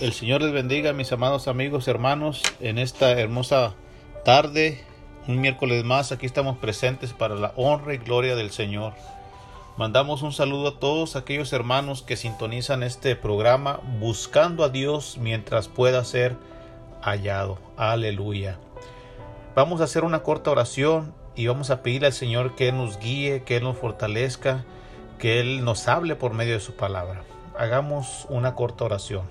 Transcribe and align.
El 0.00 0.12
Señor 0.12 0.42
les 0.42 0.52
bendiga, 0.52 0.92
mis 0.92 1.12
amados 1.12 1.46
amigos, 1.46 1.86
hermanos, 1.86 2.42
en 2.58 2.76
esta 2.76 3.12
hermosa 3.12 3.74
tarde, 4.24 4.82
un 5.28 5.40
miércoles 5.40 5.84
más, 5.84 6.10
aquí 6.10 6.26
estamos 6.26 6.58
presentes 6.58 7.12
para 7.12 7.36
la 7.36 7.52
honra 7.54 7.94
y 7.94 7.98
gloria 7.98 8.34
del 8.34 8.50
Señor. 8.50 8.94
Mandamos 9.76 10.22
un 10.22 10.32
saludo 10.32 10.68
a 10.68 10.80
todos 10.80 11.14
aquellos 11.14 11.52
hermanos 11.52 12.02
que 12.02 12.16
sintonizan 12.16 12.82
este 12.82 13.14
programa 13.14 13.78
buscando 14.00 14.64
a 14.64 14.70
Dios 14.70 15.18
mientras 15.20 15.68
pueda 15.68 16.04
ser 16.04 16.34
hallado. 17.00 17.58
Aleluya. 17.76 18.58
Vamos 19.54 19.80
a 19.80 19.84
hacer 19.84 20.02
una 20.02 20.24
corta 20.24 20.50
oración 20.50 21.14
y 21.36 21.46
vamos 21.46 21.70
a 21.70 21.82
pedirle 21.84 22.08
al 22.08 22.12
Señor 22.12 22.56
que 22.56 22.72
nos 22.72 22.98
guíe, 22.98 23.44
que 23.44 23.60
nos 23.60 23.78
fortalezca, 23.78 24.64
que 25.20 25.38
Él 25.38 25.64
nos 25.64 25.86
hable 25.86 26.16
por 26.16 26.34
medio 26.34 26.54
de 26.54 26.60
su 26.60 26.74
palabra. 26.74 27.22
Hagamos 27.58 28.24
una 28.28 28.54
corta 28.54 28.84
oración. 28.84 29.22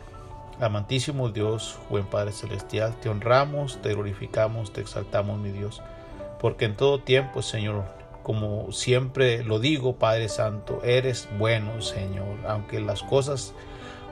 Amantísimo 0.60 1.30
Dios, 1.30 1.80
buen 1.90 2.06
Padre 2.06 2.34
Celestial, 2.34 2.94
te 3.00 3.08
honramos, 3.08 3.82
te 3.82 3.94
glorificamos, 3.94 4.74
te 4.74 4.82
exaltamos, 4.82 5.40
mi 5.40 5.52
Dios, 5.52 5.82
porque 6.42 6.66
en 6.66 6.76
todo 6.76 7.00
tiempo, 7.00 7.42
Señor, 7.42 7.86
como 8.24 8.70
siempre 8.74 9.46
lo 9.46 9.60
digo, 9.60 9.96
Padre 9.96 10.28
Santo, 10.28 10.82
eres 10.84 11.30
bueno, 11.40 11.82
Señor, 11.82 12.36
aunque 12.50 12.82
las 12.82 13.02
cosas 13.02 13.54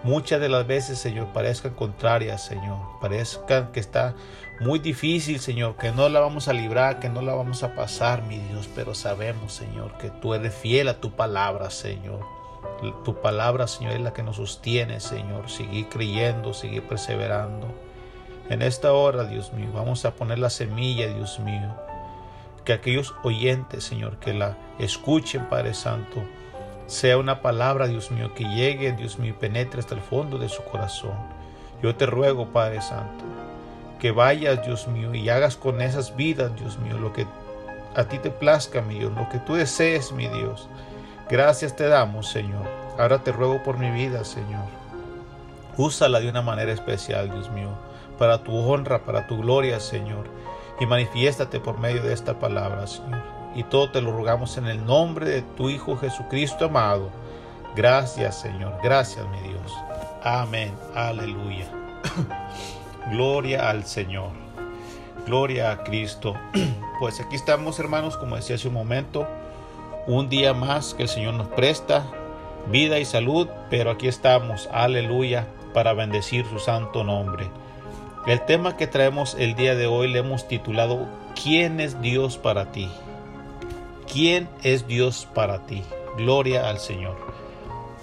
muchas 0.03 0.39
de 0.39 0.47
las 0.47 0.65
veces, 0.65 0.97
Señor, 0.97 1.33
parezcan 1.33 1.73
contrarias, 1.73 2.41
Señor, 2.41 2.77
parezcan 3.01 3.73
que 3.73 3.81
está 3.81 4.15
muy 4.61 4.79
difícil, 4.79 5.41
Señor, 5.41 5.75
que 5.75 5.91
no 5.91 6.07
la 6.07 6.21
vamos 6.21 6.47
a 6.47 6.53
librar, 6.53 7.01
que 7.01 7.09
no 7.09 7.21
la 7.21 7.33
vamos 7.33 7.63
a 7.63 7.75
pasar, 7.75 8.23
mi 8.23 8.37
Dios, 8.37 8.69
pero 8.73 8.95
sabemos, 8.95 9.51
Señor, 9.51 9.97
que 9.97 10.09
tú 10.09 10.33
eres 10.33 10.55
fiel 10.55 10.87
a 10.87 11.01
tu 11.01 11.11
palabra, 11.11 11.69
Señor. 11.69 12.34
Tu 13.03 13.15
palabra, 13.21 13.67
Señor, 13.67 13.93
es 13.93 14.01
la 14.01 14.13
que 14.13 14.23
nos 14.23 14.37
sostiene, 14.37 14.99
Señor. 14.99 15.49
Seguir 15.49 15.87
creyendo, 15.89 16.53
seguir 16.53 16.83
perseverando. 16.83 17.67
En 18.49 18.61
esta 18.61 18.93
hora, 18.93 19.23
Dios 19.23 19.53
mío, 19.53 19.69
vamos 19.73 20.05
a 20.05 20.11
poner 20.11 20.39
la 20.39 20.49
semilla, 20.49 21.07
Dios 21.07 21.39
mío. 21.39 21.75
Que 22.63 22.73
aquellos 22.73 23.13
oyentes, 23.23 23.83
Señor, 23.83 24.17
que 24.17 24.33
la 24.33 24.57
escuchen, 24.79 25.45
Padre 25.45 25.73
Santo, 25.73 26.23
sea 26.87 27.17
una 27.17 27.41
palabra, 27.41 27.87
Dios 27.87 28.11
mío, 28.11 28.33
que 28.35 28.43
llegue, 28.43 28.91
Dios 28.91 29.17
mío, 29.17 29.35
penetre 29.39 29.79
hasta 29.79 29.95
el 29.95 30.01
fondo 30.01 30.37
de 30.37 30.49
su 30.49 30.63
corazón. 30.63 31.15
Yo 31.81 31.95
te 31.95 32.05
ruego, 32.05 32.47
Padre 32.47 32.81
Santo, 32.81 33.23
que 33.99 34.11
vayas, 34.11 34.63
Dios 34.63 34.87
mío, 34.87 35.13
y 35.13 35.29
hagas 35.29 35.57
con 35.57 35.81
esas 35.81 36.15
vidas, 36.15 36.55
Dios 36.55 36.77
mío, 36.79 36.97
lo 36.99 37.11
que 37.13 37.25
a 37.95 38.03
ti 38.03 38.19
te 38.19 38.29
plazca, 38.29 38.81
mi 38.81 38.99
Dios, 38.99 39.11
lo 39.13 39.27
que 39.29 39.39
tú 39.39 39.55
desees, 39.55 40.11
mi 40.11 40.27
Dios. 40.27 40.67
Gracias 41.29 41.75
te 41.75 41.87
damos, 41.87 42.29
Señor. 42.29 42.67
Ahora 42.99 43.23
te 43.23 43.31
ruego 43.31 43.63
por 43.63 43.79
mi 43.79 43.89
vida, 43.89 44.23
Señor. 44.23 44.65
Úsala 45.75 46.19
de 46.19 46.29
una 46.29 46.41
manera 46.41 46.71
especial, 46.71 47.31
Dios 47.31 47.49
mío, 47.49 47.69
para 48.19 48.43
tu 48.43 48.55
honra, 48.55 49.03
para 49.03 49.27
tu 49.27 49.37
gloria, 49.39 49.79
Señor. 49.79 50.27
y 50.79 50.85
manifiéstate 50.85 51.61
por 51.61 51.79
medio 51.79 52.03
de 52.03 52.13
esta 52.13 52.37
palabra, 52.37 52.85
Señor. 52.85 53.21
Y 53.55 53.63
todo 53.63 53.89
te 53.91 54.01
lo 54.01 54.11
rogamos 54.11 54.57
en 54.57 54.67
el 54.67 54.85
nombre 54.85 55.29
de 55.29 55.41
tu 55.41 55.69
Hijo 55.69 55.95
Jesucristo 55.95 56.65
amado. 56.65 57.09
Gracias, 57.75 58.41
Señor. 58.41 58.77
Gracias, 58.83 59.25
mi 59.29 59.39
Dios. 59.47 59.73
Amén. 60.23 60.73
Aleluya. 60.93 61.65
Gloria 63.11 63.69
al 63.69 63.85
Señor. 63.85 64.31
Gloria 65.25 65.71
a 65.71 65.83
Cristo. 65.83 66.35
Pues 66.97 67.19
aquí 67.19 67.35
estamos, 67.35 67.77
hermanos, 67.77 68.15
como 68.15 68.37
decía 68.37 68.55
hace 68.55 68.69
un 68.69 68.73
momento, 68.73 69.27
un 70.07 70.29
día 70.29 70.53
más 70.53 70.93
que 70.93 71.03
el 71.03 71.09
Señor 71.09 71.33
nos 71.33 71.47
presta, 71.47 72.05
vida 72.67 72.99
y 72.99 73.05
salud, 73.05 73.47
pero 73.69 73.91
aquí 73.91 74.07
estamos, 74.07 74.69
aleluya, 74.71 75.47
para 75.73 75.93
bendecir 75.93 76.45
su 76.45 76.59
santo 76.59 77.03
nombre. 77.03 77.49
El 78.27 78.41
tema 78.41 78.77
que 78.77 78.87
traemos 78.87 79.35
el 79.37 79.55
día 79.55 79.75
de 79.75 79.87
hoy 79.87 80.11
le 80.11 80.19
hemos 80.19 80.47
titulado 80.47 81.07
¿Quién 81.41 81.79
es 81.79 82.01
Dios 82.01 82.37
para 82.37 82.71
ti? 82.71 82.89
¿Quién 84.11 84.47
es 84.63 84.87
Dios 84.87 85.27
para 85.33 85.65
ti? 85.65 85.83
Gloria 86.17 86.69
al 86.69 86.79
Señor. 86.79 87.17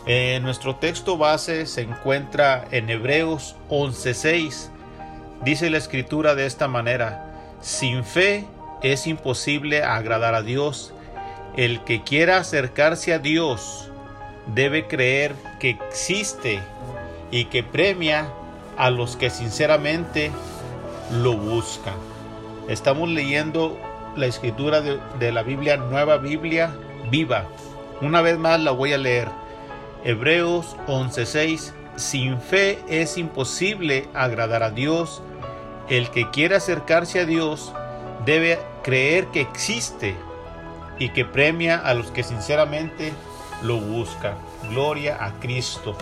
Eh, 0.07 0.41
nuestro 0.43 0.77
texto 0.77 1.17
base 1.17 1.67
se 1.67 1.83
encuentra 1.83 2.67
en 2.71 2.91
Hebreos 2.91 3.57
11:6. 3.69 4.71
Dice 5.45 5.71
la 5.71 5.79
escritura 5.79 6.35
de 6.35 6.47
esta 6.47 6.69
manera, 6.69 7.57
sin 7.61 8.05
fe 8.05 8.45
es 8.83 9.07
imposible 9.07 9.83
agradar 9.83 10.35
a 10.35 10.43
Dios. 10.43 10.93
El 11.57 11.85
que 11.85 12.03
quiera 12.03 12.39
acercarse 12.39 13.13
a 13.13 13.19
Dios 13.19 13.91
debe 14.55 14.87
creer 14.87 15.35
que 15.61 15.69
existe 15.69 16.61
y 17.31 17.45
que 17.47 17.63
premia 17.63 18.27
a 18.79 18.89
los 18.89 19.17
que 19.17 19.29
sinceramente 19.29 20.31
lo 21.11 21.37
buscan. 21.37 21.95
Estamos 22.69 23.11
leyendo 23.11 23.79
la 24.17 24.27
escritura 24.27 24.81
de, 24.81 25.33
la 25.33 25.43
Biblia, 25.43 25.77
Nueva 25.77 26.17
Biblia 26.17 26.75
Viva. 27.11 27.45
Una 28.01 28.23
vez 28.23 28.39
más 28.39 28.59
la 28.59 28.71
voy 28.71 28.95
a 28.95 28.99
leer. 28.99 29.29
Hebreos 30.05 30.75
11:6. 30.87 31.75
Sin 31.97 32.41
fe 32.41 32.79
es 32.89 33.19
imposible 33.19 34.09
agradar 34.15 34.63
a 34.63 34.71
Dios. 34.71 35.23
El 35.91 36.09
que 36.11 36.31
quiera 36.31 36.57
acercarse 36.57 37.21
a 37.21 37.27
Dios 37.27 37.75
debe 38.25 38.59
creer 38.83 39.27
que 39.27 39.43
existe 39.43 40.17
y 40.99 41.11
que 41.11 41.25
premia 41.25 41.79
a 41.79 41.95
los 41.95 42.11
que 42.11 42.23
sinceramente 42.23 43.13
lo 43.63 43.79
buscan. 43.79 44.35
Gloria 44.71 45.25
a 45.25 45.33
Cristo. 45.41 45.97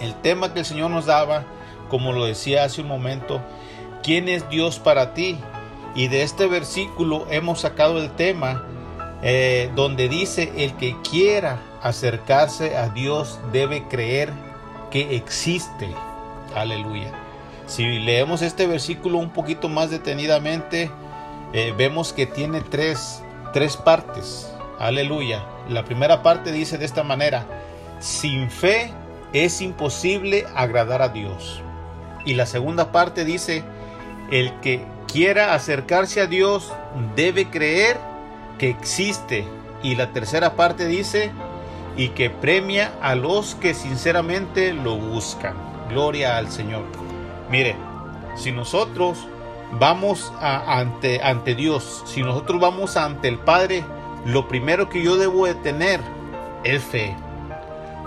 El 0.00 0.14
tema 0.16 0.52
que 0.52 0.60
el 0.60 0.64
Señor 0.64 0.90
nos 0.90 1.06
daba, 1.06 1.44
como 1.88 2.12
lo 2.12 2.24
decía 2.24 2.64
hace 2.64 2.80
un 2.80 2.88
momento, 2.88 3.40
¿quién 4.02 4.28
es 4.28 4.48
Dios 4.48 4.78
para 4.78 5.14
ti? 5.14 5.38
Y 5.94 6.08
de 6.08 6.22
este 6.22 6.46
versículo 6.46 7.26
hemos 7.30 7.60
sacado 7.60 7.98
el 8.00 8.10
tema 8.10 8.64
eh, 9.22 9.70
donde 9.76 10.08
dice, 10.08 10.52
el 10.56 10.74
que 10.76 10.96
quiera 11.08 11.60
acercarse 11.82 12.76
a 12.76 12.88
Dios 12.88 13.38
debe 13.52 13.84
creer 13.88 14.32
que 14.90 15.16
existe. 15.16 15.88
Aleluya. 16.54 17.12
Si 17.66 17.84
leemos 17.84 18.42
este 18.42 18.66
versículo 18.66 19.18
un 19.18 19.30
poquito 19.30 19.68
más 19.68 19.90
detenidamente, 19.90 20.90
eh, 21.52 21.72
vemos 21.76 22.12
que 22.12 22.26
tiene 22.26 22.60
tres, 22.60 23.22
tres 23.52 23.76
partes. 23.76 24.52
Aleluya. 24.78 25.44
La 25.68 25.84
primera 25.84 26.22
parte 26.22 26.52
dice 26.52 26.78
de 26.78 26.84
esta 26.84 27.02
manera, 27.02 27.46
sin 28.00 28.50
fe 28.50 28.92
es 29.32 29.60
imposible 29.60 30.46
agradar 30.54 31.02
a 31.02 31.08
Dios. 31.08 31.62
Y 32.24 32.34
la 32.34 32.46
segunda 32.46 32.92
parte 32.92 33.24
dice, 33.24 33.64
el 34.30 34.52
que 34.60 34.84
quiera 35.06 35.54
acercarse 35.54 36.20
a 36.20 36.26
Dios 36.26 36.72
debe 37.16 37.48
creer 37.48 37.98
que 38.58 38.70
existe. 38.70 39.44
Y 39.82 39.96
la 39.96 40.12
tercera 40.12 40.54
parte 40.54 40.86
dice, 40.86 41.30
y 41.96 42.08
que 42.10 42.30
premia 42.30 42.92
a 43.02 43.14
los 43.14 43.54
que 43.56 43.74
sinceramente 43.74 44.72
lo 44.72 44.96
buscan. 44.96 45.54
Gloria 45.88 46.36
al 46.36 46.50
Señor. 46.50 46.84
Mire, 47.50 47.76
si 48.36 48.52
nosotros 48.52 49.26
vamos 49.78 50.32
ante, 50.40 51.22
ante 51.22 51.54
Dios, 51.54 52.02
si 52.06 52.22
nosotros 52.22 52.60
vamos 52.60 52.96
ante 52.96 53.28
el 53.28 53.38
Padre, 53.38 53.84
lo 54.24 54.48
primero 54.48 54.88
que 54.88 55.02
yo 55.02 55.16
debo 55.16 55.46
de 55.46 55.54
tener 55.54 56.00
es 56.64 56.82
fe. 56.82 57.16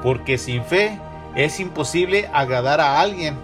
Porque 0.02 0.38
sin 0.38 0.64
fe 0.64 1.00
es 1.36 1.60
imposible 1.60 2.30
agradar 2.34 2.80
a 2.80 3.02
alguien 3.02 3.36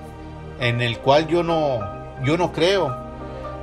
en 0.60 0.82
el 0.82 1.00
cual 1.00 1.28
yo 1.28 1.44
no, 1.44 1.80
yo 2.24 2.38
no 2.38 2.52
creo. 2.52 2.96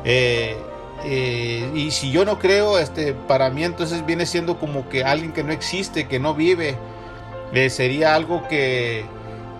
Eh, 0.04 0.56
eh, 1.04 1.70
y 1.74 1.90
si 1.90 2.10
yo 2.10 2.24
no 2.24 2.38
creo, 2.38 2.78
este, 2.78 3.14
para 3.14 3.50
mí 3.50 3.64
entonces 3.64 4.04
viene 4.04 4.26
siendo 4.26 4.58
como 4.58 4.88
que 4.88 5.04
alguien 5.04 5.32
que 5.32 5.44
no 5.44 5.52
existe, 5.52 6.08
que 6.08 6.18
no 6.18 6.34
vive. 6.34 6.76
Eh, 7.52 7.70
sería 7.70 8.14
algo 8.14 8.46
que, 8.48 9.06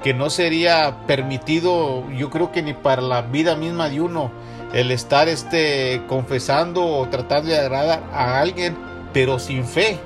que 0.03 0.13
no 0.15 0.31
sería 0.31 1.07
permitido, 1.07 2.09
yo 2.11 2.29
creo 2.29 2.53
que 2.53 2.63
ni 2.63 2.75
para 2.75 3.01
la 3.01 3.23
vida 3.23 3.57
misma 3.57 3.89
de 3.89 4.01
uno, 4.01 4.31
el 4.73 4.91
estar 4.91 5.29
este, 5.29 6.03
confesando 6.09 6.85
o 6.85 7.09
tratando 7.09 7.51
de 7.51 7.59
agradar 7.59 8.03
a 8.13 8.41
alguien, 8.41 8.77
pero 9.13 9.39
sin 9.39 9.65
fe. 9.65 9.99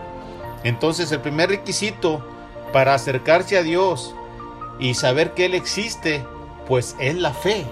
Entonces 0.65 1.11
el 1.13 1.21
primer 1.21 1.51
requisito 1.51 2.25
para 2.73 2.95
acercarse 2.95 3.59
a 3.59 3.63
Dios 3.63 4.15
y 4.79 4.95
saber 4.95 5.33
que 5.33 5.47
Él 5.47 5.55
existe, 5.55 6.25
pues 6.67 6.97
es 6.99 7.17
la 7.17 7.33
fe. 7.33 7.65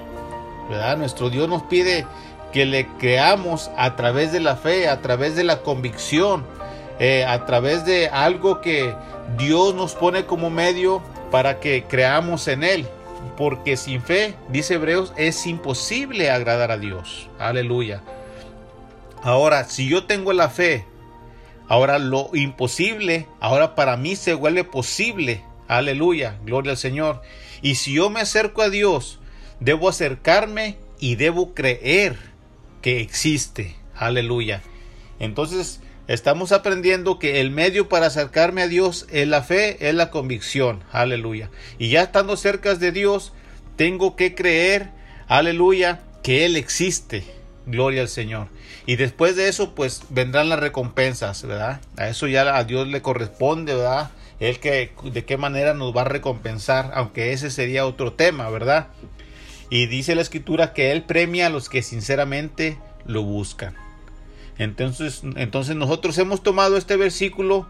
¿verdad? 0.69 0.97
Nuestro 0.97 1.31
Dios 1.31 1.49
nos 1.49 1.63
pide 1.65 2.07
que 2.53 2.65
le 2.65 2.87
creamos 2.99 3.71
a 3.77 3.97
través 3.97 4.33
de 4.33 4.41
la 4.41 4.57
fe, 4.57 4.89
a 4.89 5.01
través 5.01 5.37
de 5.37 5.45
la 5.45 5.63
convicción, 5.63 6.45
eh, 6.99 7.25
a 7.25 7.45
través 7.47 7.85
de 7.85 8.09
algo 8.09 8.61
que 8.61 8.95
Dios 9.37 9.75
nos 9.75 9.95
pone 9.95 10.27
como 10.27 10.51
medio 10.51 11.03
para 11.31 11.61
que 11.61 11.85
creamos 11.85 12.49
en 12.49 12.65
Él. 12.65 12.89
Porque 13.37 13.77
sin 13.77 14.03
fe, 14.03 14.35
dice 14.49 14.75
Hebreos, 14.75 15.13
es 15.17 15.47
imposible 15.47 16.31
agradar 16.31 16.71
a 16.71 16.79
Dios. 16.79 17.29
Aleluya. 17.39 18.03
Ahora, 19.23 19.65
si 19.65 19.89
yo 19.89 20.05
tengo 20.05 20.33
la 20.33 20.49
fe, 20.49 20.85
ahora 21.69 21.99
lo 21.99 22.31
imposible, 22.35 23.27
ahora 23.41 23.75
para 23.75 23.97
mí 23.97 24.17
se 24.17 24.35
vuelve 24.35 24.65
posible. 24.65 25.45
Aleluya, 25.69 26.39
gloria 26.45 26.73
al 26.73 26.79
Señor. 26.79 27.23
Y 27.63 27.77
si 27.77 27.95
yo 27.95 28.11
me 28.11 28.21
acerco 28.21 28.63
a 28.63 28.71
Dios, 28.71 29.21
debo 29.61 29.89
acercarme 29.89 30.77
y 30.99 31.17
debo 31.17 31.55
creer 31.55 32.19
que 32.83 33.01
existe. 33.01 33.77
Aleluya. 33.95 34.63
Entonces, 35.19 35.81
estamos 36.15 36.51
aprendiendo 36.51 37.21
que 37.21 37.41
el 37.41 37.53
medio 37.53 37.89
para 37.89 38.07
acercarme 38.07 38.63
a 38.63 38.69
Dios 38.69 39.07
es 39.13 39.29
la 39.29 39.43
fe, 39.43 39.89
es 39.89 39.95
la 39.95 40.11
convicción. 40.11 40.83
Aleluya. 40.91 41.51
Y 41.79 41.89
ya 41.89 42.03
estando 42.03 42.37
cerca 42.37 42.75
de 42.75 42.91
Dios, 42.91 43.33
tengo 43.77 44.17
que 44.17 44.35
creer, 44.35 44.91
aleluya, 45.29 46.01
que 46.25 46.45
Él 46.45 46.57
existe. 46.57 47.23
Gloria 47.65 48.03
al 48.03 48.09
Señor. 48.09 48.49
Y 48.87 48.97
después 48.97 49.37
de 49.37 49.49
eso, 49.49 49.77
pues 49.77 50.03
vendrán 50.11 50.49
las 50.49 50.59
recompensas, 50.59 51.45
¿verdad? 51.47 51.81
A 51.97 52.09
eso 52.09 52.27
ya 52.27 52.57
a 52.57 52.65
Dios 52.65 52.89
le 52.89 53.03
corresponde, 53.03 53.77
¿verdad? 53.77 54.11
Él 54.41 54.59
que 54.59 54.91
de 55.05 55.25
qué 55.25 55.37
manera 55.37 55.75
nos 55.75 55.97
va 55.97 56.01
a 56.01 56.07
recompensar, 56.07 56.91
aunque 56.95 57.33
ese 57.33 57.51
sería 57.51 57.87
otro 57.87 58.15
tema, 58.15 58.51
¿verdad? 58.51 58.89
Y 59.69 59.87
dice 59.87 60.17
la 60.17 60.23
escritura 60.23 60.73
que 60.73 60.91
Él 60.91 61.05
premia 61.05 61.47
a 61.47 61.51
los 61.51 61.69
que 61.69 61.83
sinceramente 61.83 62.79
lo 63.07 63.23
buscan. 63.23 63.77
Entonces, 64.61 65.23
entonces 65.37 65.75
nosotros 65.75 66.19
hemos 66.19 66.43
tomado 66.43 66.77
este 66.77 66.97
versículo, 66.97 67.67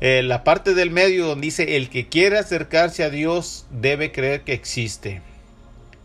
eh, 0.00 0.22
la 0.22 0.42
parte 0.42 0.72
del 0.72 0.90
medio 0.90 1.26
donde 1.26 1.44
dice, 1.44 1.76
el 1.76 1.90
que 1.90 2.08
quiere 2.08 2.38
acercarse 2.38 3.04
a 3.04 3.10
Dios 3.10 3.66
debe 3.70 4.10
creer 4.10 4.40
que 4.42 4.54
existe. 4.54 5.20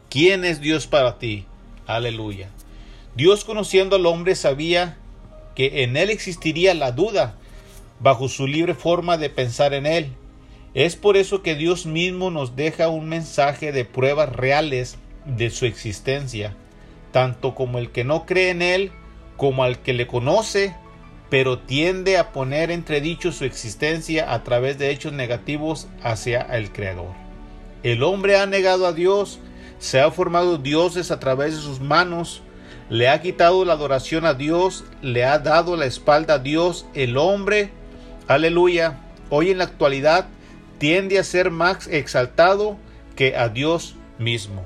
¿Quién 0.09 0.43
es 0.43 0.59
Dios 0.59 0.87
para 0.87 1.19
ti? 1.19 1.45
Aleluya. 1.87 2.49
Dios 3.15 3.45
conociendo 3.45 3.95
al 3.95 4.05
hombre 4.05 4.35
sabía 4.35 4.97
que 5.55 5.83
en 5.83 5.95
él 5.95 6.09
existiría 6.09 6.73
la 6.73 6.91
duda 6.91 7.37
bajo 8.01 8.27
su 8.27 8.45
libre 8.45 8.73
forma 8.73 9.17
de 9.17 9.29
pensar 9.29 9.73
en 9.73 9.85
él. 9.85 10.11
Es 10.73 10.97
por 10.97 11.15
eso 11.15 11.43
que 11.43 11.55
Dios 11.55 11.85
mismo 11.85 12.29
nos 12.29 12.57
deja 12.57 12.89
un 12.89 13.07
mensaje 13.07 13.71
de 13.71 13.85
pruebas 13.85 14.35
reales 14.35 14.97
de 15.25 15.49
su 15.49 15.65
existencia, 15.65 16.57
tanto 17.13 17.55
como 17.55 17.77
el 17.77 17.91
que 17.91 18.03
no 18.03 18.25
cree 18.25 18.49
en 18.49 18.61
Él, 18.61 18.91
como 19.37 19.63
al 19.63 19.79
que 19.79 19.93
le 19.93 20.07
conoce, 20.07 20.75
pero 21.29 21.59
tiende 21.59 22.17
a 22.17 22.31
poner 22.31 22.71
entredicho 22.71 23.31
su 23.31 23.45
existencia 23.45 24.33
a 24.33 24.43
través 24.43 24.77
de 24.77 24.91
hechos 24.91 25.13
negativos 25.13 25.87
hacia 26.03 26.41
el 26.41 26.71
Creador. 26.71 27.13
El 27.83 28.03
hombre 28.03 28.37
ha 28.37 28.45
negado 28.45 28.87
a 28.87 28.93
Dios, 28.93 29.39
se 29.79 29.99
ha 29.99 30.11
formado 30.11 30.57
dioses 30.57 31.11
a 31.11 31.19
través 31.19 31.55
de 31.55 31.61
sus 31.61 31.79
manos, 31.79 32.41
le 32.89 33.09
ha 33.09 33.21
quitado 33.21 33.65
la 33.65 33.73
adoración 33.73 34.25
a 34.25 34.33
Dios, 34.33 34.85
le 35.01 35.25
ha 35.25 35.39
dado 35.39 35.75
la 35.75 35.85
espalda 35.85 36.35
a 36.35 36.39
Dios, 36.39 36.85
el 36.93 37.17
hombre, 37.17 37.71
aleluya, 38.27 38.99
hoy 39.29 39.49
en 39.49 39.57
la 39.57 39.65
actualidad 39.65 40.27
tiende 40.77 41.17
a 41.19 41.23
ser 41.23 41.51
más 41.51 41.87
exaltado 41.87 42.77
que 43.15 43.35
a 43.35 43.49
Dios 43.49 43.95
mismo. 44.19 44.63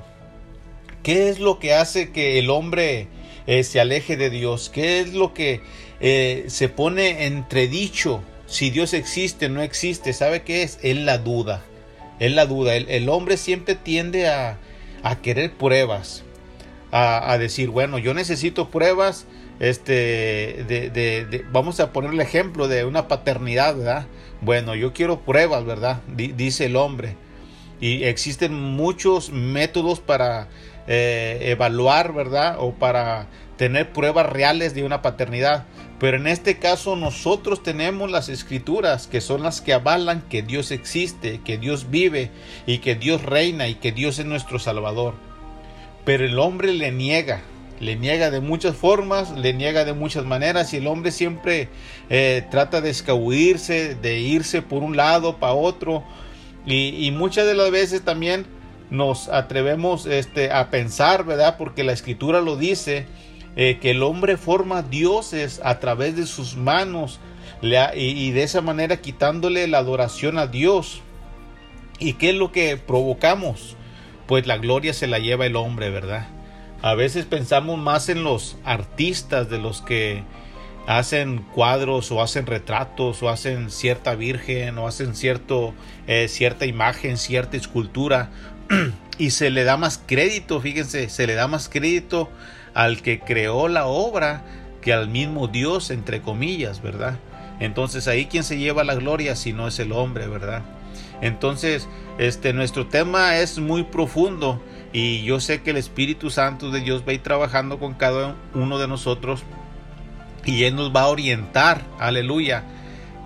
¿Qué 1.02 1.30
es 1.30 1.40
lo 1.40 1.58
que 1.58 1.74
hace 1.74 2.12
que 2.12 2.38
el 2.38 2.50
hombre 2.50 3.08
eh, 3.50 3.64
se 3.64 3.80
aleje 3.80 4.16
de 4.16 4.30
Dios? 4.30 4.70
¿Qué 4.72 5.00
es 5.00 5.12
lo 5.12 5.34
que 5.34 5.60
eh, 5.98 6.44
se 6.46 6.68
pone 6.68 7.26
entredicho? 7.26 8.22
Si 8.46 8.70
Dios 8.70 8.94
existe 8.94 9.48
no 9.48 9.60
existe, 9.60 10.12
¿sabe 10.12 10.42
qué 10.42 10.62
es? 10.62 10.78
Es 10.82 10.96
la 10.96 11.18
duda. 11.18 11.64
Es 12.20 12.30
la 12.30 12.46
duda. 12.46 12.76
El, 12.76 13.08
hombre 13.08 13.36
siempre 13.36 13.74
tiende 13.74 14.28
a, 14.28 14.56
querer 15.20 15.50
pruebas. 15.50 16.22
A, 16.92 17.36
decir, 17.38 17.70
bueno, 17.70 17.98
yo 17.98 18.14
necesito 18.14 18.70
pruebas. 18.70 19.26
Este, 19.58 20.64
de, 20.68 21.44
vamos 21.50 21.80
a 21.80 21.92
poner 21.92 22.12
el 22.12 22.20
ejemplo 22.20 22.68
de 22.68 22.84
una 22.84 23.08
paternidad, 23.08 23.74
¿verdad? 23.76 24.06
Bueno, 24.42 24.76
yo 24.76 24.92
quiero 24.92 25.22
pruebas, 25.22 25.64
¿verdad? 25.64 26.02
dice 26.06 26.66
el 26.66 26.76
hombre. 26.76 27.16
Y 27.80 28.04
existen 28.04 28.54
muchos 28.54 29.30
métodos 29.30 29.98
para 29.98 30.46
eh, 30.92 31.52
evaluar, 31.52 32.12
¿verdad? 32.12 32.56
O 32.58 32.72
para 32.72 33.28
tener 33.56 33.92
pruebas 33.92 34.26
reales 34.26 34.74
de 34.74 34.82
una 34.82 35.02
paternidad. 35.02 35.64
Pero 36.00 36.16
en 36.16 36.26
este 36.26 36.58
caso 36.58 36.96
nosotros 36.96 37.62
tenemos 37.62 38.10
las 38.10 38.28
escrituras 38.28 39.06
que 39.06 39.20
son 39.20 39.44
las 39.44 39.60
que 39.60 39.72
avalan 39.72 40.20
que 40.28 40.42
Dios 40.42 40.72
existe, 40.72 41.40
que 41.44 41.58
Dios 41.58 41.90
vive 41.90 42.32
y 42.66 42.78
que 42.78 42.96
Dios 42.96 43.22
reina 43.22 43.68
y 43.68 43.76
que 43.76 43.92
Dios 43.92 44.18
es 44.18 44.26
nuestro 44.26 44.58
Salvador. 44.58 45.14
Pero 46.04 46.24
el 46.24 46.36
hombre 46.40 46.72
le 46.72 46.90
niega, 46.90 47.42
le 47.78 47.94
niega 47.94 48.32
de 48.32 48.40
muchas 48.40 48.74
formas, 48.74 49.30
le 49.30 49.52
niega 49.52 49.84
de 49.84 49.92
muchas 49.92 50.24
maneras 50.24 50.74
y 50.74 50.78
el 50.78 50.88
hombre 50.88 51.12
siempre 51.12 51.68
eh, 52.08 52.44
trata 52.50 52.80
de 52.80 52.90
escabuirse, 52.90 53.94
de 53.94 54.18
irse 54.18 54.60
por 54.60 54.82
un 54.82 54.96
lado 54.96 55.36
para 55.36 55.52
otro 55.52 56.02
y 56.66 57.10
muchas 57.12 57.46
de 57.46 57.54
las 57.54 57.70
veces 57.70 58.02
también 58.02 58.44
nos 58.90 59.28
atrevemos 59.28 60.06
este, 60.06 60.50
a 60.50 60.70
pensar, 60.70 61.24
¿verdad? 61.24 61.56
Porque 61.56 61.84
la 61.84 61.92
escritura 61.92 62.40
lo 62.40 62.56
dice, 62.56 63.06
eh, 63.56 63.78
que 63.80 63.90
el 63.90 64.02
hombre 64.02 64.36
forma 64.36 64.82
dioses 64.82 65.60
a 65.64 65.80
través 65.80 66.16
de 66.16 66.26
sus 66.26 66.56
manos 66.56 67.20
y, 67.62 68.30
de 68.30 68.42
esa 68.42 68.60
manera 68.60 69.00
quitándole 69.00 69.66
la 69.66 69.78
adoración 69.78 70.38
a 70.38 70.46
Dios. 70.46 71.02
¿Y 71.98 72.14
qué 72.14 72.30
es 72.30 72.36
lo 72.36 72.52
que 72.52 72.76
provocamos? 72.76 73.76
Pues 74.26 74.46
la 74.46 74.56
gloria 74.56 74.94
se 74.94 75.06
la 75.06 75.18
lleva 75.18 75.46
el 75.46 75.56
hombre, 75.56 75.90
¿verdad? 75.90 76.28
A 76.80 76.94
veces 76.94 77.26
pensamos 77.26 77.78
más 77.78 78.08
en 78.08 78.24
los 78.24 78.56
artistas 78.64 79.50
de 79.50 79.58
los 79.58 79.82
que 79.82 80.22
hacen 80.86 81.44
cuadros 81.54 82.10
o 82.10 82.22
hacen 82.22 82.46
retratos 82.46 83.22
o 83.22 83.28
hacen 83.28 83.70
cierta 83.70 84.14
virgen 84.14 84.78
o 84.78 84.86
hacen 84.86 85.14
cierto, 85.14 85.74
eh, 86.06 86.26
cierta 86.28 86.64
imagen, 86.64 87.18
cierta 87.18 87.56
escultura 87.56 88.30
y 89.18 89.30
se 89.30 89.50
le 89.50 89.64
da 89.64 89.76
más 89.76 90.00
crédito, 90.04 90.60
fíjense, 90.60 91.08
se 91.08 91.26
le 91.26 91.34
da 91.34 91.48
más 91.48 91.68
crédito 91.68 92.30
al 92.74 93.02
que 93.02 93.20
creó 93.20 93.68
la 93.68 93.86
obra 93.86 94.44
que 94.80 94.92
al 94.92 95.08
mismo 95.08 95.48
Dios, 95.48 95.90
entre 95.90 96.22
comillas, 96.22 96.82
¿verdad? 96.82 97.18
Entonces 97.58 98.08
ahí 98.08 98.26
quien 98.26 98.44
se 98.44 98.58
lleva 98.58 98.84
la 98.84 98.94
gloria 98.94 99.36
si 99.36 99.52
no 99.52 99.68
es 99.68 99.78
el 99.78 99.92
hombre, 99.92 100.26
¿verdad? 100.26 100.62
Entonces, 101.20 101.86
este 102.18 102.52
nuestro 102.52 102.86
tema 102.86 103.36
es 103.36 103.58
muy 103.58 103.84
profundo 103.84 104.62
y 104.92 105.22
yo 105.22 105.38
sé 105.38 105.62
que 105.62 105.70
el 105.70 105.76
Espíritu 105.76 106.30
Santo 106.30 106.70
de 106.70 106.80
Dios 106.80 107.02
va 107.06 107.10
a 107.10 107.14
ir 107.14 107.22
trabajando 107.22 107.78
con 107.78 107.94
cada 107.94 108.36
uno 108.54 108.78
de 108.78 108.88
nosotros 108.88 109.42
y 110.46 110.64
él 110.64 110.76
nos 110.76 110.94
va 110.94 111.02
a 111.02 111.08
orientar, 111.08 111.82
aleluya. 111.98 112.64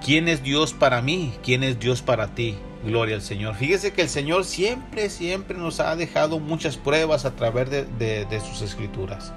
¿Quién 0.05 0.29
es 0.29 0.43
Dios 0.43 0.75
para 0.75 1.01
mí? 1.01 1.33
¿Quién 1.43 1.63
es 1.63 1.79
Dios 1.79 2.03
para 2.03 2.35
ti? 2.35 2.57
Gloria 2.85 3.17
al 3.17 3.23
Señor. 3.23 3.55
Fíjese 3.55 3.93
que 3.93 4.03
el 4.03 4.09
Señor 4.09 4.45
siempre, 4.45 5.09
siempre 5.09 5.57
nos 5.57 5.81
ha 5.81 5.97
dejado 5.97 6.39
muchas 6.39 6.77
pruebas 6.77 7.25
a 7.25 7.35
través 7.35 7.71
de, 7.71 8.41
sus 8.47 8.61
escrituras. 8.61 9.33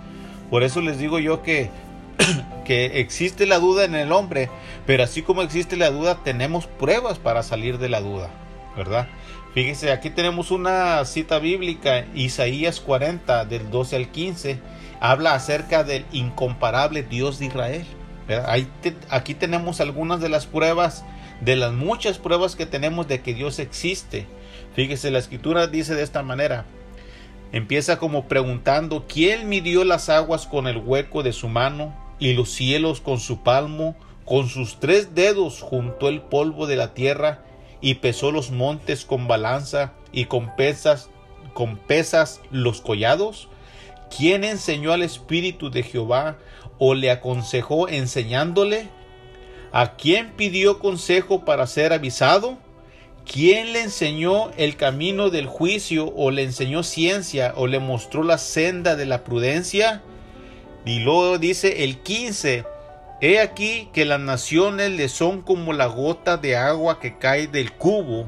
Por 0.49 0.63
eso 0.63 0.81
les 0.81 0.99
digo 0.99 1.19
yo 1.19 1.43
que, 1.43 1.69
que 2.65 2.99
existe 2.99 3.45
la 3.45 3.59
duda 3.59 3.85
en 3.85 3.95
el 3.95 4.11
hombre, 4.11 4.49
pero 4.85 5.03
así 5.03 5.21
como 5.21 5.41
existe 5.41 5.77
la 5.77 5.91
duda, 5.91 6.23
tenemos 6.23 6.67
pruebas 6.67 7.19
para 7.19 7.41
salir 7.41 7.77
de 7.77 7.89
la 7.89 8.01
duda, 8.01 8.29
¿verdad? 8.75 9.07
Fíjese, 9.53 9.91
aquí 9.91 10.09
tenemos 10.09 10.51
una 10.51 11.03
cita 11.05 11.39
bíblica, 11.39 12.05
Isaías 12.13 12.81
40, 12.81 13.45
del 13.45 13.71
12 13.71 13.95
al 13.95 14.09
15, 14.09 14.59
habla 14.99 15.33
acerca 15.33 15.83
del 15.83 16.05
incomparable 16.11 17.01
Dios 17.01 17.39
de 17.39 17.45
Israel. 17.45 17.85
aquí 19.09 19.33
tenemos 19.35 19.79
algunas 19.79 20.19
de 20.19 20.29
las 20.29 20.45
pruebas 20.45 21.05
de 21.41 21.55
las 21.55 21.73
muchas 21.73 22.17
pruebas 22.17 22.55
que 22.55 22.65
tenemos 22.65 23.07
de 23.07 23.21
que 23.21 23.33
Dios 23.33 23.59
existe. 23.59 24.25
Fíjese, 24.75 25.11
la 25.11 25.19
escritura 25.19 25.67
dice 25.67 25.95
de 25.95 26.03
esta 26.03 26.23
manera. 26.23 26.65
Empieza 27.51 27.97
como 27.97 28.27
preguntando, 28.27 29.05
¿quién 29.07 29.47
midió 29.47 29.83
las 29.83 30.09
aguas 30.09 30.45
con 30.47 30.67
el 30.67 30.77
hueco 30.77 31.23
de 31.23 31.33
su 31.33 31.47
mano 31.47 31.95
y 32.19 32.33
los 32.33 32.49
cielos 32.49 32.99
con 32.99 33.19
su 33.19 33.41
palmo? 33.43 33.95
Con 34.25 34.49
sus 34.49 34.79
tres 34.79 35.15
dedos 35.15 35.61
juntó 35.61 36.09
el 36.09 36.21
polvo 36.21 36.67
de 36.67 36.75
la 36.75 36.93
tierra 36.93 37.43
y 37.79 37.95
pesó 37.95 38.31
los 38.31 38.51
montes 38.51 39.05
con 39.05 39.27
balanza 39.27 39.93
y 40.11 40.25
con 40.25 40.55
pesas, 40.57 41.09
con 41.53 41.77
pesas 41.77 42.41
los 42.51 42.81
collados. 42.81 43.47
¿Quién 44.15 44.43
enseñó 44.43 44.91
al 44.91 45.03
Espíritu 45.03 45.69
de 45.69 45.83
Jehová 45.83 46.37
o 46.77 46.93
le 46.93 47.11
aconsejó 47.11 47.87
enseñándole? 47.87 48.89
¿A 49.79 49.95
quién 49.95 50.31
pidió 50.31 50.79
consejo 50.79 51.45
para 51.45 51.67
ser 51.67 51.93
avisado? 51.93 52.57
¿Quién 53.31 53.73
le 53.73 53.83
enseñó 53.83 54.49
el 54.57 54.75
camino 54.75 55.29
del 55.29 55.45
juicio 55.45 56.11
o 56.15 56.31
le 56.31 56.41
enseñó 56.41 56.81
ciencia 56.81 57.53
o 57.55 57.67
le 57.67 57.77
mostró 57.77 58.23
la 58.23 58.39
senda 58.39 58.95
de 58.95 59.05
la 59.05 59.23
prudencia? 59.23 60.01
Y 60.83 61.01
luego 61.01 61.37
dice 61.37 61.83
el 61.83 61.99
15, 61.99 62.65
He 63.21 63.39
aquí 63.39 63.89
que 63.93 64.05
las 64.05 64.19
naciones 64.19 64.89
le 64.93 65.09
son 65.09 65.43
como 65.43 65.73
la 65.73 65.85
gota 65.85 66.37
de 66.37 66.55
agua 66.55 66.99
que 66.99 67.19
cae 67.19 67.45
del 67.45 67.71
cubo, 67.71 68.27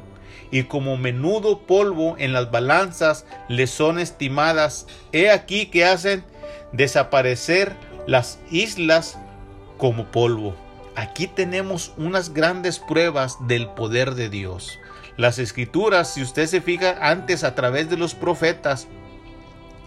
y 0.52 0.66
como 0.66 0.98
menudo 0.98 1.62
polvo 1.62 2.16
en 2.20 2.32
las 2.32 2.52
balanzas 2.52 3.26
le 3.48 3.66
son 3.66 3.98
estimadas. 3.98 4.86
He 5.14 5.32
aquí 5.32 5.66
que 5.66 5.84
hacen 5.84 6.24
desaparecer 6.74 7.74
las 8.06 8.38
islas 8.52 9.18
como 9.80 10.12
polvo. 10.12 10.69
Aquí 11.00 11.28
tenemos 11.28 11.94
unas 11.96 12.34
grandes 12.34 12.78
pruebas 12.78 13.38
del 13.48 13.70
poder 13.70 14.16
de 14.16 14.28
Dios. 14.28 14.80
Las 15.16 15.40
escrituras, 15.40 16.14
si 16.14 16.22
usted 16.22 16.46
se 16.46 16.60
fija 16.60 16.98
antes 17.00 17.46
a 17.46 17.56
través 17.56 17.90
de 17.90 17.96
los 17.96 18.16
profetas, 18.16 18.90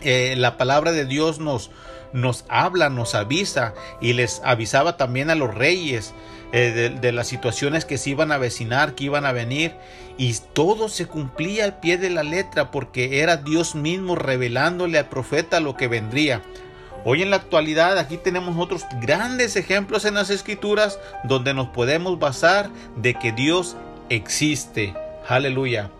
eh, 0.00 0.36
la 0.38 0.56
palabra 0.56 0.90
de 0.90 1.04
Dios 1.04 1.38
nos, 1.38 1.70
nos 2.14 2.46
habla, 2.48 2.88
nos 2.88 3.14
avisa 3.14 3.74
y 4.00 4.14
les 4.14 4.40
avisaba 4.42 4.96
también 4.96 5.28
a 5.28 5.34
los 5.34 5.54
reyes 5.54 6.14
eh, 6.52 6.70
de, 6.70 6.88
de, 6.88 7.12
las 7.12 7.28
situaciones 7.28 7.84
que 7.84 7.98
se 7.98 8.08
iban 8.08 8.32
a 8.32 8.38
vecinar, 8.38 8.94
que 8.94 9.04
iban 9.04 9.26
a 9.26 9.32
venir 9.32 9.74
y 10.16 10.34
todo 10.54 10.88
se 10.88 11.04
cumplía 11.04 11.66
al 11.66 11.78
pie 11.78 11.98
de 11.98 12.08
la 12.08 12.22
letra 12.22 12.70
porque 12.70 13.20
era 13.20 13.36
Dios 13.36 13.74
mismo 13.74 14.16
revelándole 14.16 14.98
al 14.98 15.10
profeta 15.10 15.60
lo 15.60 15.76
que 15.76 15.88
vendría. 15.88 16.40
Hoy 17.04 17.22
en 17.22 17.30
la 17.30 17.36
actualidad 17.36 17.98
aquí 17.98 18.16
tenemos 18.16 18.56
otros 18.56 18.86
grandes 19.00 19.56
ejemplos 19.56 20.04
en 20.04 20.14
las 20.14 20.30
escrituras 20.30 21.00
donde 21.24 21.52
nos 21.52 21.66
podemos 21.68 22.20
basar 22.20 22.70
de 22.96 23.14
que 23.14 23.32
Dios 23.32 23.76
existe. 24.08 24.94
Aleluya. 25.28 25.90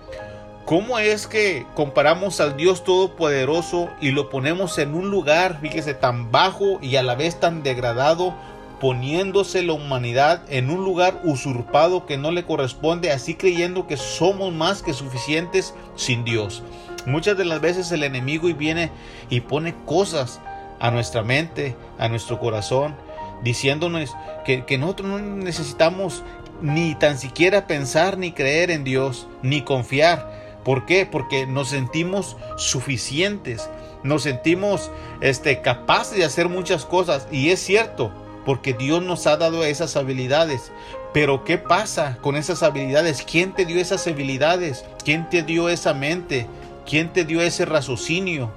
¿Cómo 0.65 1.01
es 1.01 1.27
que 1.27 1.67
comparamos 1.75 2.41
al 2.41 2.57
Dios 2.57 2.85
Todopoderoso 2.85 3.91
y 4.01 4.13
lo 4.13 4.31
ponemos 4.31 4.79
en 4.79 4.95
un 4.95 5.11
lugar, 5.11 5.59
fíjese, 5.61 5.93
tan 5.93 6.31
bajo 6.31 6.79
y 6.81 6.95
a 6.95 7.03
la 7.03 7.17
vez 7.17 7.41
tan 7.41 7.65
degradado, 7.65 8.33
poniéndose 8.81 9.63
la 9.63 9.73
humanidad 9.73 10.43
en 10.49 10.71
un 10.71 10.85
lugar 10.85 11.21
usurpado 11.25 12.07
que 12.07 12.17
no 12.17 12.31
le 12.31 12.45
corresponde, 12.45 13.11
así 13.11 13.35
creyendo 13.35 13.89
que 13.89 13.97
somos 13.97 14.53
más 14.53 14.83
que 14.83 14.93
suficientes 14.93 15.75
sin 15.97 16.23
Dios? 16.23 16.63
Muchas 17.07 17.37
de 17.37 17.45
las 17.45 17.61
veces 17.61 17.91
el 17.91 18.05
enemigo 18.05 18.47
viene 18.55 18.93
y 19.31 19.41
pone 19.41 19.75
cosas 19.85 20.41
a 20.83 20.91
nuestra 20.91 21.23
mente, 21.23 21.77
a 21.97 22.09
nuestro 22.09 22.41
corazón, 22.41 22.97
diciéndonos 23.45 24.15
que, 24.45 24.65
nosotros 24.79 25.09
no 25.09 25.19
necesitamos 25.21 26.25
ni 26.61 26.97
tan 26.97 27.19
siquiera 27.19 27.69
pensar 27.69 28.19
ni 28.19 28.33
creer 28.33 28.73
en 28.73 28.83
Dios, 28.83 29.29
ni 29.43 29.63
confiar. 29.63 30.59
¿Por 30.65 30.85
qué? 30.85 31.07
Porque 31.07 31.47
nos 31.47 31.69
sentimos 31.69 32.37
suficientes, 32.57 33.71
nos 34.03 34.25
sentimos 34.25 34.91
este, 35.21 35.63
capaces 35.63 36.19
de 36.19 36.25
hacer 36.25 36.49
muchas 36.49 36.85
cosas. 36.85 37.29
Y 37.31 37.51
es 37.51 37.61
cierto, 37.61 38.13
porque 38.45 38.73
Dios 38.73 39.05
nos 39.05 39.29
ha 39.29 39.37
dado 39.37 39.63
esas 39.63 39.97
habilidades. 39.97 40.73
Pero 41.15 41.45
¿qué 41.45 41.59
pasa 41.59 42.19
con 42.23 42.35
esas 42.35 42.65
habilidades? 42.65 43.23
¿Quién 43.23 43.53
te 43.53 43.67
dio 43.67 43.81
esas 43.81 44.05
habilidades? 44.09 44.85
¿Quién 45.05 45.31
te 45.31 45.45
dio 45.45 45.69
esa 45.69 45.95
mente? 45.95 46.49
¿Quién 46.87 47.13
te 47.13 47.25
dio 47.25 47.41
ese 47.41 47.67
raciocinio? 47.67 48.51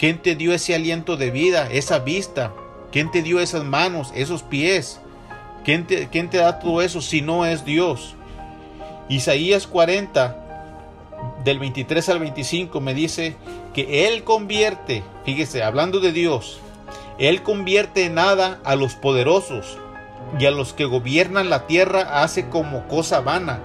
¿Quién 0.00 0.16
te 0.16 0.34
dio 0.34 0.54
ese 0.54 0.74
aliento 0.74 1.18
de 1.18 1.30
vida, 1.30 1.68
esa 1.70 1.98
vista? 1.98 2.54
¿Quién 2.90 3.10
te 3.10 3.20
dio 3.20 3.38
esas 3.38 3.64
manos, 3.64 4.12
esos 4.14 4.42
pies? 4.42 4.98
¿Quién 5.62 5.86
te, 5.86 6.38
da 6.38 6.58
todo 6.58 6.80
eso 6.80 7.02
si 7.02 7.20
no 7.20 7.44
es 7.44 7.66
Dios? 7.66 8.14
Isaías 9.10 9.66
40, 9.66 10.38
del 11.44 11.58
23 11.58 12.08
al 12.08 12.18
25, 12.18 12.80
me 12.80 12.94
dice 12.94 13.36
que 13.74 14.08
Él 14.08 14.24
convierte, 14.24 15.02
fíjese, 15.26 15.62
hablando 15.62 16.00
de 16.00 16.12
Dios, 16.12 16.60
Él 17.18 17.42
convierte 17.42 18.06
en 18.06 18.14
nada 18.14 18.58
a 18.64 18.76
los 18.76 18.94
poderosos 18.94 19.76
y 20.38 20.46
a 20.46 20.50
los 20.50 20.72
que 20.72 20.86
gobiernan 20.86 21.50
la 21.50 21.66
tierra 21.66 22.22
hace 22.22 22.48
como 22.48 22.88
cosa 22.88 23.20
vana, 23.20 23.60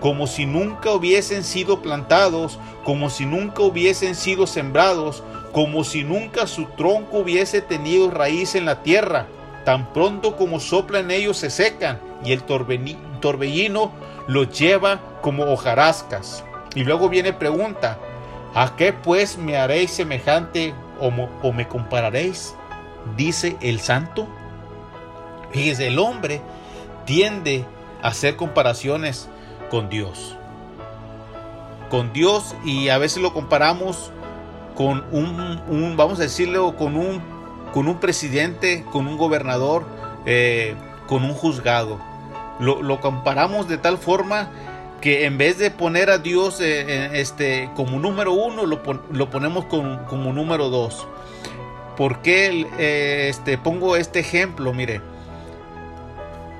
como 0.00 0.26
si 0.26 0.46
nunca 0.46 0.92
hubiesen 0.92 1.44
sido 1.44 1.82
plantados, 1.82 2.58
como 2.84 3.10
si 3.10 3.26
nunca 3.26 3.62
hubiesen 3.62 4.14
sido 4.14 4.46
sembrados, 4.46 5.22
como 5.52 5.84
si 5.84 6.04
nunca 6.04 6.46
su 6.46 6.64
tronco 6.64 7.18
hubiese 7.18 7.60
tenido 7.60 8.10
raíz 8.10 8.54
en 8.54 8.64
la 8.64 8.82
tierra. 8.82 9.26
Tan 9.64 9.92
pronto 9.92 10.36
como 10.36 10.58
soplan 10.58 11.10
ellos 11.10 11.36
se 11.36 11.50
secan 11.50 12.00
y 12.24 12.32
el 12.32 12.42
torbellino 12.42 13.92
los 14.26 14.58
lleva 14.58 15.00
como 15.20 15.44
hojarascas. 15.44 16.44
Y 16.74 16.84
luego 16.84 17.08
viene 17.08 17.32
pregunta, 17.32 17.98
¿a 18.54 18.76
qué 18.76 18.92
pues 18.92 19.36
me 19.36 19.58
haréis 19.58 19.90
semejante 19.90 20.72
o, 21.00 21.52
me 21.52 21.68
compararéis? 21.68 22.54
Dice 23.16 23.56
el 23.60 23.80
santo. 23.80 24.28
Fíjese, 25.50 25.88
el 25.88 25.98
hombre 25.98 26.40
tiende 27.04 27.64
a 28.02 28.08
hacer 28.08 28.36
comparaciones 28.36 29.28
con 29.70 29.88
Dios. 29.88 30.36
Con 31.88 32.12
Dios 32.12 32.54
y 32.64 32.88
a 32.88 32.98
veces 32.98 33.22
lo 33.22 33.32
comparamos 33.32 34.10
con 34.76 35.04
un, 35.12 35.94
vamos 35.96 36.18
a 36.20 36.22
decirlo, 36.22 36.76
con 36.76 36.96
un, 36.96 37.20
con 37.72 37.88
un 37.88 37.98
presidente, 37.98 38.84
con 38.92 39.06
un 39.06 39.16
gobernador, 39.16 39.84
eh, 40.26 40.74
con 41.06 41.24
un 41.24 41.32
juzgado. 41.32 41.98
Lo, 42.58 43.00
comparamos 43.00 43.68
de 43.68 43.78
tal 43.78 43.96
forma 43.96 44.50
que 45.00 45.24
en 45.24 45.38
vez 45.38 45.58
de 45.58 45.70
poner 45.70 46.10
a 46.10 46.18
Dios 46.18 46.60
eh, 46.60 47.10
este, 47.20 47.70
como 47.74 47.98
número 47.98 48.32
uno, 48.32 48.66
lo, 48.66 49.30
ponemos 49.30 49.64
como, 49.64 50.32
número 50.32 50.68
dos. 50.68 51.06
¿Por 51.96 52.22
qué 52.22 52.66
eh, 52.78 53.28
este, 53.28 53.58
pongo 53.58 53.96
este 53.96 54.20
ejemplo? 54.20 54.72
Mire, 54.72 55.00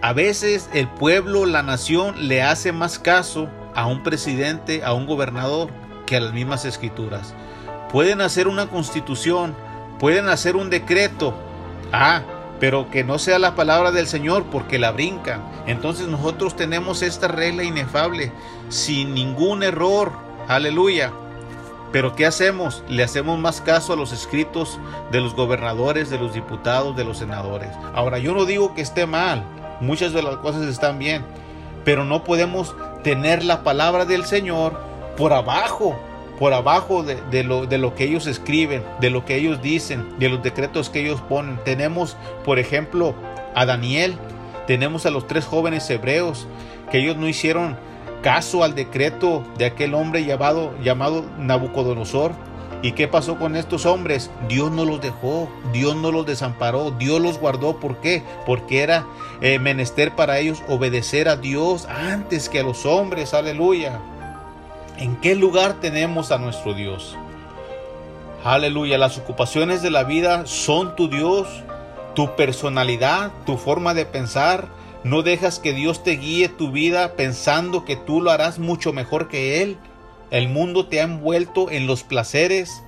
a 0.02 0.12
veces 0.12 0.70
el 0.72 0.88
pueblo, 0.88 1.46
la 1.46 1.62
nación, 1.62 2.28
le 2.28 2.42
hace 2.42 2.72
más 2.72 2.98
caso 2.98 3.48
a 3.74 3.86
un 3.86 4.02
presidente, 4.02 4.82
a 4.84 4.94
un 4.94 5.06
gobernador, 5.06 5.70
que 6.06 6.16
a 6.16 6.20
las 6.20 6.32
mismas 6.32 6.64
escrituras. 6.64 7.34
Pueden 7.92 8.20
hacer 8.20 8.48
una 8.48 8.66
constitución, 8.66 9.54
pueden 9.98 10.28
hacer 10.28 10.56
un 10.56 10.70
decreto. 10.70 11.34
Ah, 11.92 12.22
pero 12.58 12.90
que 12.90 13.04
no 13.04 13.18
sea 13.18 13.38
la 13.38 13.54
palabra 13.54 13.90
del 13.90 14.06
Señor 14.06 14.44
porque 14.50 14.78
la 14.78 14.90
brincan. 14.90 15.42
Entonces 15.66 16.08
nosotros 16.08 16.56
tenemos 16.56 17.02
esta 17.02 17.28
regla 17.28 17.62
inefable, 17.62 18.32
sin 18.68 19.14
ningún 19.14 19.62
error. 19.62 20.12
Aleluya. 20.48 21.12
Pero 21.92 22.14
¿qué 22.14 22.26
hacemos? 22.26 22.84
Le 22.88 23.02
hacemos 23.02 23.38
más 23.38 23.60
caso 23.60 23.92
a 23.92 23.96
los 23.96 24.12
escritos 24.12 24.78
de 25.10 25.20
los 25.20 25.34
gobernadores, 25.34 26.08
de 26.08 26.18
los 26.18 26.32
diputados, 26.34 26.96
de 26.96 27.04
los 27.04 27.18
senadores. 27.18 27.70
Ahora, 27.94 28.18
yo 28.18 28.32
no 28.32 28.44
digo 28.44 28.74
que 28.74 28.80
esté 28.80 29.06
mal, 29.06 29.44
muchas 29.80 30.12
de 30.12 30.22
las 30.22 30.36
cosas 30.36 30.62
están 30.62 30.98
bien, 30.98 31.24
pero 31.84 32.04
no 32.04 32.24
podemos 32.24 32.74
tener 33.02 33.44
la 33.44 33.62
palabra 33.62 34.04
del 34.04 34.24
Señor 34.24 34.80
por 35.16 35.32
abajo 35.32 35.98
por 36.40 36.54
abajo 36.54 37.02
de, 37.02 37.44
lo, 37.44 37.66
de, 37.66 37.76
lo, 37.76 37.94
que 37.94 38.04
ellos 38.04 38.26
escriben, 38.26 38.82
de 38.98 39.10
lo 39.10 39.26
que 39.26 39.36
ellos 39.36 39.60
dicen, 39.60 40.18
de 40.18 40.30
los 40.30 40.42
decretos 40.42 40.88
que 40.88 41.02
ellos 41.02 41.20
ponen. 41.20 41.60
Tenemos, 41.66 42.16
por 42.46 42.58
ejemplo, 42.58 43.14
a 43.54 43.66
Daniel, 43.66 44.14
tenemos 44.66 45.04
a 45.04 45.10
los 45.10 45.26
tres 45.26 45.44
jóvenes 45.44 45.90
hebreos, 45.90 46.48
que 46.90 46.96
ellos 46.96 47.18
no 47.18 47.28
hicieron 47.28 47.76
caso 48.22 48.64
al 48.64 48.74
decreto 48.74 49.44
de 49.58 49.66
aquel 49.66 49.92
hombre 49.92 50.24
llamado, 50.24 50.74
llamado 50.82 51.26
Nabucodonosor. 51.38 52.32
¿Y 52.82 52.92
qué 52.92 53.08
pasó 53.08 53.38
con 53.38 53.56
estos 53.56 53.84
hombres? 53.84 54.30
Dios 54.48 54.70
no 54.70 54.86
los 54.86 55.02
dejó, 55.02 55.50
Dios 55.72 55.96
no 55.96 56.10
los 56.10 56.24
desamparó, 56.24 56.90
Dios 56.92 57.20
los 57.20 57.38
guardó. 57.38 57.76
¿Por 57.76 57.98
qué? 58.00 58.22
Porque 58.46 58.82
era 58.82 59.06
eh, 59.42 59.58
menester 59.58 60.16
para 60.16 60.38
ellos 60.38 60.62
obedecer 60.66 61.28
a 61.28 61.36
Dios 61.36 61.86
antes 61.86 62.48
que 62.48 62.60
a 62.60 62.62
los 62.62 62.86
hombres. 62.86 63.34
Aleluya. 63.34 64.00
¿En 64.96 65.16
qué 65.16 65.34
lugar 65.34 65.74
tenemos 65.80 66.32
a 66.32 66.38
nuestro 66.38 66.72
Dios? 66.72 67.16
Aleluya, 68.44 68.96
las 68.96 69.18
ocupaciones 69.18 69.82
de 69.82 69.90
la 69.90 70.04
vida 70.04 70.46
son 70.46 70.96
tu 70.96 71.08
Dios, 71.08 71.46
tu 72.14 72.34
personalidad, 72.36 73.30
tu 73.44 73.58
forma 73.58 73.92
de 73.92 74.06
pensar. 74.06 74.68
No 75.04 75.22
dejas 75.22 75.58
que 75.58 75.74
Dios 75.74 76.02
te 76.02 76.12
guíe 76.12 76.48
tu 76.48 76.70
vida 76.70 77.12
pensando 77.16 77.84
que 77.84 77.96
tú 77.96 78.22
lo 78.22 78.30
harás 78.30 78.58
mucho 78.58 78.94
mejor 78.94 79.28
que 79.28 79.62
Él. 79.62 79.76
El 80.30 80.48
mundo 80.48 80.86
te 80.86 81.00
ha 81.00 81.04
envuelto 81.04 81.70
en 81.70 81.86
los 81.86 82.02
placeres. 82.02 82.82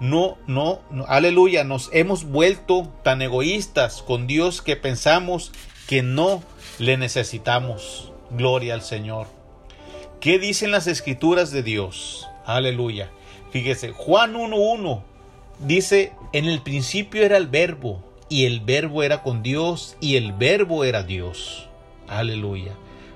No, 0.00 0.36
no, 0.46 0.80
aleluya, 1.06 1.62
nos 1.62 1.88
hemos 1.92 2.24
vuelto 2.24 2.88
tan 3.04 3.22
egoístas 3.22 4.02
con 4.02 4.26
Dios 4.26 4.60
que 4.60 4.76
pensamos 4.76 5.52
que 5.86 6.02
no 6.02 6.42
le 6.78 6.96
necesitamos. 6.96 8.12
Gloria 8.30 8.74
al 8.74 8.82
Señor. 8.82 9.26
¿Qué 10.20 10.38
dicen 10.38 10.70
las 10.70 10.86
escrituras 10.86 11.50
de 11.52 11.62
Dios? 11.62 12.26
Aleluya. 12.46 13.10
Fíjese, 13.50 13.92
Juan 13.92 14.34
1.1 14.34 15.02
dice, 15.60 16.12
en 16.32 16.46
el 16.46 16.62
principio 16.62 17.22
era 17.22 17.36
el 17.36 17.46
verbo, 17.46 18.02
y 18.28 18.46
el 18.46 18.60
verbo 18.60 19.02
era 19.02 19.22
con 19.22 19.42
Dios, 19.42 19.96
y 20.00 20.16
el 20.16 20.32
verbo 20.32 20.84
era 20.84 21.02
Dios. 21.02 21.68
Aleluya. 22.08 22.72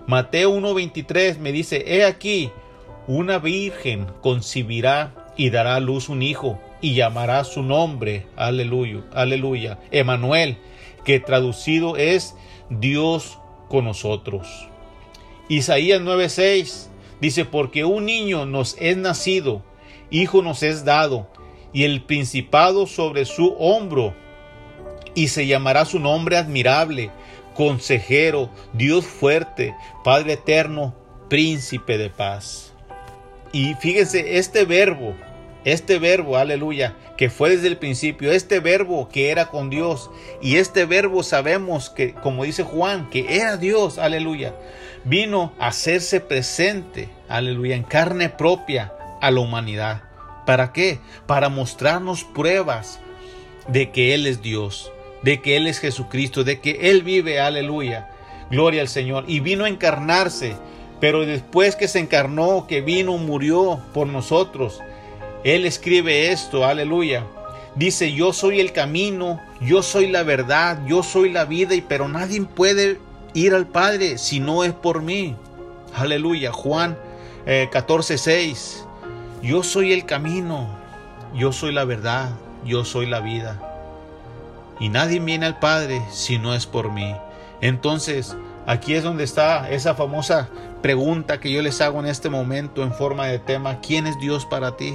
Mateo 0.06 0.54
1.23 0.54 1.38
me 1.38 1.52
dice, 1.52 1.84
he 1.86 2.04
aquí, 2.04 2.50
una 3.06 3.38
virgen 3.38 4.06
concibirá 4.20 5.32
y 5.36 5.50
dará 5.50 5.76
a 5.76 5.80
luz 5.80 6.08
un 6.08 6.22
hijo, 6.22 6.58
y 6.80 6.94
llamará 6.94 7.44
su 7.44 7.62
nombre, 7.62 8.26
aleluya, 8.36 9.04
aleluya, 9.12 9.78
Emanuel, 9.90 10.58
que 11.04 11.20
traducido 11.20 11.96
es 11.96 12.34
Dios 12.70 13.38
con 13.68 13.84
nosotros. 13.84 14.68
Isaías 15.48 16.00
9:6 16.00 16.90
Dice, 17.20 17.44
porque 17.46 17.84
un 17.84 18.04
niño 18.04 18.44
nos 18.44 18.76
es 18.78 18.96
nacido, 18.96 19.62
hijo 20.10 20.42
nos 20.42 20.62
es 20.62 20.84
dado, 20.84 21.28
y 21.72 21.84
el 21.84 22.02
principado 22.02 22.86
sobre 22.86 23.24
su 23.24 23.54
hombro, 23.58 24.14
y 25.14 25.28
se 25.28 25.46
llamará 25.46 25.86
su 25.86 25.98
nombre 25.98 26.36
admirable, 26.36 27.10
consejero, 27.54 28.50
Dios 28.74 29.06
fuerte, 29.06 29.74
Padre 30.04 30.34
eterno, 30.34 30.94
príncipe 31.30 31.96
de 31.96 32.10
paz. 32.10 32.75
Y 33.56 33.74
fíjense, 33.74 34.38
este 34.38 34.64
verbo, 34.64 35.14
este 35.64 35.98
verbo, 35.98 36.36
aleluya, 36.36 36.94
que 37.16 37.30
fue 37.30 37.50
desde 37.50 37.68
el 37.68 37.78
principio, 37.78 38.32
este 38.32 38.60
verbo 38.60 39.08
que 39.08 39.30
era 39.30 39.46
con 39.46 39.70
Dios, 39.70 40.10
y 40.42 40.56
este 40.56 40.84
verbo 40.84 41.22
sabemos 41.22 41.88
que, 41.88 42.12
como 42.12 42.44
dice 42.44 42.64
Juan, 42.64 43.08
que 43.08 43.36
era 43.36 43.56
Dios, 43.56 43.98
aleluya 43.98 44.54
vino 45.06 45.52
a 45.58 45.68
hacerse 45.68 46.20
presente, 46.20 47.08
aleluya, 47.28 47.76
en 47.76 47.84
carne 47.84 48.28
propia 48.28 48.92
a 49.20 49.30
la 49.30 49.40
humanidad. 49.40 50.02
¿Para 50.44 50.72
qué? 50.72 50.98
Para 51.26 51.48
mostrarnos 51.48 52.24
pruebas 52.24 53.00
de 53.68 53.90
que 53.90 54.14
Él 54.14 54.26
es 54.26 54.42
Dios, 54.42 54.92
de 55.22 55.40
que 55.40 55.56
Él 55.56 55.68
es 55.68 55.78
Jesucristo, 55.78 56.44
de 56.44 56.60
que 56.60 56.90
Él 56.90 57.02
vive, 57.02 57.40
aleluya. 57.40 58.10
Gloria 58.50 58.82
al 58.82 58.88
Señor. 58.88 59.24
Y 59.28 59.40
vino 59.40 59.64
a 59.64 59.68
encarnarse, 59.68 60.56
pero 61.00 61.26
después 61.26 61.76
que 61.76 61.88
se 61.88 61.98
encarnó, 61.98 62.66
que 62.66 62.80
vino, 62.80 63.16
murió 63.18 63.80
por 63.92 64.06
nosotros, 64.06 64.80
Él 65.44 65.66
escribe 65.66 66.32
esto, 66.32 66.64
aleluya. 66.64 67.24
Dice, 67.74 68.12
yo 68.12 68.32
soy 68.32 68.60
el 68.60 68.72
camino, 68.72 69.40
yo 69.60 69.82
soy 69.82 70.08
la 70.08 70.22
verdad, 70.22 70.78
yo 70.86 71.02
soy 71.02 71.30
la 71.30 71.44
vida, 71.44 71.74
y 71.74 71.82
pero 71.82 72.08
nadie 72.08 72.42
puede 72.42 72.98
ir 73.34 73.54
al 73.54 73.66
Padre 73.66 74.16
si 74.16 74.40
no 74.40 74.64
es 74.64 74.72
por 74.72 75.02
mí. 75.02 75.36
Aleluya. 75.94 76.52
Juan 76.52 76.96
14, 77.44 78.14
eh, 78.14 78.18
6. 78.18 78.84
Yo 79.42 79.62
soy 79.62 79.92
el 79.92 80.06
camino, 80.06 80.68
yo 81.34 81.52
soy 81.52 81.72
la 81.72 81.84
verdad, 81.84 82.30
yo 82.64 82.84
soy 82.84 83.06
la 83.06 83.20
vida. 83.20 83.60
Y 84.80 84.88
nadie 84.88 85.20
viene 85.20 85.46
al 85.46 85.58
Padre 85.58 86.02
si 86.10 86.38
no 86.38 86.54
es 86.54 86.66
por 86.66 86.90
mí. 86.90 87.14
Entonces, 87.60 88.36
aquí 88.66 88.94
es 88.94 89.02
donde 89.02 89.24
está 89.24 89.70
esa 89.70 89.94
famosa 89.94 90.48
pregunta 90.82 91.40
que 91.40 91.50
yo 91.50 91.62
les 91.62 91.80
hago 91.80 92.00
en 92.00 92.06
este 92.06 92.28
momento 92.28 92.82
en 92.82 92.92
forma 92.92 93.26
de 93.26 93.38
tema. 93.38 93.80
¿Quién 93.80 94.06
es 94.06 94.18
Dios 94.18 94.46
para 94.46 94.76
ti? 94.76 94.94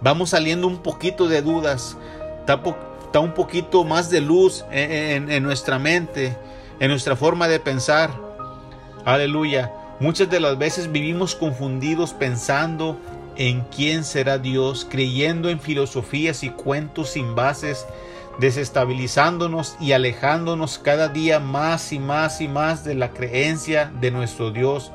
Vamos 0.00 0.30
saliendo 0.30 0.66
un 0.66 0.78
poquito 0.78 1.28
de 1.28 1.42
dudas. 1.42 1.96
Está, 2.40 3.20
un 3.20 3.32
poquito 3.34 3.84
más 3.84 4.10
de 4.10 4.20
luz 4.20 4.64
en 4.70 5.42
nuestra 5.42 5.78
mente 5.78 6.36
en 6.80 6.90
nuestra 6.90 7.16
forma 7.16 7.48
de 7.48 7.60
pensar. 7.60 8.10
Aleluya. 9.04 9.72
Muchas 10.00 10.28
de 10.28 10.40
las 10.40 10.58
veces 10.58 10.92
vivimos 10.92 11.34
confundidos 11.34 12.12
pensando 12.12 12.98
en 13.36 13.62
quién 13.74 14.04
será 14.04 14.38
Dios, 14.38 14.86
creyendo 14.88 15.48
en 15.48 15.60
filosofías 15.60 16.42
y 16.42 16.50
cuentos 16.50 17.10
sin 17.10 17.34
bases, 17.34 17.86
desestabilizándonos 18.38 19.76
y 19.80 19.92
alejándonos 19.92 20.78
cada 20.78 21.08
día 21.08 21.40
más 21.40 21.92
y 21.92 21.98
más 21.98 22.40
y 22.40 22.48
más 22.48 22.84
de 22.84 22.94
la 22.94 23.10
creencia 23.10 23.90
de 24.00 24.10
nuestro 24.10 24.50
Dios. 24.50 24.92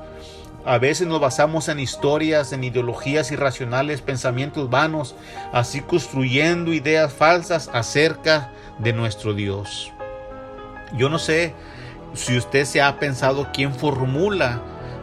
A 0.64 0.78
veces 0.78 1.08
nos 1.08 1.20
basamos 1.20 1.70
en 1.70 1.80
historias, 1.80 2.54
en 2.54 2.64
ideologías 2.64 3.32
irracionales, 3.32 4.02
pensamientos 4.02 4.70
vanos, 4.70 5.16
así 5.52 5.82
construyendo 5.82 6.72
ideas 6.72 7.12
falsas 7.12 7.70
acerca 7.74 8.52
de 8.78 8.94
nuestro 8.94 9.34
Dios. 9.34 9.92
Yo 10.96 11.10
no 11.10 11.18
sé 11.18 11.56
si 12.14 12.38
usted 12.38 12.66
se 12.66 12.82
ha 12.82 13.00
pensado 13.00 13.48
quién 13.54 13.74
formula 13.74 14.62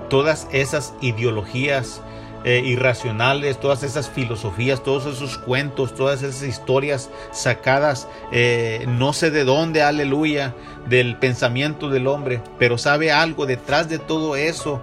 todas 0.08 0.46
esas 0.52 0.94
ideologías 1.00 2.02
eh, 2.44 2.62
irracionales, 2.64 3.58
todas 3.58 3.82
esas 3.82 4.08
filosofías, 4.08 4.82
todos 4.82 5.06
esos 5.06 5.38
cuentos, 5.38 5.94
todas 5.94 6.22
esas 6.22 6.42
historias 6.42 7.10
sacadas, 7.32 8.08
eh, 8.30 8.84
no 8.88 9.12
sé 9.12 9.30
de 9.30 9.44
dónde, 9.44 9.82
aleluya, 9.82 10.54
del 10.86 11.16
pensamiento 11.16 11.90
del 11.90 12.06
hombre, 12.06 12.40
pero 12.58 12.78
sabe 12.78 13.10
algo, 13.10 13.46
detrás 13.46 13.88
de 13.88 13.98
todo 13.98 14.36
eso 14.36 14.80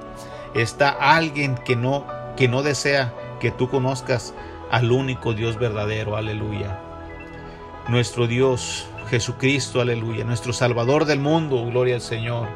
está 0.53 0.89
alguien 0.89 1.55
que 1.55 1.75
no, 1.75 2.05
que 2.35 2.47
no 2.47 2.61
desea 2.61 3.13
que 3.39 3.51
tú 3.51 3.69
conozcas 3.69 4.33
al 4.69 4.91
único 4.91 5.33
Dios 5.33 5.57
verdadero, 5.57 6.17
aleluya. 6.17 6.79
Nuestro 7.87 8.27
Dios, 8.27 8.87
Jesucristo, 9.09 9.79
aleluya, 9.79 10.25
nuestro 10.25 10.53
Salvador 10.53 11.05
del 11.05 11.19
mundo, 11.19 11.63
gloria 11.65 11.95
al 11.95 12.01
Señor. 12.01 12.47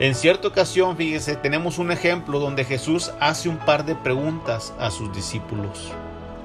En 0.00 0.14
cierta 0.14 0.46
ocasión, 0.46 0.96
fíjese, 0.96 1.34
tenemos 1.34 1.78
un 1.78 1.90
ejemplo 1.90 2.38
donde 2.38 2.64
Jesús 2.64 3.10
hace 3.18 3.48
un 3.48 3.58
par 3.58 3.84
de 3.84 3.96
preguntas 3.96 4.72
a 4.78 4.92
sus 4.92 5.12
discípulos. 5.12 5.90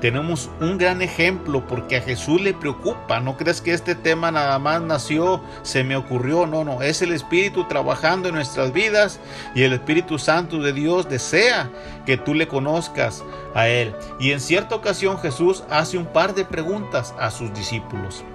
Tenemos 0.02 0.50
un 0.60 0.80
gran 0.80 1.04
ejemplo 1.04 1.66
porque 1.68 1.98
a 1.98 2.02
Jesús 2.02 2.42
le 2.42 2.56
preocupa. 2.56 3.20
No 3.20 3.38
crees 3.38 3.62
que 3.62 3.74
este 3.74 3.94
tema 3.94 4.32
nada 4.32 4.58
más 4.58 4.82
nació, 4.82 5.40
se 5.62 5.84
me 5.84 5.96
ocurrió. 5.96 6.48
No, 6.48 6.64
no, 6.64 6.82
es 6.82 7.04
el 7.04 7.14
Espíritu 7.14 7.68
trabajando 7.68 8.28
en 8.28 8.36
nuestras 8.36 8.74
vidas 8.74 9.20
y 9.54 9.62
el 9.62 9.74
Espíritu 9.74 10.18
Santo 10.18 10.58
de 10.58 10.74
Dios 10.74 11.08
desea 11.08 11.70
que 12.08 12.18
tú 12.18 12.34
le 12.34 12.48
conozcas 12.48 13.24
a 13.54 13.68
Él. 13.68 13.94
Y 14.20 14.32
en 14.32 14.42
cierta 14.42 14.76
ocasión 14.76 15.20
Jesús 15.20 15.64
hace 15.70 16.00
un 16.00 16.08
par 16.08 16.34
de 16.34 16.44
preguntas 16.44 17.14
a 17.20 17.30
sus 17.30 17.54
discípulos. 17.54 18.26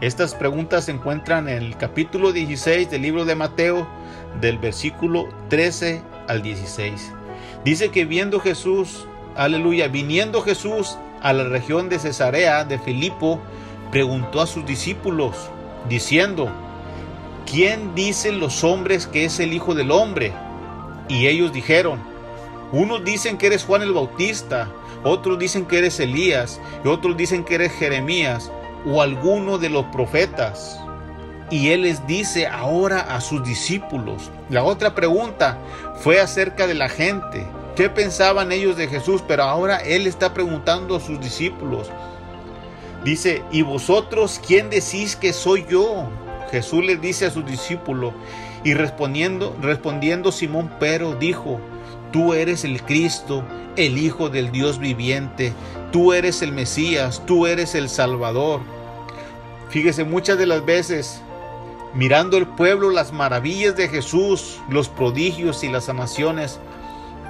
Estas 0.00 0.34
preguntas 0.34 0.86
se 0.86 0.90
encuentran 0.90 1.48
en 1.48 1.62
el 1.62 1.76
capítulo 1.76 2.32
16 2.32 2.90
del 2.90 3.02
libro 3.02 3.24
de 3.24 3.36
Mateo, 3.36 3.86
del 4.40 4.58
versículo 4.58 5.28
13 5.48 6.02
al 6.26 6.42
16. 6.42 7.12
Dice 7.64 7.90
que 7.90 8.04
viendo 8.04 8.40
Jesús, 8.40 9.06
aleluya, 9.36 9.86
viniendo 9.86 10.42
Jesús 10.42 10.98
a 11.22 11.32
la 11.32 11.44
región 11.44 11.88
de 11.88 12.00
Cesarea 12.00 12.64
de 12.64 12.78
Filipo, 12.80 13.40
preguntó 13.92 14.40
a 14.40 14.48
sus 14.48 14.66
discípulos, 14.66 15.36
diciendo, 15.88 16.50
¿quién 17.50 17.94
dicen 17.94 18.40
los 18.40 18.64
hombres 18.64 19.06
que 19.06 19.24
es 19.24 19.38
el 19.38 19.52
Hijo 19.52 19.76
del 19.76 19.92
Hombre? 19.92 20.32
Y 21.08 21.28
ellos 21.28 21.52
dijeron, 21.52 22.00
unos 22.72 23.04
dicen 23.04 23.38
que 23.38 23.46
eres 23.46 23.64
Juan 23.64 23.82
el 23.82 23.92
Bautista, 23.92 24.68
otros 25.04 25.38
dicen 25.38 25.66
que 25.66 25.78
eres 25.78 26.00
Elías, 26.00 26.60
y 26.84 26.88
otros 26.88 27.16
dicen 27.16 27.44
que 27.44 27.54
eres 27.54 27.72
Jeremías, 27.72 28.50
o 28.86 29.02
alguno 29.02 29.58
de 29.58 29.70
los 29.70 29.84
profetas. 29.86 30.80
Y 31.50 31.70
él 31.70 31.82
les 31.82 32.06
dice 32.06 32.46
ahora 32.46 33.00
a 33.00 33.20
sus 33.20 33.44
discípulos. 33.44 34.30
La 34.50 34.64
otra 34.64 34.94
pregunta 34.94 35.58
fue 36.00 36.20
acerca 36.20 36.66
de 36.66 36.74
la 36.74 36.88
gente. 36.88 37.46
¿Qué 37.76 37.90
pensaban 37.90 38.52
ellos 38.52 38.76
de 38.76 38.88
Jesús? 38.88 39.22
Pero 39.26 39.44
ahora 39.44 39.78
él 39.78 40.06
está 40.06 40.32
preguntando 40.32 40.96
a 40.96 41.00
sus 41.00 41.20
discípulos. 41.20 41.90
Dice, 43.04 43.42
¿y 43.50 43.62
vosotros 43.62 44.40
quién 44.44 44.70
decís 44.70 45.16
que 45.16 45.32
soy 45.32 45.66
yo? 45.68 46.08
Jesús 46.50 46.84
les 46.84 47.00
dice 47.00 47.26
a 47.26 47.30
sus 47.30 47.44
discípulos. 47.44 48.14
Y 48.64 48.72
respondiendo, 48.72 49.54
respondiendo 49.60 50.32
Simón 50.32 50.70
Pero 50.80 51.14
dijo, 51.14 51.60
tú 52.12 52.32
eres 52.32 52.64
el 52.64 52.82
Cristo, 52.82 53.44
el 53.76 53.98
Hijo 53.98 54.30
del 54.30 54.52
Dios 54.52 54.78
viviente, 54.78 55.52
tú 55.92 56.12
eres 56.12 56.42
el 56.42 56.52
Mesías, 56.52 57.22
tú 57.26 57.46
eres 57.46 57.74
el 57.74 57.88
Salvador. 57.88 58.60
Fíjese, 59.70 60.04
muchas 60.04 60.38
de 60.38 60.46
las 60.46 60.64
veces 60.64 61.20
mirando 61.94 62.36
el 62.36 62.46
pueblo 62.46 62.90
las 62.90 63.12
maravillas 63.12 63.76
de 63.76 63.88
Jesús, 63.88 64.60
los 64.68 64.88
prodigios 64.88 65.64
y 65.64 65.68
las 65.68 65.84
sanaciones 65.84 66.58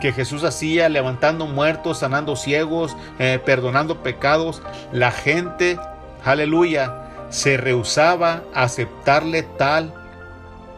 que 0.01 0.13
Jesús 0.13 0.45
hacía, 0.45 0.89
levantando 0.89 1.47
muertos, 1.47 1.99
sanando 1.99 2.37
ciegos, 2.37 2.97
eh, 3.19 3.39
perdonando 3.45 4.03
pecados, 4.03 4.63
la 4.93 5.11
gente, 5.11 5.79
aleluya, 6.25 7.27
se 7.31 7.57
rehusaba 7.57 8.43
a 8.55 8.65
aceptarle 8.65 9.43
tal 9.43 9.95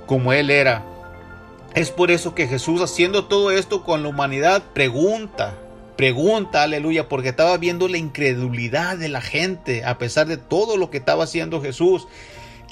como 0.06 0.32
Él 0.32 0.50
era. 0.50 0.84
Es 1.74 1.90
por 1.90 2.10
eso 2.10 2.34
que 2.34 2.46
Jesús 2.46 2.80
haciendo 2.80 3.26
todo 3.26 3.50
esto 3.50 3.82
con 3.84 4.02
la 4.02 4.08
humanidad 4.08 4.62
pregunta, 4.72 5.54
pregunta, 5.96 6.62
aleluya, 6.62 7.08
porque 7.08 7.30
estaba 7.30 7.56
viendo 7.58 7.88
la 7.88 7.98
incredulidad 7.98 8.98
de 8.98 9.08
la 9.08 9.20
gente 9.20 9.84
a 9.84 9.98
pesar 9.98 10.26
de 10.26 10.36
todo 10.36 10.76
lo 10.76 10.90
que 10.90 10.98
estaba 10.98 11.24
haciendo 11.24 11.60
Jesús. 11.60 12.06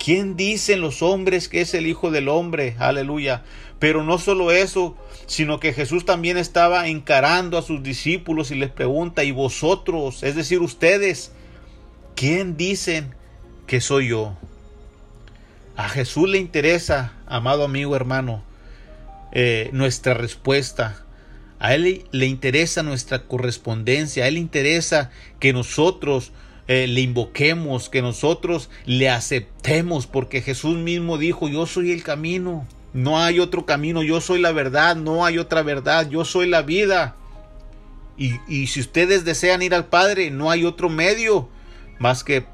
¿Quién 0.02 0.36
dicen 0.36 0.80
los 0.80 1.02
hombres 1.02 1.48
que 1.48 1.60
es 1.60 1.72
el 1.74 1.86
Hijo 1.86 2.10
del 2.10 2.28
Hombre? 2.28 2.76
Aleluya. 2.78 3.42
Pero 3.78 4.02
no 4.02 4.18
solo 4.18 4.50
eso, 4.50 4.96
sino 5.26 5.60
que 5.60 5.72
Jesús 5.72 6.04
también 6.04 6.36
estaba 6.36 6.88
encarando 6.88 7.58
a 7.58 7.62
sus 7.62 7.82
discípulos 7.82 8.50
y 8.50 8.56
les 8.56 8.70
pregunta, 8.70 9.24
¿y 9.24 9.30
vosotros, 9.30 10.22
es 10.22 10.34
decir, 10.34 10.60
ustedes, 10.60 11.32
quién 12.14 12.56
dicen 12.56 13.14
que 13.66 13.80
soy 13.80 14.08
yo? 14.08 14.36
A 15.76 15.88
Jesús 15.88 16.28
le 16.28 16.38
interesa, 16.38 17.12
amado 17.26 17.64
amigo 17.64 17.96
hermano, 17.96 18.44
eh, 19.32 19.70
nuestra 19.72 20.14
respuesta. 20.14 21.03
A 21.58 21.74
Él 21.74 22.04
le 22.10 22.26
interesa 22.26 22.82
nuestra 22.82 23.22
correspondencia. 23.22 24.24
A 24.24 24.28
Él 24.28 24.34
le 24.34 24.40
interesa 24.40 25.10
que 25.40 25.52
nosotros 25.52 26.32
eh, 26.66 26.86
le 26.86 27.00
invoquemos, 27.00 27.88
que 27.88 28.02
nosotros 28.02 28.70
le 28.86 29.10
aceptemos, 29.10 30.06
porque 30.06 30.40
Jesús 30.40 30.76
mismo 30.76 31.18
dijo, 31.18 31.48
yo 31.48 31.66
soy 31.66 31.92
el 31.92 32.02
camino, 32.02 32.66
no 32.92 33.20
hay 33.20 33.40
otro 33.40 33.66
camino, 33.66 34.02
yo 34.02 34.20
soy 34.20 34.40
la 34.40 34.52
verdad, 34.52 34.96
no 34.96 35.24
hay 35.24 35.38
otra 35.38 35.62
verdad, 35.62 36.08
yo 36.08 36.24
soy 36.24 36.48
la 36.48 36.62
vida. 36.62 37.16
Y, 38.16 38.32
y 38.48 38.68
si 38.68 38.80
ustedes 38.80 39.24
desean 39.24 39.62
ir 39.62 39.74
al 39.74 39.86
Padre, 39.86 40.30
no 40.30 40.50
hay 40.50 40.64
otro 40.64 40.88
medio 40.88 41.48
más 41.98 42.24
que 42.24 42.44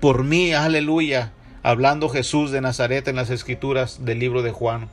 por 0.00 0.24
mí, 0.24 0.52
aleluya, 0.52 1.32
hablando 1.62 2.08
Jesús 2.08 2.50
de 2.50 2.60
Nazaret 2.60 3.08
en 3.08 3.16
las 3.16 3.30
escrituras 3.30 4.04
del 4.04 4.18
libro 4.18 4.42
de 4.42 4.52
Juan. 4.52 4.88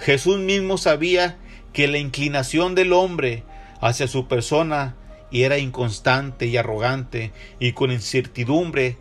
Jesús 0.00 0.38
mismo 0.38 0.78
sabía 0.78 1.36
que 1.72 1.88
la 1.88 1.98
inclinación 1.98 2.74
del 2.74 2.92
hombre 2.92 3.44
hacia 3.80 4.06
su 4.08 4.28
persona 4.28 4.96
era 5.32 5.58
inconstante 5.58 6.46
y 6.46 6.56
arrogante 6.56 7.32
y 7.58 7.72
con 7.72 7.90
incertidumbre 7.90 8.98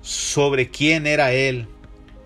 sobre 0.00 0.70
quién 0.70 1.06
era 1.06 1.32
él, 1.32 1.68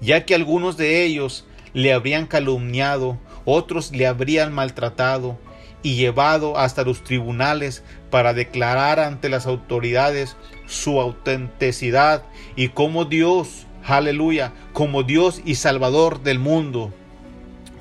ya 0.01 0.25
que 0.25 0.35
algunos 0.35 0.77
de 0.77 1.05
ellos 1.05 1.45
le 1.75 1.93
habrían 1.93 2.27
calumniado, 2.27 3.19
otros 3.45 3.93
le 3.93 4.07
habrían 4.07 4.53
maltratado 4.53 5.39
y 5.83 5.97
llevado 5.97 6.59
hasta 6.59 6.83
los 6.83 7.05
tribunales 7.05 7.83
para 8.11 8.35
declarar 8.35 9.01
ante 9.01 9.29
las 9.29 9.47
autoridades 9.47 10.37
su 10.67 11.01
autenticidad 11.01 12.25
y 12.57 12.69
como 12.69 13.05
Dios, 13.05 13.67
aleluya, 13.85 14.53
como 14.73 15.03
Dios 15.03 15.41
y 15.45 15.55
Salvador 15.55 16.23
del 16.23 16.39
mundo 16.39 16.93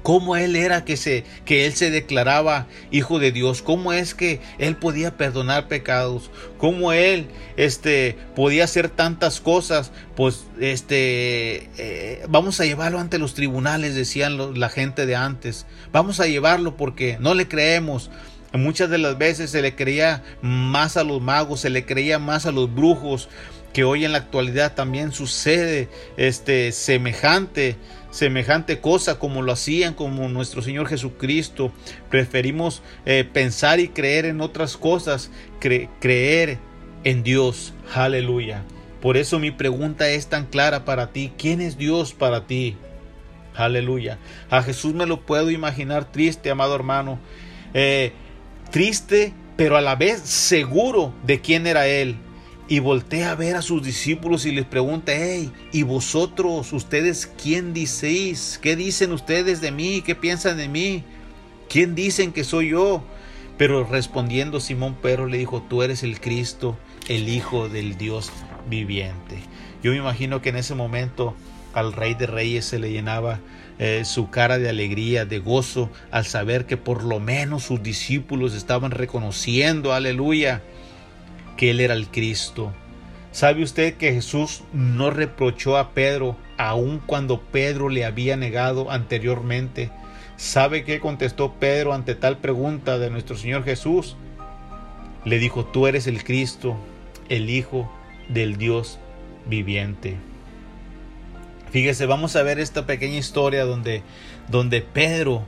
cómo 0.07 0.37
él 0.37 0.55
era 0.55 0.85
que 0.85 0.95
se 0.95 1.25
que 1.43 1.65
él 1.65 1.73
se 1.73 1.91
declaraba 1.91 2.67
hijo 2.91 3.19
de 3.19 3.33
Dios, 3.33 3.61
cómo 3.61 3.91
es 3.91 4.15
que 4.15 4.39
él 4.57 4.77
podía 4.77 5.17
perdonar 5.17 5.67
pecados, 5.67 6.31
cómo 6.57 6.93
él 6.93 7.27
este 7.57 8.15
podía 8.33 8.63
hacer 8.63 8.87
tantas 8.87 9.41
cosas, 9.41 9.91
pues 10.15 10.45
este 10.61 11.69
eh, 11.77 12.23
vamos 12.29 12.61
a 12.61 12.65
llevarlo 12.65 13.01
ante 13.01 13.19
los 13.19 13.33
tribunales 13.33 13.95
decían 13.95 14.57
la 14.57 14.69
gente 14.69 15.05
de 15.05 15.17
antes. 15.17 15.65
Vamos 15.91 16.21
a 16.21 16.27
llevarlo 16.27 16.77
porque 16.77 17.17
no 17.19 17.33
le 17.33 17.49
creemos. 17.49 18.09
Muchas 18.53 18.89
de 18.89 18.99
las 18.99 19.17
veces 19.17 19.51
se 19.51 19.61
le 19.61 19.75
creía 19.75 20.23
más 20.41 20.95
a 20.95 21.03
los 21.03 21.21
magos, 21.21 21.59
se 21.59 21.69
le 21.69 21.85
creía 21.85 22.17
más 22.17 22.45
a 22.45 22.53
los 22.53 22.73
brujos, 22.73 23.27
que 23.73 23.83
hoy 23.83 24.05
en 24.05 24.13
la 24.13 24.19
actualidad 24.19 24.73
también 24.73 25.11
sucede 25.11 25.89
este 26.15 26.71
semejante 26.71 27.75
semejante 28.11 28.79
cosa 28.79 29.19
como 29.19 29.41
lo 29.41 29.51
hacían 29.51 29.93
como 29.93 30.27
nuestro 30.29 30.61
Señor 30.61 30.87
Jesucristo. 30.87 31.71
Preferimos 32.09 32.81
eh, 33.05 33.27
pensar 33.31 33.79
y 33.79 33.89
creer 33.89 34.25
en 34.25 34.41
otras 34.41 34.77
cosas, 34.77 35.31
creer 35.59 36.57
en 37.03 37.23
Dios. 37.23 37.73
Aleluya. 37.93 38.63
Por 39.01 39.17
eso 39.17 39.39
mi 39.39 39.51
pregunta 39.51 40.09
es 40.09 40.27
tan 40.27 40.45
clara 40.45 40.85
para 40.85 41.11
ti. 41.11 41.31
¿Quién 41.37 41.61
es 41.61 41.77
Dios 41.77 42.13
para 42.13 42.47
ti? 42.47 42.75
Aleluya. 43.55 44.17
A 44.49 44.61
Jesús 44.61 44.93
me 44.93 45.05
lo 45.05 45.21
puedo 45.21 45.51
imaginar 45.51 46.11
triste, 46.11 46.49
amado 46.49 46.75
hermano. 46.75 47.19
Eh, 47.73 48.11
triste, 48.71 49.33
pero 49.55 49.77
a 49.77 49.81
la 49.81 49.95
vez 49.95 50.19
seguro 50.21 51.13
de 51.23 51.41
quién 51.41 51.67
era 51.67 51.87
Él 51.87 52.17
y 52.67 52.79
voltea 52.79 53.31
a 53.31 53.35
ver 53.35 53.55
a 53.55 53.61
sus 53.61 53.83
discípulos 53.83 54.45
y 54.45 54.51
les 54.51 54.65
pregunta, 54.65 55.13
hey, 55.15 55.51
¿y 55.71 55.83
vosotros, 55.83 56.73
ustedes 56.73 57.31
quién 57.41 57.73
dicéis? 57.73 58.59
¿Qué 58.61 58.75
dicen 58.75 59.11
ustedes 59.11 59.61
de 59.61 59.71
mí? 59.71 60.01
¿Qué 60.05 60.15
piensan 60.15 60.57
de 60.57 60.67
mí? 60.67 61.03
¿quién 61.67 61.95
dicen 61.95 62.31
que 62.31 62.43
soy 62.43 62.69
yo? 62.69 63.03
Pero 63.57 63.83
respondiendo 63.83 64.59
Simón 64.59 64.95
Pedro 65.01 65.27
le 65.27 65.37
dijo, 65.37 65.63
tú 65.67 65.83
eres 65.83 66.03
el 66.03 66.19
Cristo, 66.19 66.77
el 67.07 67.27
Hijo 67.29 67.69
del 67.69 67.97
Dios 67.97 68.31
viviente. 68.69 69.39
Yo 69.83 69.91
me 69.91 69.97
imagino 69.97 70.41
que 70.41 70.49
en 70.49 70.57
ese 70.57 70.75
momento 70.75 71.35
al 71.73 71.93
Rey 71.93 72.13
de 72.13 72.27
Reyes 72.27 72.65
se 72.65 72.79
le 72.79 72.91
llenaba 72.91 73.39
eh, 73.79 74.03
su 74.05 74.29
cara 74.29 74.57
de 74.57 74.69
alegría, 74.69 75.25
de 75.25 75.39
gozo, 75.39 75.89
al 76.11 76.25
saber 76.25 76.65
que 76.65 76.77
por 76.77 77.03
lo 77.03 77.19
menos 77.19 77.63
sus 77.63 77.81
discípulos 77.81 78.53
estaban 78.53 78.91
reconociendo, 78.91 79.93
aleluya, 79.93 80.61
que 81.57 81.71
Él 81.71 81.81
era 81.81 81.93
el 81.93 82.07
Cristo. 82.07 82.71
¿Sabe 83.31 83.63
usted 83.63 83.95
que 83.95 84.13
Jesús 84.13 84.63
no 84.73 85.09
reprochó 85.09 85.77
a 85.77 85.91
Pedro 85.91 86.37
aun 86.57 86.99
cuando 87.05 87.41
Pedro 87.41 87.89
le 87.89 88.05
había 88.05 88.37
negado 88.37 88.89
anteriormente? 88.89 89.91
¿Sabe 90.37 90.83
qué 90.83 90.99
contestó 90.99 91.53
Pedro 91.53 91.93
ante 91.93 92.15
tal 92.15 92.37
pregunta 92.37 92.97
de 92.97 93.09
nuestro 93.09 93.35
Señor 93.35 93.63
Jesús? 93.63 94.15
Le 95.25 95.39
dijo, 95.39 95.65
tú 95.65 95.87
eres 95.87 96.07
el 96.07 96.23
Cristo, 96.23 96.77
el 97.27 97.49
Hijo 97.49 97.91
del 98.29 98.57
Dios 98.57 98.99
viviente. 99.45 100.15
Fíjese, 101.71 102.05
vamos 102.05 102.35
a 102.35 102.43
ver 102.43 102.59
esta 102.59 102.85
pequeña 102.85 103.17
historia 103.17 103.65
donde, 103.65 104.03
donde 104.47 104.81
Pedro, 104.81 105.45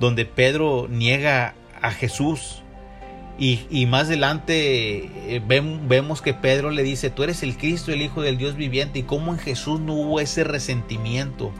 donde 0.00 0.24
Pedro 0.24 0.86
niega 0.88 1.54
a 1.82 1.90
Jesús. 1.90 2.62
Y, 3.40 3.86
más 3.86 4.08
adelante 4.08 5.36
eh, 5.36 5.40
vemos 5.46 6.22
que 6.22 6.34
Pedro 6.34 6.72
le 6.72 6.82
dice, 6.82 7.08
tú 7.08 7.22
eres 7.22 7.44
el 7.44 7.56
Cristo, 7.56 7.92
el 7.92 8.02
Hijo 8.02 8.20
del 8.20 8.36
Dios 8.36 8.56
viviente. 8.56 8.98
Y 8.98 9.02
cómo 9.04 9.32
en 9.32 9.38
Jesús 9.38 9.78
no 9.78 9.94
hubo 9.94 10.18
ese 10.18 10.42
resentimiento. 10.42 11.52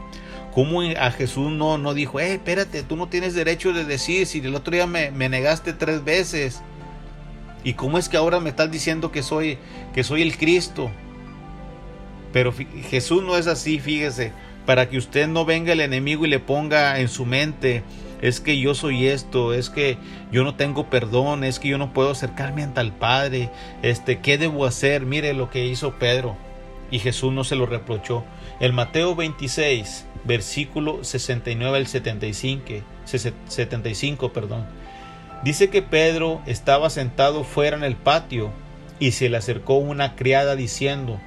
Cómo 0.53 0.83
a 0.83 1.11
Jesús 1.12 1.53
no, 1.53 1.79
no 1.79 1.95
dijo, 1.95 2.19
eh, 2.19 2.35
espérate, 2.35 2.83
tú 2.83 2.97
no 2.97 3.07
tienes 3.07 3.35
derecho 3.35 3.73
de 3.73 3.85
decir 3.85 4.27
si 4.27 4.41
el 4.41 4.57
otro 4.57 4.73
día 4.73 4.88
me, 4.88 5.12
me 5.12 5.29
negaste 5.29 5.73
tres 5.73 6.03
veces. 6.03 6.62
¿Y 7.62 7.75
cómo 7.75 7.97
es 7.97 8.09
que 8.09 8.17
ahora 8.17 8.41
me 8.41 8.51
estás 8.51 8.71
diciendo 8.71 9.12
que 9.12 9.23
soy, 9.23 9.59
que 9.95 10.03
soy 10.03 10.23
el 10.23 10.37
Cristo? 10.37 10.91
Pero 12.33 12.53
Jesús 12.91 13.23
no 13.23 13.37
es 13.37 13.47
así, 13.47 13.79
fíjese, 13.79 14.33
para 14.67 14.88
que 14.88 14.99
usted 14.99 15.29
no 15.29 15.45
venga 15.45 15.73
el 15.73 15.81
enemigo 15.81 16.27
y 16.27 16.29
le 16.29 16.41
ponga 16.41 16.99
en 16.99 17.09
su 17.09 17.25
mente, 17.25 17.83
es 18.20 18.40
que 18.40 18.59
yo 18.59 18.74
soy 18.74 19.07
esto, 19.07 19.54
es 19.54 19.70
que 19.70 19.98
yo 20.33 20.44
no 20.44 20.57
tengo 20.57 20.90
perdón, 20.90 21.44
es 21.44 21.59
que 21.59 21.68
yo 21.68 21.78
no 21.78 21.92
puedo 21.92 22.11
acercarme 22.11 22.62
ante 22.62 22.81
el 22.81 22.92
Padre, 22.92 23.50
este, 23.83 24.20
¿qué 24.20 24.38
debo 24.38 24.66
hacer? 24.66 25.07
Mire 25.07 25.33
lo 25.35 25.50
que 25.50 25.66
hizo 25.66 25.98
Pedro. 25.98 26.37
Y 26.90 27.00
Jesús 27.00 27.33
no 27.33 27.44
se 27.44 27.54
lo 27.54 27.66
reprochó. 27.66 28.24
El 28.61 28.72
Mateo 28.72 29.14
26, 29.14 30.07
versículo 30.24 31.04
69 31.04 31.76
al 31.76 31.87
75, 31.87 32.85
75, 33.04 34.33
perdón. 34.33 34.66
Dice 35.44 35.70
que 35.70 35.83
Pedro 35.83 36.40
estaba 36.46 36.90
sentado 36.90 37.44
fuera 37.44 37.76
en 37.76 37.85
el 37.85 37.94
patio 37.94 38.50
y 38.98 39.12
se 39.12 39.28
le 39.28 39.37
acercó 39.37 39.74
una 39.74 40.16
criada 40.16 40.57
diciendo, 40.57 41.20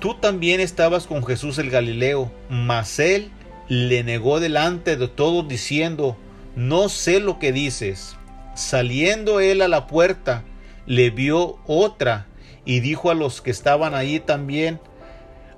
Tú 0.00 0.14
también 0.14 0.60
estabas 0.60 1.06
con 1.06 1.24
Jesús 1.24 1.58
el 1.58 1.70
Galileo, 1.70 2.30
mas 2.50 2.98
él 2.98 3.30
le 3.68 4.04
negó 4.04 4.40
delante 4.40 4.96
de 4.96 5.08
todos 5.08 5.46
diciendo, 5.48 6.16
no 6.54 6.88
sé 6.88 7.20
lo 7.20 7.38
que 7.38 7.52
dices. 7.52 8.16
Saliendo 8.54 9.40
él 9.40 9.60
a 9.60 9.68
la 9.68 9.86
puerta, 9.86 10.44
le 10.86 11.10
vio 11.10 11.58
otra 11.66 12.26
y 12.64 12.80
dijo 12.80 13.10
a 13.10 13.14
los 13.14 13.42
que 13.42 13.50
estaban 13.50 13.94
allí 13.94 14.20
también, 14.20 14.80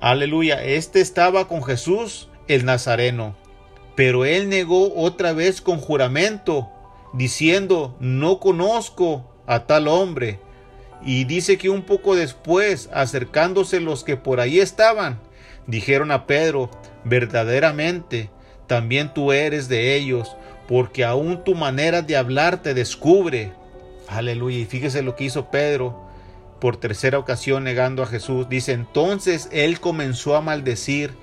aleluya, 0.01 0.63
este 0.63 1.01
estaba 1.01 1.49
con 1.49 1.63
Jesús 1.63 2.29
el 2.49 2.65
Nazareno. 2.65 3.37
Pero 3.95 4.25
él 4.25 4.49
negó 4.49 4.95
otra 4.95 5.33
vez 5.33 5.61
con 5.61 5.79
juramento, 5.79 6.69
diciendo, 7.13 7.97
no 8.01 8.39
conozco 8.41 9.25
a 9.47 9.67
tal 9.67 9.89
hombre. 9.89 10.39
Y 11.05 11.25
dice 11.25 11.59
que 11.59 11.69
un 11.69 11.83
poco 11.83 12.17
después, 12.17 12.89
acercándose 12.93 13.81
los 13.81 14.05
que 14.05 14.17
por 14.17 14.41
ahí 14.41 14.61
estaban, 14.61 15.21
dijeron 15.67 16.11
a 16.11 16.27
Pedro, 16.27 16.71
verdaderamente, 17.05 18.31
también 18.67 19.13
tú 19.15 19.33
eres 19.33 19.69
de 19.69 19.97
ellos, 19.97 20.37
porque 20.69 21.05
aún 21.05 21.43
tu 21.45 21.55
manera 21.55 22.03
de 22.03 22.17
hablar 22.17 22.63
te 22.63 22.75
descubre. 22.75 23.53
Aleluya. 24.09 24.59
Y 24.59 24.65
fíjese 24.67 25.03
lo 25.03 25.17
que 25.17 25.25
hizo 25.25 25.51
Pedro 25.51 26.09
por 26.61 26.77
tercera 26.77 27.19
ocasión 27.19 27.65
negando 27.65 28.03
a 28.03 28.07
Jesús. 28.07 28.49
Dice, 28.49 28.73
entonces 28.73 29.49
él 29.53 29.81
comenzó 29.81 30.37
a 30.37 30.41
maldecir 30.41 31.15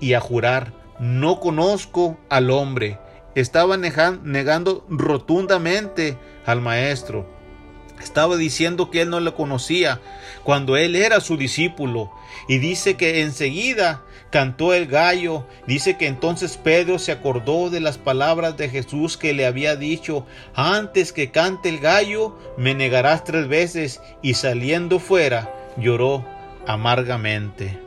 y 0.00 0.14
a 0.14 0.20
jurar, 0.20 0.72
no 1.00 1.40
conozco 1.40 2.18
al 2.28 2.50
hombre. 2.50 2.98
Estaba 3.34 3.76
negando 3.76 4.84
rotundamente 4.88 6.18
al 6.44 6.60
maestro. 6.60 7.26
Estaba 8.00 8.36
diciendo 8.36 8.90
que 8.90 9.02
él 9.02 9.10
no 9.10 9.20
le 9.20 9.32
conocía 9.32 10.00
cuando 10.42 10.76
él 10.76 10.96
era 10.96 11.20
su 11.20 11.36
discípulo. 11.36 12.10
Y 12.48 12.58
dice 12.58 12.96
que 12.96 13.22
enseguida 13.22 14.02
cantó 14.32 14.74
el 14.74 14.86
gallo. 14.86 15.46
Dice 15.68 15.96
que 15.96 16.08
entonces 16.08 16.56
Pedro 16.56 16.98
se 16.98 17.12
acordó 17.12 17.70
de 17.70 17.78
las 17.78 17.98
palabras 17.98 18.56
de 18.56 18.68
Jesús 18.68 19.16
que 19.16 19.32
le 19.32 19.46
había 19.46 19.76
dicho, 19.76 20.26
antes 20.54 21.12
que 21.12 21.30
cante 21.30 21.68
el 21.68 21.78
gallo, 21.78 22.36
me 22.56 22.74
negarás 22.74 23.22
tres 23.22 23.46
veces. 23.46 24.00
Y 24.22 24.34
saliendo 24.34 24.98
fuera, 24.98 25.54
lloró 25.76 26.24
amargamente. 26.66 27.78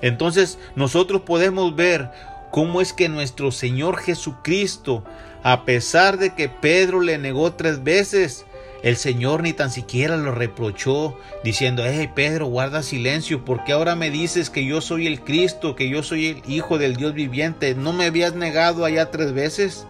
Entonces 0.00 0.58
nosotros 0.74 1.22
podemos 1.22 1.76
ver 1.76 2.10
cómo 2.50 2.80
es 2.80 2.92
que 2.92 3.08
nuestro 3.08 3.52
Señor 3.52 3.98
Jesucristo, 3.98 5.04
a 5.42 5.64
pesar 5.64 6.18
de 6.18 6.34
que 6.34 6.48
Pedro 6.48 7.00
le 7.00 7.18
negó 7.18 7.52
tres 7.52 7.84
veces, 7.84 8.46
el 8.84 8.96
Señor 8.96 9.42
ni 9.42 9.54
tan 9.54 9.70
siquiera 9.70 10.18
lo 10.18 10.30
reprochó, 10.32 11.16
diciendo, 11.42 11.82
hey 11.86 12.10
Pedro, 12.14 12.48
guarda 12.48 12.82
silencio, 12.82 13.42
porque 13.42 13.72
ahora 13.72 13.96
me 13.96 14.10
dices 14.10 14.50
que 14.50 14.66
yo 14.66 14.82
soy 14.82 15.06
el 15.06 15.22
Cristo, 15.22 15.74
que 15.74 15.88
yo 15.88 16.02
soy 16.02 16.26
el 16.26 16.42
Hijo 16.46 16.76
del 16.76 16.94
Dios 16.94 17.14
viviente. 17.14 17.74
¿No 17.74 17.94
me 17.94 18.04
habías 18.04 18.34
negado 18.34 18.84
allá 18.84 19.10
tres 19.10 19.32
veces? 19.32 19.86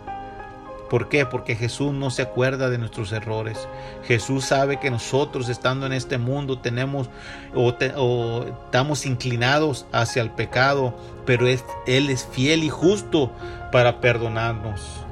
¿Por 0.88 1.08
qué? 1.08 1.26
Porque 1.26 1.56
Jesús 1.56 1.92
no 1.92 2.10
se 2.10 2.22
acuerda 2.22 2.70
de 2.70 2.78
nuestros 2.78 3.10
errores. 3.10 3.58
Jesús 4.04 4.44
sabe 4.44 4.78
que 4.78 4.92
nosotros 4.92 5.48
estando 5.48 5.86
en 5.86 5.92
este 5.92 6.16
mundo 6.16 6.60
tenemos 6.60 7.10
o, 7.52 7.74
o 7.96 8.44
estamos 8.44 9.06
inclinados 9.06 9.86
hacia 9.90 10.22
el 10.22 10.30
pecado, 10.30 10.96
pero 11.26 11.48
Él 11.48 12.10
es 12.10 12.28
fiel 12.30 12.62
y 12.62 12.68
justo 12.68 13.32
para 13.72 14.00
perdonarnos. 14.00 15.03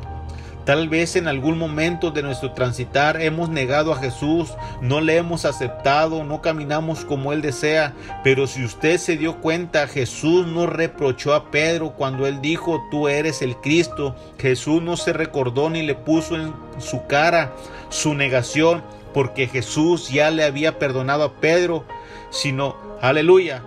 Tal 0.64 0.88
vez 0.88 1.16
en 1.16 1.27
algún 1.27 1.59
momento 1.59 2.12
de 2.12 2.22
nuestro 2.22 2.53
transitar 2.53 3.20
hemos 3.20 3.48
negado 3.48 3.92
a 3.92 3.96
Jesús, 3.96 4.53
no 4.81 5.01
le 5.01 5.16
hemos 5.16 5.44
aceptado, 5.44 6.22
no 6.22 6.40
caminamos 6.40 7.05
como 7.05 7.33
Él 7.33 7.42
desea, 7.42 7.94
pero 8.22 8.46
si 8.46 8.64
usted 8.64 8.98
se 8.98 9.16
dio 9.16 9.40
cuenta, 9.40 9.88
Jesús 9.88 10.46
no 10.46 10.66
reprochó 10.66 11.35
a 11.35 11.51
Pedro 11.51 11.94
cuando 11.94 12.29
Él 12.29 12.40
dijo, 12.40 12.81
tú 12.92 13.09
eres 13.09 13.42
el 13.42 13.57
Cristo. 13.57 14.14
Jesús 14.38 14.81
no 14.81 14.96
se 14.96 15.12
recordó 15.12 15.68
ni 15.68 15.83
le 15.83 15.96
puso 15.96 16.37
en 16.37 16.55
su 16.79 17.07
cara 17.09 17.53
su 17.88 18.14
negación, 18.14 18.85
porque 19.12 19.48
Jesús 19.48 20.11
ya 20.11 20.31
le 20.31 20.44
había 20.44 20.79
perdonado 20.79 21.25
a 21.25 21.33
Pedro, 21.40 21.85
sino, 22.31 22.77
aleluya, 23.01 23.64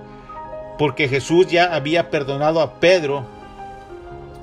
porque 0.77 1.09
Jesús 1.09 1.47
ya 1.47 1.75
había 1.75 2.09
perdonado 2.09 2.61
a 2.61 2.79
Pedro 2.79 3.34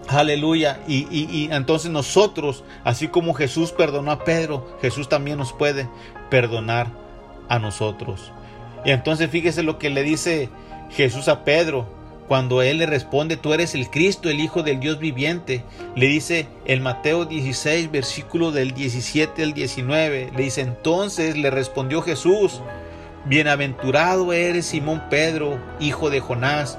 Aleluya. 0.08 0.80
Y, 0.86 1.48
entonces 1.52 1.90
nosotros, 1.90 2.64
así 2.84 3.08
como 3.08 3.34
Jesús 3.34 3.72
perdonó 3.72 4.10
a 4.10 4.24
Pedro, 4.24 4.76
Jesús 4.80 5.08
también 5.08 5.38
nos 5.38 5.52
puede 5.52 5.88
perdonar 6.30 6.88
a 7.48 7.58
nosotros. 7.58 8.32
Y 8.84 8.90
entonces 8.90 9.30
fíjese 9.30 9.62
lo 9.62 9.78
que 9.78 9.90
le 9.90 10.02
dice 10.02 10.48
Jesús 10.90 11.28
a 11.28 11.44
Pedro 11.44 11.86
cuando 12.28 12.62
él 12.62 12.78
le 12.78 12.86
responde, 12.86 13.36
tú 13.36 13.52
eres 13.52 13.74
el 13.74 13.90
Cristo, 13.90 14.30
el 14.30 14.40
Hijo 14.40 14.62
del 14.62 14.80
Dios 14.80 14.98
viviente. 14.98 15.64
Le 15.96 16.06
dice 16.06 16.46
en 16.64 16.82
Mateo 16.82 17.26
16, 17.26 17.90
versículo 17.90 18.52
del 18.52 18.72
17 18.72 19.42
al 19.42 19.52
19, 19.52 20.30
le 20.34 20.42
dice, 20.42 20.62
entonces 20.62 21.36
le 21.36 21.50
respondió 21.50 22.00
Jesús, 22.00 22.62
bienaventurado 23.26 24.32
eres 24.32 24.66
Simón 24.66 25.02
Pedro, 25.10 25.58
hijo 25.78 26.10
de 26.10 26.20
Jonás 26.20 26.78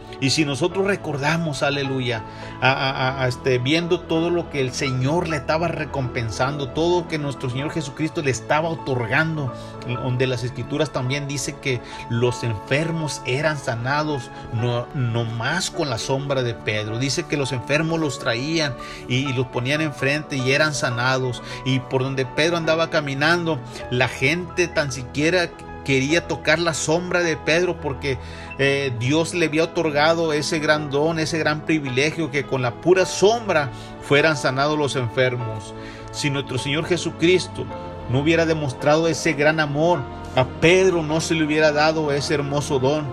Y 0.21 0.29
si 0.29 0.45
nosotros 0.45 0.85
recordamos, 0.85 1.63
aleluya, 1.63 2.23
a, 2.61 3.25
este, 3.27 3.57
viendo 3.57 4.01
todo 4.01 4.29
lo 4.29 4.51
que 4.51 4.61
el 4.61 4.71
Señor 4.71 5.27
le 5.27 5.37
estaba 5.37 5.67
recompensando, 5.67 6.69
todo 6.69 7.07
que 7.07 7.17
nuestro 7.17 7.49
Señor 7.49 7.71
Jesucristo 7.71 8.21
le 8.21 8.29
estaba 8.29 8.69
otorgando, 8.69 9.51
donde 9.87 10.27
las 10.27 10.43
escrituras 10.43 10.91
también 10.91 11.27
dice 11.27 11.55
que 11.59 11.81
los 12.09 12.43
enfermos 12.43 13.23
eran 13.25 13.57
sanados, 13.57 14.29
no, 14.53 14.85
no 14.93 15.25
más 15.25 15.71
con 15.71 15.89
la 15.89 15.97
sombra 15.97 16.43
de 16.43 16.53
Pedro. 16.53 16.99
Dice 16.99 17.23
que 17.23 17.35
los 17.35 17.51
enfermos 17.51 17.99
los 17.99 18.19
traían 18.19 18.75
y, 19.07 19.27
y 19.27 19.33
los 19.33 19.47
ponían 19.47 19.81
enfrente 19.81 20.37
y 20.37 20.51
eran 20.51 20.75
sanados. 20.75 21.41
Y 21.65 21.79
por 21.79 22.03
donde 22.03 22.27
Pedro 22.27 22.57
andaba 22.57 22.91
caminando, 22.91 23.59
la 23.89 24.07
gente 24.07 24.67
tan 24.67 24.91
siquiera 24.91 25.49
quería 25.83 26.27
tocar 26.27 26.59
la 26.59 26.73
sombra 26.73 27.21
de 27.21 27.37
Pedro 27.37 27.79
porque 27.79 28.17
eh, 28.57 28.93
Dios 28.99 29.33
le 29.33 29.47
había 29.47 29.63
otorgado 29.63 30.33
ese 30.33 30.59
gran 30.59 30.89
don, 30.89 31.19
ese 31.19 31.39
gran 31.39 31.61
privilegio 31.61 32.31
que 32.31 32.45
con 32.45 32.61
la 32.61 32.75
pura 32.75 33.05
sombra 33.05 33.69
fueran 34.01 34.37
sanados 34.37 34.77
los 34.77 34.95
enfermos. 34.95 35.73
Si 36.11 36.29
nuestro 36.29 36.57
Señor 36.57 36.85
Jesucristo 36.85 37.65
no 38.09 38.19
hubiera 38.19 38.45
demostrado 38.45 39.07
ese 39.07 39.33
gran 39.33 39.59
amor, 39.59 39.99
a 40.35 40.45
Pedro 40.45 41.03
no 41.03 41.21
se 41.21 41.35
le 41.35 41.43
hubiera 41.43 41.71
dado 41.71 42.11
ese 42.11 42.33
hermoso 42.33 42.79
don 42.79 43.05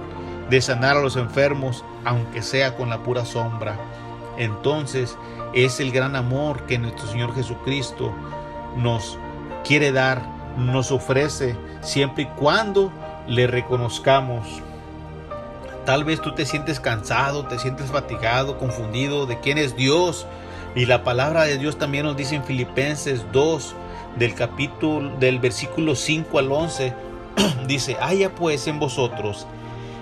de 0.50 0.60
sanar 0.60 0.96
a 0.96 1.00
los 1.00 1.16
enfermos, 1.16 1.84
aunque 2.04 2.42
sea 2.42 2.76
con 2.76 2.88
la 2.88 3.02
pura 3.02 3.24
sombra. 3.24 3.76
Entonces 4.38 5.16
es 5.52 5.80
el 5.80 5.90
gran 5.90 6.16
amor 6.16 6.64
que 6.66 6.78
nuestro 6.78 7.06
Señor 7.08 7.34
Jesucristo 7.34 8.12
nos 8.76 9.18
quiere 9.64 9.92
dar, 9.92 10.22
nos 10.58 10.90
ofrece 10.90 11.56
siempre 11.80 12.24
y 12.24 12.26
cuando 12.26 12.92
le 13.26 13.46
reconozcamos. 13.46 14.46
Tal 15.86 16.04
vez 16.04 16.20
tú 16.20 16.34
te 16.34 16.44
sientes 16.44 16.80
cansado, 16.80 17.46
te 17.46 17.58
sientes 17.58 17.90
fatigado, 17.90 18.58
confundido 18.58 19.26
de 19.26 19.40
quién 19.40 19.56
es 19.56 19.76
Dios. 19.76 20.26
Y 20.74 20.84
la 20.86 21.02
palabra 21.02 21.44
de 21.44 21.56
Dios 21.56 21.78
también 21.78 22.04
nos 22.04 22.16
dice 22.16 22.34
en 22.34 22.44
Filipenses 22.44 23.24
2, 23.32 23.74
del 24.18 24.34
capítulo, 24.34 25.16
del 25.18 25.38
versículo 25.38 25.94
5 25.94 26.38
al 26.38 26.52
11, 26.52 26.92
dice, 27.66 27.96
haya 28.00 28.34
pues 28.34 28.66
en 28.66 28.78
vosotros 28.78 29.46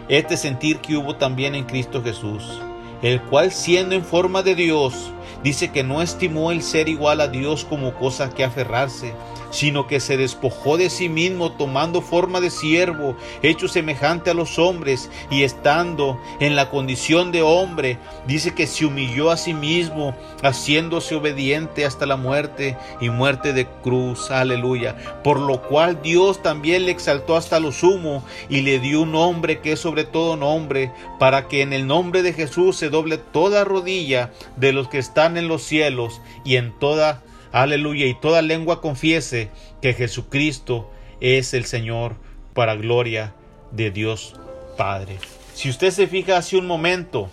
este 0.09 0.37
sentir 0.37 0.79
que 0.79 0.97
hubo 0.97 1.17
también 1.17 1.55
en 1.55 1.65
Cristo 1.65 2.03
Jesús, 2.03 2.61
el 3.03 3.21
cual 3.23 3.53
siendo 3.53 3.95
en 3.95 4.05
forma 4.05 4.43
de 4.43 4.55
Dios, 4.55 5.11
dice 5.43 5.71
que 5.71 5.83
no 5.83 6.01
estimó 6.01 6.53
el 6.53 6.63
ser 6.63 6.89
igual 6.89 7.21
a 7.21 7.29
Dios 7.29 7.65
como 7.65 7.95
cosa 7.95 8.31
que 8.31 8.45
aferrarse, 8.45 9.13
sino 9.51 9.87
que 9.87 10.01
se 10.01 10.17
despojó 10.17 10.77
de 10.77 10.91
sí 10.91 11.09
mismo 11.09 11.53
tomando 11.53 12.03
forma 12.03 12.41
de 12.41 12.51
siervo, 12.51 13.17
hecho 13.43 13.69
semejante 13.69 14.31
a 14.31 14.35
los 14.35 14.59
hombres, 14.59 15.11
y 15.31 15.43
estando 15.43 16.21
en 16.41 16.57
la 16.57 16.71
condición 16.71 17.33
de 17.33 17.43
hombre, 17.43 17.99
dice 18.27 18.55
que 18.55 18.67
se 18.67 18.87
humilló 18.87 19.31
a 19.31 19.37
sí 19.37 19.55
mismo, 19.55 20.15
haciéndose 20.43 21.15
obediente 21.15 21.85
hasta 21.85 22.07
la 22.07 22.17
muerte 22.17 22.77
y 23.01 23.11
muerte 23.11 23.53
de 23.53 23.67
cruz. 23.83 24.31
Aleluya. 24.31 24.97
Por 25.23 25.41
lo 25.41 25.63
cual 25.63 26.03
Dios 26.03 26.43
también 26.43 26.87
le 26.87 26.93
exaltó 26.93 27.37
hasta 27.37 27.61
lo 27.61 27.73
sumo 27.73 28.25
y 28.49 28.63
le 28.63 28.79
dio 28.79 29.03
un 29.03 29.13
nombre 29.13 29.61
que 29.61 29.73
es 29.73 29.81
sobre 29.81 30.05
todo 30.05 30.37
nombre, 30.37 30.93
para 31.19 31.49
que 31.49 31.63
en 31.63 31.73
el 31.73 31.87
nombre 31.87 32.23
de 32.23 32.33
Jesús 32.33 32.77
se 32.77 32.91
doble 32.91 33.19
toda 33.19 33.65
rodilla 33.65 34.31
de 34.57 34.73
los 34.73 34.89
que 34.89 34.99
están 34.99 35.37
en 35.37 35.49
los 35.49 35.63
cielos 35.63 36.21
y 36.45 36.57
en 36.57 36.73
toda 36.79 37.23
Aleluya. 37.53 38.07
Y 38.07 38.15
toda 38.15 38.43
lengua 38.43 38.81
confiese 38.81 39.51
que 39.81 39.95
Jesucristo 39.95 40.91
es 41.21 41.55
el 41.55 41.65
Señor 41.65 42.17
para 42.55 42.75
gloria 42.75 43.35
de 43.73 43.91
Dios 43.91 44.35
Padre. 44.77 45.19
Si 45.55 45.71
usted 45.71 45.91
se 45.91 46.07
fija 46.07 46.37
hace 46.37 46.57
un 46.57 46.67
momento, 46.67 47.31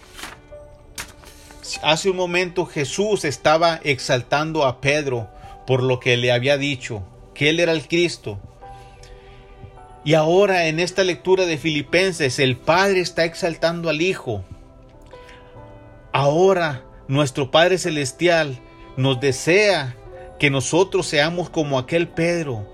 hace 1.81 2.09
un 2.09 2.17
momento 2.17 2.65
Jesús 2.65 3.25
estaba 3.25 3.79
exaltando 3.83 4.65
a 4.65 4.79
Pedro 4.79 5.29
por 5.67 5.83
lo 5.83 5.99
que 5.99 6.17
le 6.17 6.31
había 6.31 6.57
dicho, 6.57 7.03
que 7.33 7.49
él 7.49 7.59
era 7.59 7.71
el 7.71 7.87
Cristo. 7.87 8.39
Y 10.05 10.15
ahora 10.15 10.67
en 10.67 10.79
esta 10.79 11.03
lectura 11.03 11.45
de 11.45 11.57
Filipenses 11.57 12.39
el 12.39 12.57
Padre 12.57 12.99
está 12.99 13.23
exaltando 13.25 13.89
al 13.89 14.01
Hijo. 14.01 14.43
Ahora 16.11 16.83
nuestro 17.07 17.51
Padre 17.51 17.77
Celestial 17.77 18.59
nos 18.97 19.19
desea 19.19 19.95
que 20.39 20.49
nosotros 20.49 21.07
seamos 21.07 21.49
como 21.49 21.79
aquel 21.79 22.07
Pedro, 22.07 22.67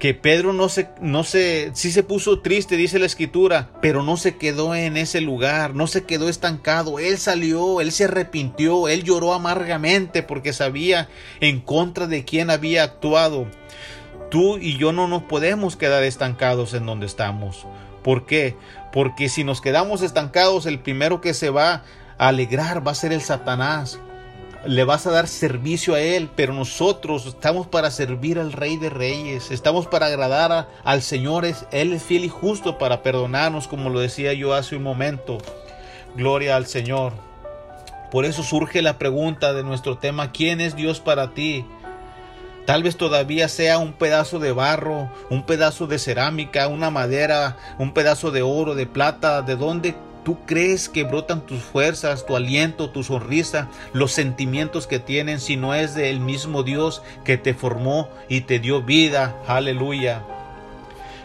que 0.00 0.14
Pedro 0.14 0.54
no 0.54 0.70
se, 0.70 0.88
no 1.02 1.24
se, 1.24 1.70
sí 1.74 1.92
se 1.92 2.02
puso 2.02 2.40
triste, 2.40 2.76
dice 2.76 2.98
la 2.98 3.04
escritura, 3.04 3.70
pero 3.82 4.02
no 4.02 4.16
se 4.16 4.36
quedó 4.36 4.74
en 4.74 4.96
ese 4.96 5.20
lugar, 5.20 5.74
no 5.74 5.86
se 5.86 6.04
quedó 6.04 6.30
estancado, 6.30 6.98
él 6.98 7.18
salió, 7.18 7.82
él 7.82 7.92
se 7.92 8.04
arrepintió, 8.04 8.88
él 8.88 9.04
lloró 9.04 9.34
amargamente 9.34 10.22
porque 10.22 10.54
sabía 10.54 11.10
en 11.40 11.60
contra 11.60 12.06
de 12.06 12.24
quién 12.24 12.48
había 12.48 12.82
actuado. 12.82 13.46
Tú 14.30 14.56
y 14.56 14.78
yo 14.78 14.92
no 14.92 15.06
nos 15.06 15.24
podemos 15.24 15.76
quedar 15.76 16.02
estancados 16.02 16.72
en 16.72 16.86
donde 16.86 17.04
estamos. 17.04 17.66
¿Por 18.02 18.24
qué? 18.24 18.56
Porque 18.92 19.28
si 19.28 19.44
nos 19.44 19.60
quedamos 19.60 20.00
estancados, 20.00 20.64
el 20.64 20.78
primero 20.78 21.20
que 21.20 21.34
se 21.34 21.50
va 21.50 21.82
a 22.16 22.28
alegrar 22.28 22.86
va 22.86 22.92
a 22.92 22.94
ser 22.94 23.12
el 23.12 23.20
Satanás 23.20 24.00
le 24.66 24.84
vas 24.84 25.06
a 25.06 25.10
dar 25.10 25.26
servicio 25.26 25.94
a 25.94 26.00
Él, 26.00 26.28
pero 26.34 26.52
nosotros 26.52 27.26
estamos 27.26 27.66
para 27.66 27.90
servir 27.90 28.38
al 28.38 28.52
Rey 28.52 28.76
de 28.76 28.90
Reyes, 28.90 29.50
estamos 29.50 29.86
para 29.86 30.06
agradar 30.06 30.68
al 30.84 31.02
Señor, 31.02 31.44
Él 31.44 31.92
es 31.92 32.02
fiel 32.02 32.24
y 32.24 32.28
justo 32.28 32.76
para 32.76 33.02
perdonarnos, 33.02 33.68
como 33.68 33.88
lo 33.88 34.00
decía 34.00 34.32
yo 34.32 34.54
hace 34.54 34.76
un 34.76 34.82
momento. 34.82 35.38
Gloria 36.14 36.56
al 36.56 36.66
Señor. 36.66 37.12
Por 38.10 38.24
eso 38.24 38.42
surge 38.42 38.82
la 38.82 38.98
pregunta 38.98 39.52
de 39.54 39.62
nuestro 39.62 39.96
tema, 39.96 40.32
¿quién 40.32 40.60
es 40.60 40.74
Dios 40.74 41.00
para 41.00 41.30
ti? 41.32 41.64
Tal 42.66 42.82
vez 42.82 42.96
todavía 42.96 43.48
sea 43.48 43.78
un 43.78 43.92
pedazo 43.92 44.38
de 44.38 44.52
barro, 44.52 45.10
un 45.30 45.44
pedazo 45.44 45.86
de 45.86 45.98
cerámica, 45.98 46.68
una 46.68 46.90
madera, 46.90 47.56
un 47.78 47.94
pedazo 47.94 48.30
de 48.30 48.42
oro, 48.42 48.74
de 48.74 48.86
plata, 48.86 49.42
de 49.42 49.56
dónde 49.56 49.94
¿Tú 50.24 50.36
crees 50.44 50.90
que 50.90 51.04
brotan 51.04 51.46
tus 51.46 51.62
fuerzas, 51.62 52.26
tu 52.26 52.36
aliento, 52.36 52.90
tu 52.90 53.02
sonrisa, 53.02 53.68
los 53.94 54.12
sentimientos 54.12 54.86
que 54.86 54.98
tienen 54.98 55.40
si 55.40 55.56
no 55.56 55.74
es 55.74 55.94
del 55.94 56.20
mismo 56.20 56.62
Dios 56.62 57.02
que 57.24 57.38
te 57.38 57.54
formó 57.54 58.10
y 58.28 58.42
te 58.42 58.58
dio 58.58 58.82
vida? 58.82 59.34
Aleluya. 59.46 60.22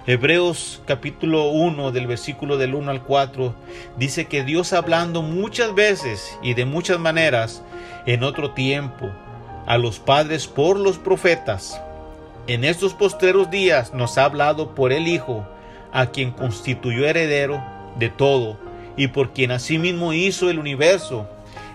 Hebreos 0.08 0.82
capítulo 0.86 1.50
1 1.50 1.92
del 1.92 2.08
versículo 2.08 2.58
del 2.58 2.74
1 2.74 2.92
al 2.92 3.04
4 3.04 3.54
dice 3.98 4.26
que 4.26 4.44
Dios 4.44 4.72
hablando 4.72 5.22
muchas 5.22 5.76
veces 5.76 6.38
y 6.42 6.54
de 6.54 6.64
muchas 6.64 7.00
maneras 7.00 7.64
en 8.06 8.24
otro 8.24 8.52
tiempo 8.52 9.10
a 9.66 9.78
los 9.78 10.00
padres 10.00 10.48
por 10.48 10.80
los 10.80 11.00
profetas, 11.00 11.82
en 12.48 12.64
estos 12.64 12.94
postreros 12.94 13.50
días 13.50 13.94
nos 13.94 14.18
ha 14.18 14.26
hablado 14.26 14.76
por 14.76 14.94
el 14.94 15.08
Hijo, 15.08 15.46
a 15.92 16.06
quien 16.08 16.32
constituyó 16.32 17.08
heredero 17.08 17.62
de 17.98 18.10
todo 18.10 18.58
y 18.98 19.08
por 19.08 19.34
quien 19.34 19.52
asimismo 19.52 20.14
hizo 20.14 20.50
el 20.50 20.60
universo, 20.60 21.28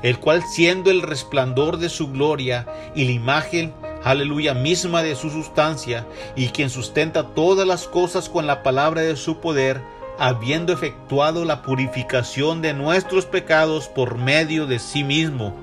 el 0.03 0.19
cual 0.19 0.43
siendo 0.43 0.91
el 0.91 1.03
resplandor 1.03 1.79
de 1.79 1.89
su 1.89 2.11
gloria 2.11 2.67
y 2.95 3.05
la 3.05 3.13
imagen, 3.13 3.75
aleluya, 4.03 4.55
misma 4.55 5.03
de 5.03 5.15
su 5.15 5.31
sustancia, 5.31 6.07
y 6.37 6.49
quien 6.49 6.71
sustenta 6.71 7.25
todas 7.35 7.67
las 7.67 7.87
cosas 7.87 8.29
con 8.29 8.47
la 8.47 8.63
palabra 8.63 9.03
de 9.03 9.17
su 9.17 9.41
poder, 9.41 9.81
habiendo 10.19 10.73
efectuado 10.73 11.45
la 11.45 11.63
purificación 11.63 12.63
de 12.63 12.75
nuestros 12.75 13.27
pecados 13.27 13.89
por 13.89 14.17
medio 14.19 14.67
de 14.67 14.79
sí 14.79 15.05
mismo. 15.05 15.55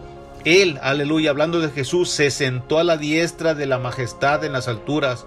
Él, 0.45 0.79
aleluya, 0.81 1.31
hablando 1.31 1.59
de 1.59 1.69
Jesús, 1.69 2.09
se 2.09 2.31
sentó 2.31 2.79
a 2.79 2.83
la 2.83 2.97
diestra 2.97 3.53
de 3.53 3.65
la 3.65 3.79
majestad 3.79 4.43
en 4.45 4.53
las 4.53 4.67
alturas, 4.67 5.25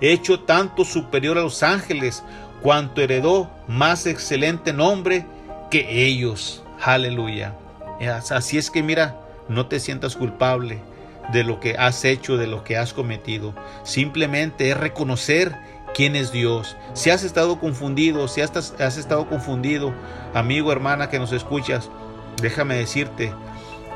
hecho 0.00 0.40
tanto 0.40 0.84
superior 0.84 1.38
a 1.38 1.42
los 1.42 1.62
ángeles, 1.62 2.22
cuanto 2.60 3.00
heredó 3.00 3.50
más 3.68 4.06
excelente 4.06 4.72
nombre 4.72 5.26
que 5.70 6.06
ellos. 6.06 6.62
Aleluya. 6.82 7.54
Así 8.30 8.58
es 8.58 8.70
que 8.70 8.82
mira, 8.82 9.20
no 9.48 9.66
te 9.66 9.80
sientas 9.80 10.16
culpable 10.16 10.80
de 11.32 11.44
lo 11.44 11.60
que 11.60 11.76
has 11.76 12.04
hecho, 12.04 12.36
de 12.36 12.46
lo 12.46 12.64
que 12.64 12.76
has 12.76 12.92
cometido. 12.92 13.54
Simplemente 13.82 14.70
es 14.70 14.76
reconocer 14.76 15.56
quién 15.94 16.16
es 16.16 16.32
Dios. 16.32 16.76
Si 16.94 17.10
has 17.10 17.24
estado 17.24 17.58
confundido, 17.58 18.28
si 18.28 18.40
has, 18.40 18.74
has 18.80 18.96
estado 18.96 19.28
confundido, 19.28 19.92
amigo, 20.34 20.72
hermana 20.72 21.10
que 21.10 21.18
nos 21.18 21.32
escuchas, 21.32 21.90
déjame 22.40 22.76
decirte 22.76 23.32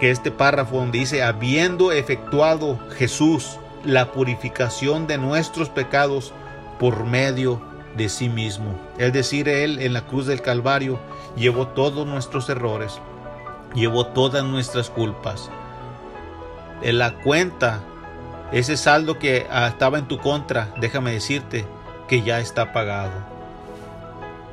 que 0.00 0.10
este 0.10 0.30
párrafo 0.30 0.76
donde 0.76 0.98
dice, 0.98 1.22
habiendo 1.22 1.92
efectuado 1.92 2.78
Jesús 2.96 3.58
la 3.84 4.12
purificación 4.12 5.06
de 5.06 5.18
nuestros 5.18 5.68
pecados 5.68 6.32
por 6.78 7.04
medio 7.04 7.62
de 7.96 8.08
sí 8.08 8.28
mismo. 8.28 8.78
Es 8.98 9.12
decir, 9.12 9.48
Él 9.48 9.78
en 9.80 9.92
la 9.92 10.02
cruz 10.02 10.26
del 10.26 10.42
Calvario 10.42 10.98
llevó 11.36 11.68
todos 11.68 12.06
nuestros 12.06 12.48
errores, 12.48 13.00
llevó 13.74 14.06
todas 14.06 14.44
nuestras 14.44 14.90
culpas. 14.90 15.50
En 16.82 16.98
la 16.98 17.14
cuenta, 17.20 17.80
ese 18.50 18.76
saldo 18.76 19.18
que 19.18 19.46
ah, 19.50 19.68
estaba 19.68 19.98
en 19.98 20.08
tu 20.08 20.18
contra, 20.18 20.74
déjame 20.78 21.12
decirte 21.12 21.66
que 22.08 22.22
ya 22.22 22.40
está 22.40 22.72
pagado. 22.72 23.12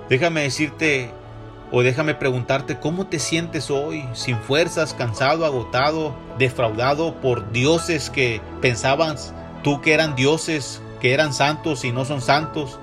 Déjame 0.10 0.42
decirte 0.42 1.14
O 1.72 1.84
déjame 1.84 2.16
preguntarte 2.16 2.80
cómo 2.80 3.06
te 3.06 3.20
sientes 3.20 3.70
hoy, 3.70 4.04
sin 4.14 4.38
fuerzas, 4.38 4.96
cansado, 4.96 5.46
agotado, 5.46 6.16
defraudado 6.40 7.14
por 7.22 7.52
dioses 7.52 8.10
que 8.10 8.42
pensaban 8.60 9.18
tú 9.64 9.80
que 9.80 9.94
eran 9.94 10.16
dioses, 10.16 10.82
que 11.00 11.14
eran 11.14 11.32
santos 11.32 11.86
y 11.86 11.92
no 11.92 12.06
son 12.06 12.22
santos, 12.22 12.80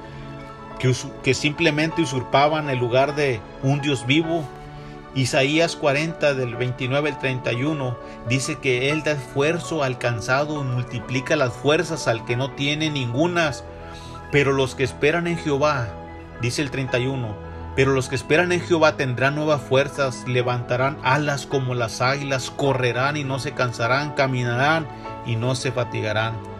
que, 0.78 1.34
simplemente 1.34 2.02
usurpaban 2.02 2.68
el 2.70 2.78
lugar 2.78 3.14
de 3.14 3.40
un 3.62 3.80
Dios 3.80 4.06
vivo. 4.06 4.44
Isaías 5.14 5.76
40 5.76 6.34
del 6.34 6.56
29 6.56 7.10
al 7.10 7.18
31 7.18 7.96
dice 8.28 8.58
que 8.58 8.90
Él 8.90 9.02
da 9.02 9.12
esfuerzo 9.12 9.82
al 9.82 9.98
cansado 9.98 10.60
y 10.60 10.64
multiplica 10.64 11.36
las 11.36 11.54
fuerzas 11.54 12.06
al 12.06 12.24
que 12.26 12.36
no 12.36 12.50
tiene 12.50 12.90
ningunas. 12.90 13.64
Pero 14.30 14.52
los 14.52 14.74
que 14.74 14.84
esperan 14.84 15.26
en 15.26 15.38
Jehová, 15.38 15.88
dice 16.42 16.60
el 16.60 16.70
31, 16.70 17.34
pero 17.76 17.92
los 17.92 18.08
que 18.08 18.16
esperan 18.16 18.52
en 18.52 18.60
Jehová 18.60 18.96
tendrán 18.96 19.34
nuevas 19.34 19.62
fuerzas, 19.62 20.24
levantarán 20.26 20.98
alas 21.02 21.46
como 21.46 21.74
las 21.74 22.00
águilas, 22.00 22.50
correrán 22.50 23.16
y 23.16 23.24
no 23.24 23.38
se 23.38 23.52
cansarán, 23.52 24.12
caminarán 24.12 24.86
y 25.26 25.36
no 25.36 25.54
se 25.54 25.72
fatigarán. 25.72 26.55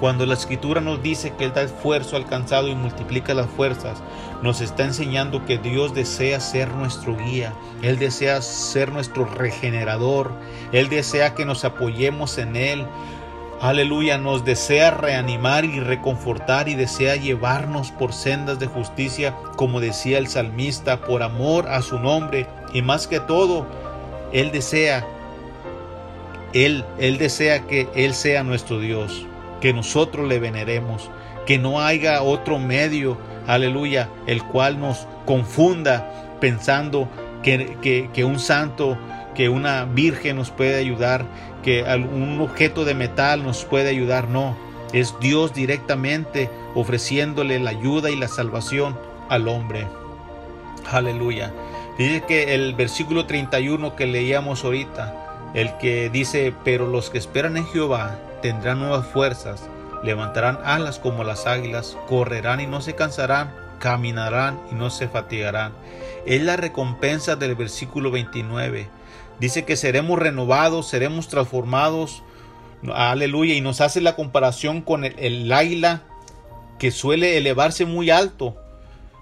Cuando 0.00 0.24
la 0.24 0.34
escritura 0.34 0.80
nos 0.80 1.02
dice 1.02 1.34
que 1.36 1.44
Él 1.44 1.52
da 1.52 1.62
esfuerzo 1.62 2.16
al 2.16 2.26
cansado 2.26 2.68
y 2.68 2.74
multiplica 2.74 3.34
las 3.34 3.48
fuerzas, 3.50 4.02
nos 4.42 4.62
está 4.62 4.84
enseñando 4.84 5.44
que 5.44 5.58
Dios 5.58 5.94
desea 5.94 6.40
ser 6.40 6.68
nuestro 6.72 7.16
guía, 7.16 7.52
Él 7.82 7.98
desea 7.98 8.40
ser 8.40 8.90
nuestro 8.90 9.26
regenerador, 9.26 10.32
Él 10.72 10.88
desea 10.88 11.34
que 11.34 11.44
nos 11.44 11.64
apoyemos 11.66 12.38
en 12.38 12.56
Él, 12.56 12.86
Aleluya, 13.60 14.16
nos 14.16 14.42
desea 14.46 14.90
reanimar 14.90 15.66
y 15.66 15.80
reconfortar 15.80 16.70
y 16.70 16.76
desea 16.76 17.16
llevarnos 17.16 17.90
por 17.90 18.14
sendas 18.14 18.58
de 18.58 18.66
justicia, 18.66 19.36
como 19.56 19.80
decía 19.80 20.16
el 20.16 20.28
salmista, 20.28 21.02
por 21.02 21.22
amor 21.22 21.68
a 21.68 21.82
su 21.82 21.98
nombre. 21.98 22.46
Y 22.72 22.80
más 22.80 23.06
que 23.06 23.20
todo, 23.20 23.66
Él 24.32 24.50
desea, 24.50 25.06
Él, 26.54 26.86
Él 26.98 27.18
desea 27.18 27.66
que 27.66 27.86
Él 27.94 28.14
sea 28.14 28.42
nuestro 28.44 28.78
Dios, 28.78 29.26
que 29.60 29.72
nosotros 29.72 30.28
le 30.28 30.38
veneremos, 30.38 31.10
que 31.46 31.58
no 31.58 31.80
haya 31.80 32.22
otro 32.22 32.58
medio, 32.58 33.18
aleluya, 33.46 34.08
el 34.26 34.42
cual 34.44 34.80
nos 34.80 35.06
confunda 35.26 36.36
pensando 36.40 37.08
que, 37.42 38.08
que, 38.12 38.24
un 38.24 38.38
santo 38.38 38.98
que 39.34 39.48
una 39.48 39.84
virgen 39.84 40.36
nos 40.36 40.50
puede 40.50 40.76
ayudar, 40.76 41.24
que 41.62 41.82
un 41.82 42.40
objeto 42.40 42.84
de 42.84 42.94
metal 42.94 43.42
nos 43.42 43.64
puede 43.64 43.90
ayudar, 43.90 44.28
no. 44.28 44.56
Es 44.92 45.14
Dios 45.20 45.54
directamente 45.54 46.50
ofreciéndole 46.74 47.60
la 47.60 47.70
ayuda 47.70 48.10
y 48.10 48.16
la 48.16 48.28
salvación 48.28 48.98
al 49.28 49.46
hombre. 49.48 49.86
Aleluya. 50.90 51.52
Dice 51.96 52.24
que 52.26 52.54
el 52.54 52.74
versículo 52.74 53.26
31 53.26 53.94
que 53.94 54.06
leíamos 54.06 54.64
ahorita, 54.64 55.50
el 55.54 55.76
que 55.78 56.10
dice, 56.10 56.52
pero 56.64 56.86
los 56.86 57.10
que 57.10 57.18
esperan 57.18 57.56
en 57.56 57.66
Jehová 57.66 58.18
tendrán 58.42 58.78
nuevas 58.78 59.06
fuerzas, 59.06 59.62
levantarán 60.02 60.58
alas 60.64 60.98
como 60.98 61.24
las 61.24 61.46
águilas, 61.46 61.96
correrán 62.08 62.60
y 62.60 62.66
no 62.66 62.80
se 62.80 62.94
cansarán, 62.94 63.54
caminarán 63.78 64.60
y 64.70 64.74
no 64.74 64.90
se 64.90 65.08
fatigarán. 65.08 65.72
Es 66.26 66.42
la 66.42 66.56
recompensa 66.56 67.36
del 67.36 67.54
versículo 67.54 68.10
29 68.10 69.00
Dice 69.40 69.64
que 69.64 69.76
seremos 69.76 70.18
renovados, 70.18 70.86
seremos 70.86 71.28
transformados. 71.28 72.22
Aleluya. 72.92 73.54
Y 73.54 73.62
nos 73.62 73.80
hace 73.80 74.02
la 74.02 74.14
comparación 74.14 74.82
con 74.82 75.04
el, 75.04 75.50
águila 75.50 76.02
que 76.78 76.90
suele 76.90 77.38
elevarse 77.38 77.86
muy 77.86 78.10
alto 78.10 78.56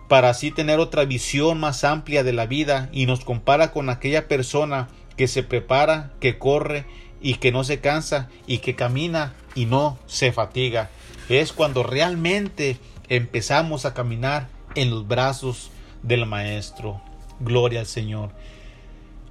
para 0.08 0.30
así 0.30 0.50
tener 0.50 0.80
otra 0.80 1.04
visión 1.04 1.60
más 1.60 1.84
amplia 1.84 2.24
de 2.24 2.32
la 2.32 2.46
vida 2.46 2.88
y 2.92 3.06
nos 3.06 3.24
compara 3.24 3.70
con 3.70 3.90
aquella 3.90 4.26
persona 4.26 4.88
que 5.16 5.28
se 5.28 5.42
prepara, 5.44 6.10
que 6.20 6.38
corre 6.38 6.84
y 7.20 7.34
que 7.34 7.52
no 7.52 7.64
se 7.64 7.80
cansa 7.80 8.28
y 8.46 8.58
que 8.58 8.74
camina 8.74 9.34
y 9.54 9.66
no 9.66 9.98
se 10.06 10.32
fatiga. 10.32 10.90
Es 11.28 11.52
cuando 11.52 11.82
realmente 11.82 12.78
empezamos 13.08 13.84
a 13.84 13.94
caminar 13.94 14.48
en 14.74 14.90
los 14.90 15.06
brazos 15.06 15.70
del 16.02 16.26
Maestro. 16.26 17.00
Gloria 17.40 17.80
al 17.80 17.86
Señor. 17.86 18.30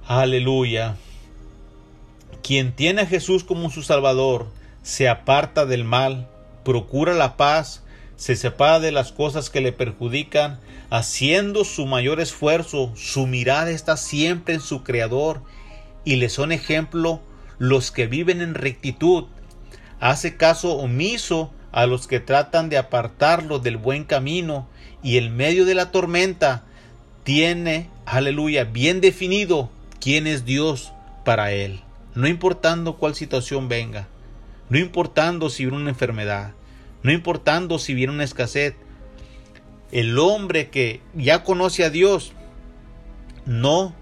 Aleluya. 0.06 0.96
Quien 2.42 2.72
tiene 2.72 3.02
a 3.02 3.06
Jesús 3.06 3.44
como 3.44 3.70
su 3.70 3.82
Salvador 3.82 4.46
se 4.82 5.08
aparta 5.08 5.66
del 5.66 5.84
mal, 5.84 6.28
procura 6.64 7.12
la 7.14 7.36
paz, 7.36 7.82
se 8.16 8.36
separa 8.36 8.80
de 8.80 8.90
las 8.90 9.12
cosas 9.12 9.50
que 9.50 9.60
le 9.60 9.72
perjudican, 9.72 10.58
haciendo 10.90 11.64
su 11.64 11.86
mayor 11.86 12.20
esfuerzo, 12.20 12.92
su 12.96 13.26
mirada 13.26 13.70
está 13.70 13.96
siempre 13.96 14.54
en 14.54 14.60
su 14.60 14.82
Creador 14.82 15.42
y 16.04 16.16
le 16.16 16.30
son 16.30 16.52
ejemplo 16.52 17.20
los 17.58 17.90
que 17.90 18.06
viven 18.06 18.40
en 18.40 18.54
rectitud. 18.54 19.24
Hace 20.00 20.36
caso 20.36 20.76
omiso 20.76 21.52
a 21.72 21.86
los 21.86 22.06
que 22.06 22.20
tratan 22.20 22.68
de 22.68 22.78
apartarlo 22.78 23.58
del 23.58 23.76
buen 23.76 24.04
camino 24.04 24.68
y 25.02 25.18
en 25.18 25.36
medio 25.36 25.64
de 25.64 25.74
la 25.74 25.90
tormenta 25.90 26.64
tiene, 27.24 27.90
aleluya, 28.06 28.64
bien 28.64 29.00
definido 29.00 29.70
quién 30.00 30.26
es 30.26 30.44
Dios 30.44 30.92
para 31.24 31.52
él, 31.52 31.80
no 32.14 32.26
importando 32.26 32.96
cuál 32.96 33.14
situación 33.14 33.68
venga, 33.68 34.08
no 34.70 34.78
importando 34.78 35.50
si 35.50 35.64
viene 35.64 35.76
una 35.76 35.90
enfermedad, 35.90 36.52
no 37.02 37.12
importando 37.12 37.78
si 37.78 37.94
viene 37.94 38.12
una 38.12 38.24
escasez. 38.24 38.74
El 39.92 40.18
hombre 40.18 40.68
que 40.68 41.00
ya 41.14 41.44
conoce 41.44 41.84
a 41.84 41.90
Dios 41.90 42.32
no 43.46 43.94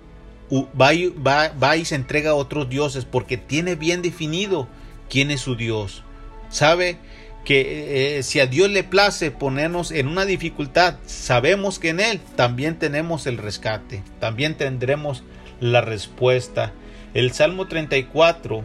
va, 0.51 1.77
y 1.77 1.85
se 1.85 1.95
entrega 1.95 2.31
a 2.31 2.35
otros 2.35 2.69
dioses 2.69 3.05
porque 3.05 3.37
tiene 3.37 3.75
bien 3.75 4.03
definido 4.03 4.69
quién 5.09 5.31
es 5.31 5.41
su 5.41 5.57
Dios. 5.57 6.03
Sabe 6.49 6.99
que 7.45 8.19
eh, 8.19 8.23
si 8.23 8.41
a 8.41 8.47
Dios 8.47 8.71
le 8.71 8.83
place 8.83 9.31
ponernos 9.31 9.91
en 9.93 10.09
una 10.09 10.25
dificultad, 10.25 10.97
sabemos 11.07 11.79
que 11.79 11.91
en 11.91 12.01
Él 12.01 12.21
también 12.35 12.79
tenemos 12.79 13.27
el 13.27 13.39
rescate, 13.39 14.03
también 14.21 14.57
tendremos 14.57 15.23
la 15.61 15.81
respuesta. 15.81 16.73
El 17.15 17.33
Salmo 17.33 17.67
34 17.69 18.65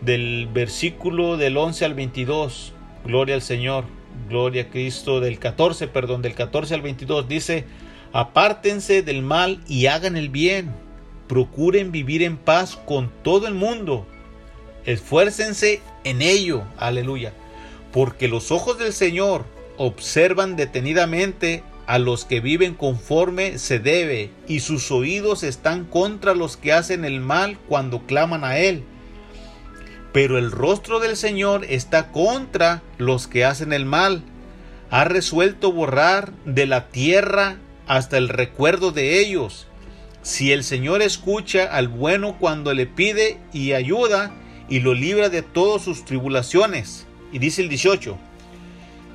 del 0.00 0.48
versículo 0.52 1.36
del 1.36 1.56
11 1.56 1.84
al 1.84 1.94
22, 1.94 2.72
gloria 3.04 3.34
al 3.34 3.42
Señor, 3.42 3.84
gloria 4.28 4.62
a 4.62 4.68
Cristo, 4.68 5.20
del 5.20 5.38
14, 5.38 5.88
perdón, 5.88 6.22
del 6.22 6.34
14 6.34 6.74
al 6.74 6.82
22 6.82 7.28
dice, 7.28 7.64
apártense 8.12 9.02
del 9.02 9.22
mal 9.22 9.60
y 9.66 9.86
hagan 9.86 10.16
el 10.16 10.28
bien, 10.28 10.72
procuren 11.30 11.92
vivir 11.92 12.24
en 12.24 12.36
paz 12.36 12.76
con 12.86 13.08
todo 13.22 13.46
el 13.46 13.54
mundo, 13.54 14.04
esfuércense 14.84 15.80
en 16.02 16.22
ello, 16.22 16.64
aleluya, 16.76 17.32
porque 17.92 18.26
los 18.26 18.50
ojos 18.50 18.78
del 18.78 18.92
Señor 18.92 19.44
observan 19.76 20.56
detenidamente 20.56 21.62
a 21.86 22.00
los 22.00 22.24
que 22.24 22.40
viven 22.40 22.74
conforme 22.74 23.60
se 23.60 23.78
debe, 23.78 24.30
y 24.48 24.58
sus 24.58 24.90
oídos 24.90 25.44
están 25.44 25.84
contra 25.84 26.34
los 26.34 26.56
que 26.56 26.72
hacen 26.72 27.04
el 27.04 27.20
mal 27.20 27.58
cuando 27.68 28.06
claman 28.06 28.42
a 28.42 28.58
Él. 28.58 28.82
Pero 30.12 30.36
el 30.36 30.50
rostro 30.50 30.98
del 30.98 31.16
Señor 31.16 31.64
está 31.68 32.10
contra 32.10 32.82
los 32.98 33.28
que 33.28 33.44
hacen 33.44 33.72
el 33.72 33.84
mal. 33.84 34.24
Ha 34.90 35.04
resuelto 35.04 35.70
borrar 35.70 36.32
de 36.44 36.66
la 36.66 36.88
tierra 36.88 37.58
hasta 37.86 38.18
el 38.18 38.28
recuerdo 38.28 38.90
de 38.90 39.20
ellos. 39.20 39.68
Si 40.22 40.52
el 40.52 40.64
Señor 40.64 41.02
escucha 41.02 41.64
al 41.64 41.88
bueno 41.88 42.36
cuando 42.38 42.74
le 42.74 42.86
pide 42.86 43.38
y 43.52 43.72
ayuda 43.72 44.32
y 44.68 44.80
lo 44.80 44.94
libra 44.94 45.28
de 45.30 45.42
todas 45.42 45.82
sus 45.82 46.04
tribulaciones. 46.04 47.06
Y 47.32 47.38
dice 47.38 47.62
el 47.62 47.68
18, 47.68 48.18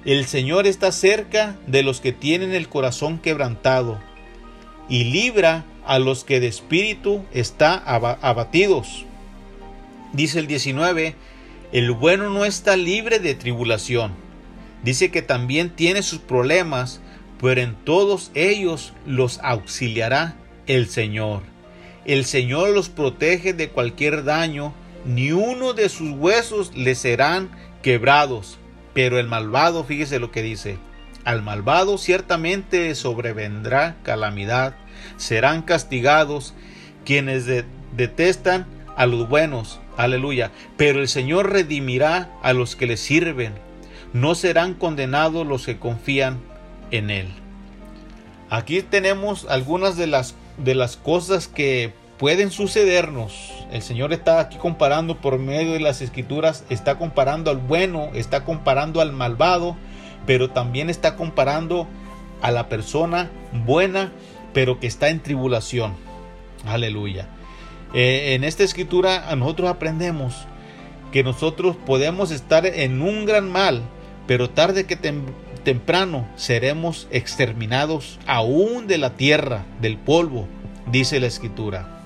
el 0.06 0.26
Señor 0.26 0.68
está 0.68 0.92
cerca 0.92 1.56
de 1.68 1.84
los 1.84 2.02
que 2.02 2.12
tienen 2.12 2.54
el 2.54 2.70
corazón 2.70 3.20
quebrantado 3.20 4.00
y 4.90 5.06
libra 5.06 5.66
a 5.86 6.00
los 6.00 6.24
que 6.24 6.40
de 6.40 6.48
espíritu 6.48 7.24
está 7.34 7.76
abatidos. 7.76 9.06
Dice 10.14 10.40
el 10.40 10.48
19, 10.48 11.16
el 11.72 11.92
bueno 11.92 12.30
no 12.30 12.46
está 12.46 12.78
libre 12.78 13.20
de 13.20 13.36
tribulación. 13.36 14.14
Dice 14.84 15.12
que 15.12 15.22
también 15.22 15.72
tiene 15.72 16.04
sus 16.04 16.20
problemas, 16.20 17.02
pero 17.42 17.62
en 17.62 17.76
todos 17.76 18.32
ellos 18.34 18.94
los 19.06 19.40
auxiliará 19.44 20.36
el 20.68 20.88
Señor. 20.88 21.42
El 22.06 22.26
Señor 22.26 22.70
los 22.70 22.90
protege 22.90 23.54
de 23.54 23.70
cualquier 23.70 24.24
daño, 24.24 24.74
ni 25.06 25.32
uno 25.32 25.74
de 25.74 25.90
sus 25.90 26.12
huesos 26.12 26.76
le 26.76 26.96
serán 26.96 27.50
quebrados. 27.82 28.58
Pero 28.94 29.20
el 29.20 29.28
malvado, 29.28 29.84
fíjese 29.84 30.20
lo 30.20 30.32
que 30.32 30.42
dice, 30.42 30.78
al 31.26 31.42
malvado 31.42 31.98
ciertamente 31.98 32.94
sobrevendrá 32.96 33.98
calamidad, 34.04 34.76
serán 35.18 35.64
castigados 35.64 36.54
quienes 37.04 37.46
detestan 37.96 38.66
a 38.96 39.06
los 39.06 39.28
buenos, 39.28 39.80
aleluya, 39.98 40.52
pero 40.78 41.02
el 41.02 41.08
Señor 41.08 41.52
redimirá 41.52 42.32
a 42.42 42.54
los 42.54 42.76
que 42.76 42.86
le 42.86 42.98
sirven, 42.98 43.54
no 44.14 44.36
serán 44.36 44.74
condenados 44.74 45.46
los 45.46 45.66
que 45.66 45.78
confían 45.78 46.40
en 46.92 47.10
Él. 47.10 47.28
Aquí 48.50 48.82
tenemos 48.82 49.46
algunas 49.50 49.98
de 49.98 50.08
las 50.08 50.36
de 50.58 50.76
las 50.76 50.98
cosas 50.98 51.48
que 51.48 51.94
pueden 52.18 52.52
sucedernos. 52.52 53.52
El 53.72 53.82
Señor 53.82 54.14
está 54.14 54.40
aquí 54.40 54.58
comparando 54.58 55.18
por 55.18 55.38
medio 55.40 55.74
de 55.74 55.80
las 55.80 56.02
escrituras, 56.02 56.64
está 56.70 56.98
comparando 56.98 57.52
al 57.52 57.58
bueno, 57.58 58.10
está 58.14 58.44
comparando 58.44 59.02
al 59.02 59.12
malvado, 59.12 59.76
pero 60.26 60.50
también 60.50 60.90
está 60.90 61.16
comparando 61.16 61.88
a 62.42 62.52
la 62.52 62.70
persona 62.70 63.30
buena, 63.66 64.12
pero 64.54 64.80
que 64.80 64.88
está 64.88 65.10
en 65.10 65.22
tribulación. 65.22 65.94
Aleluya. 66.66 67.28
Eh, 67.94 68.34
en 68.34 68.44
esta 68.44 68.64
escritura 68.64 69.34
nosotros 69.36 69.70
aprendemos 69.70 70.48
que 71.12 71.24
nosotros 71.24 71.76
podemos 71.86 72.32
estar 72.32 72.66
en 72.66 73.02
un 73.02 73.26
gran 73.26 73.50
mal, 73.50 73.84
pero 74.28 74.50
tarde 74.50 74.86
que 74.86 74.96
temprano 75.66 76.26
seremos 76.38 77.10
exterminados 77.12 78.18
aún 78.26 78.88
de 78.88 78.98
la 78.98 79.16
tierra, 79.16 79.66
del 79.82 79.98
polvo, 79.98 80.48
dice 80.90 81.20
la 81.20 81.28
escritura. 81.28 82.04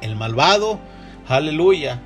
El 0.00 0.14
malvado, 0.14 0.78
aleluya, 1.26 2.00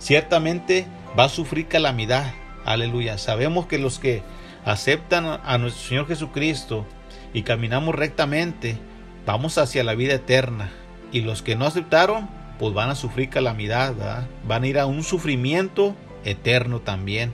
ciertamente 0.00 0.86
va 1.16 1.24
a 1.24 1.28
sufrir 1.28 1.68
calamidad, 1.68 2.32
aleluya. 2.64 3.18
Sabemos 3.18 3.66
que 3.66 3.78
los 3.78 4.00
que 4.00 4.22
aceptan 4.64 5.26
a 5.44 5.58
nuestro 5.58 5.88
Señor 5.88 6.08
Jesucristo 6.08 6.86
y 7.32 7.42
caminamos 7.42 7.94
rectamente, 7.94 8.78
vamos 9.26 9.58
hacia 9.58 9.84
la 9.84 9.94
vida 9.94 10.14
eterna. 10.14 10.70
Y 11.12 11.20
los 11.20 11.42
que 11.42 11.54
no 11.54 11.66
aceptaron, 11.66 12.28
pues 12.58 12.74
van 12.74 12.90
a 12.90 12.96
sufrir 12.96 13.28
calamidad, 13.28 14.26
van 14.48 14.62
a 14.64 14.66
ir 14.66 14.78
a 14.80 14.86
un 14.86 15.04
sufrimiento 15.04 15.94
eterno 16.24 16.80
también. 16.80 17.32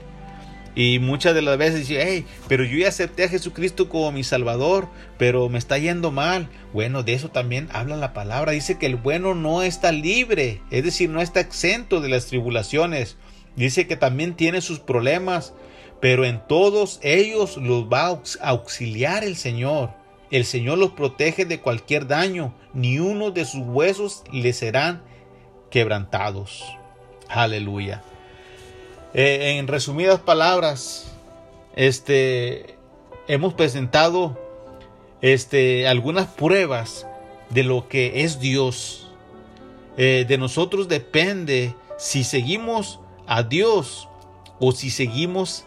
Y 0.73 0.99
muchas 0.99 1.35
de 1.35 1.41
las 1.41 1.57
veces 1.57 1.87
dice, 1.87 2.01
hey, 2.01 2.25
pero 2.47 2.63
yo 2.63 2.77
ya 2.77 2.87
acepté 2.87 3.25
a 3.25 3.29
Jesucristo 3.29 3.89
como 3.89 4.11
mi 4.11 4.23
Salvador, 4.23 4.87
pero 5.17 5.49
me 5.49 5.57
está 5.57 5.77
yendo 5.77 6.11
mal. 6.11 6.49
Bueno, 6.73 7.03
de 7.03 7.13
eso 7.13 7.29
también 7.29 7.67
habla 7.73 7.97
la 7.97 8.13
palabra. 8.13 8.53
Dice 8.53 8.77
que 8.77 8.85
el 8.85 8.95
bueno 8.95 9.35
no 9.35 9.63
está 9.63 9.91
libre, 9.91 10.61
es 10.71 10.83
decir, 10.83 11.09
no 11.09 11.21
está 11.21 11.41
exento 11.41 11.99
de 11.99 12.09
las 12.09 12.27
tribulaciones. 12.27 13.17
Dice 13.55 13.85
que 13.85 13.97
también 13.97 14.35
tiene 14.35 14.61
sus 14.61 14.79
problemas, 14.79 15.53
pero 15.99 16.23
en 16.23 16.41
todos 16.47 16.99
ellos 17.03 17.57
los 17.57 17.91
va 17.91 18.07
a 18.07 18.49
auxiliar 18.49 19.25
el 19.25 19.35
Señor. 19.35 19.91
El 20.31 20.45
Señor 20.45 20.77
los 20.77 20.91
protege 20.91 21.43
de 21.43 21.59
cualquier 21.59 22.07
daño, 22.07 22.55
ni 22.73 22.99
uno 22.99 23.31
de 23.31 23.43
sus 23.43 23.63
huesos 23.65 24.23
le 24.31 24.53
serán 24.53 25.03
quebrantados. 25.69 26.63
Aleluya. 27.27 28.01
Eh, 29.13 29.57
en 29.57 29.67
resumidas 29.67 30.19
palabras, 30.19 31.11
este, 31.75 32.77
hemos 33.27 33.53
presentado 33.53 34.39
este, 35.21 35.87
algunas 35.87 36.27
pruebas 36.27 37.07
de 37.49 37.63
lo 37.63 37.89
que 37.89 38.23
es 38.23 38.39
Dios. 38.39 39.11
Eh, 39.97 40.25
de 40.27 40.37
nosotros 40.37 40.87
depende 40.87 41.75
si 41.97 42.23
seguimos 42.23 42.99
a 43.27 43.43
Dios 43.43 44.07
o 44.59 44.71
si 44.71 44.89
seguimos 44.89 45.65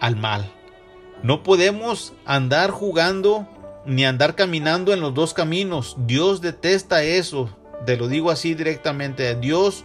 al 0.00 0.16
mal. 0.16 0.50
No 1.22 1.42
podemos 1.42 2.14
andar 2.24 2.70
jugando 2.70 3.46
ni 3.84 4.04
andar 4.04 4.34
caminando 4.34 4.94
en 4.94 5.00
los 5.00 5.12
dos 5.12 5.34
caminos. 5.34 5.96
Dios 6.06 6.40
detesta 6.40 7.02
eso. 7.02 7.50
Te 7.84 7.96
lo 7.96 8.08
digo 8.08 8.30
así 8.30 8.54
directamente. 8.54 9.34
Dios 9.34 9.84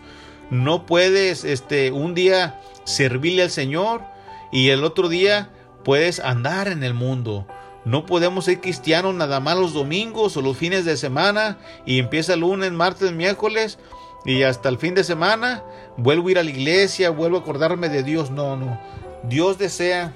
no 0.53 0.85
puedes 0.85 1.43
este 1.43 1.91
un 1.91 2.13
día 2.13 2.61
servirle 2.83 3.41
al 3.41 3.49
Señor 3.49 4.03
y 4.51 4.69
el 4.69 4.83
otro 4.83 5.09
día 5.09 5.49
puedes 5.83 6.19
andar 6.19 6.67
en 6.67 6.83
el 6.83 6.93
mundo. 6.93 7.47
No 7.85 8.05
podemos 8.05 8.45
ser 8.45 8.61
cristianos 8.61 9.15
nada 9.15 9.39
más 9.39 9.57
los 9.57 9.73
domingos 9.73 10.37
o 10.37 10.41
los 10.41 10.55
fines 10.55 10.85
de 10.85 10.95
semana 10.95 11.57
y 11.87 11.97
empieza 11.97 12.35
lunes, 12.35 12.71
martes, 12.71 13.11
miércoles 13.11 13.79
y 14.25 14.43
hasta 14.43 14.69
el 14.69 14.77
fin 14.77 14.93
de 14.93 15.03
semana 15.03 15.63
vuelvo 15.97 16.27
a 16.27 16.31
ir 16.31 16.39
a 16.39 16.43
la 16.43 16.51
iglesia, 16.51 17.09
vuelvo 17.09 17.37
a 17.37 17.39
acordarme 17.41 17.89
de 17.89 18.03
Dios. 18.03 18.29
No, 18.29 18.55
no. 18.55 18.79
Dios 19.23 19.57
desea 19.57 20.13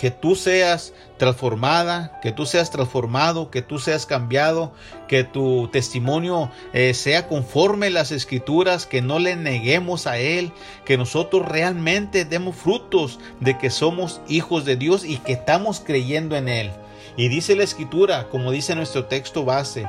que 0.00 0.10
tú 0.10 0.34
seas 0.34 0.94
transformada, 1.18 2.18
que 2.22 2.32
tú 2.32 2.46
seas 2.46 2.70
transformado, 2.70 3.50
que 3.50 3.60
tú 3.60 3.78
seas 3.78 4.06
cambiado, 4.06 4.72
que 5.08 5.24
tu 5.24 5.68
testimonio 5.68 6.50
eh, 6.72 6.94
sea 6.94 7.28
conforme 7.28 7.90
las 7.90 8.10
escrituras, 8.10 8.86
que 8.86 9.02
no 9.02 9.18
le 9.18 9.36
neguemos 9.36 10.06
a 10.06 10.16
Él, 10.16 10.52
que 10.86 10.96
nosotros 10.96 11.46
realmente 11.46 12.24
demos 12.24 12.56
frutos 12.56 13.18
de 13.40 13.58
que 13.58 13.68
somos 13.68 14.22
hijos 14.26 14.64
de 14.64 14.76
Dios 14.76 15.04
y 15.04 15.18
que 15.18 15.34
estamos 15.34 15.80
creyendo 15.80 16.34
en 16.34 16.48
Él. 16.48 16.70
Y 17.18 17.28
dice 17.28 17.54
la 17.54 17.64
escritura, 17.64 18.28
como 18.30 18.52
dice 18.52 18.74
nuestro 18.74 19.04
texto 19.04 19.44
base, 19.44 19.86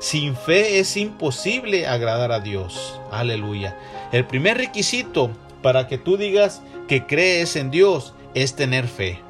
sin 0.00 0.36
fe 0.36 0.78
es 0.78 0.96
imposible 0.96 1.86
agradar 1.86 2.32
a 2.32 2.40
Dios. 2.40 2.98
Aleluya. 3.12 3.76
El 4.10 4.24
primer 4.24 4.56
requisito 4.56 5.30
para 5.60 5.86
que 5.86 5.98
tú 5.98 6.16
digas 6.16 6.62
que 6.88 7.04
crees 7.04 7.56
en 7.56 7.70
Dios 7.70 8.14
es 8.32 8.56
tener 8.56 8.88
fe. 8.88 9.20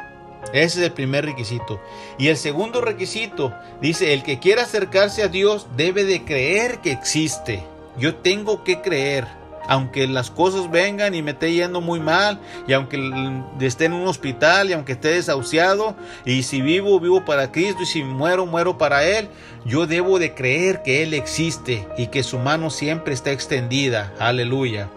Ese 0.53 0.81
es 0.81 0.87
el 0.87 0.93
primer 0.93 1.25
requisito. 1.25 1.81
Y 2.19 2.29
el 2.29 2.37
segundo 2.37 2.81
requisito 2.81 3.53
dice, 3.81 4.15
el 4.15 4.23
que 4.23 4.39
quiera 4.39 4.63
acercarse 4.63 5.23
a 5.23 5.29
Dios 5.29 5.67
debe 5.77 6.05
de 6.05 6.25
creer 6.25 6.79
que 6.79 6.93
existe. 6.93 7.65
Yo 7.99 8.17
tengo 8.17 8.65
que 8.65 8.81
creer. 8.81 9.27
Aunque 9.67 10.07
las 10.07 10.31
cosas 10.31 10.71
vengan 10.71 11.15
y 11.15 11.23
me 11.23 11.31
esté 11.31 11.55
yendo 11.55 11.81
muy 11.81 11.99
mal, 11.99 12.39
y 12.69 12.75
aunque 12.75 12.99
esté 13.61 13.87
en 13.87 13.95
un 13.95 14.07
hospital, 14.07 14.69
y 14.69 14.75
aunque 14.75 14.93
esté 14.93 15.09
desahuciado, 15.09 15.97
y 16.27 16.43
si 16.43 16.61
vivo, 16.61 17.01
vivo 17.01 17.25
para 17.25 17.51
Cristo, 17.51 17.83
y 17.83 17.87
si 17.87 18.05
muero, 18.05 18.45
muero 18.45 18.77
para 18.77 19.05
Él, 19.07 19.29
yo 19.65 19.87
debo 19.87 20.19
de 20.19 20.35
creer 20.35 20.83
que 20.83 21.03
Él 21.03 21.15
existe 21.15 21.89
y 21.97 22.09
que 22.09 22.23
su 22.23 22.39
mano 22.39 22.69
siempre 22.69 23.15
está 23.15 23.33
extendida. 23.33 24.13
Aleluya 24.19 24.91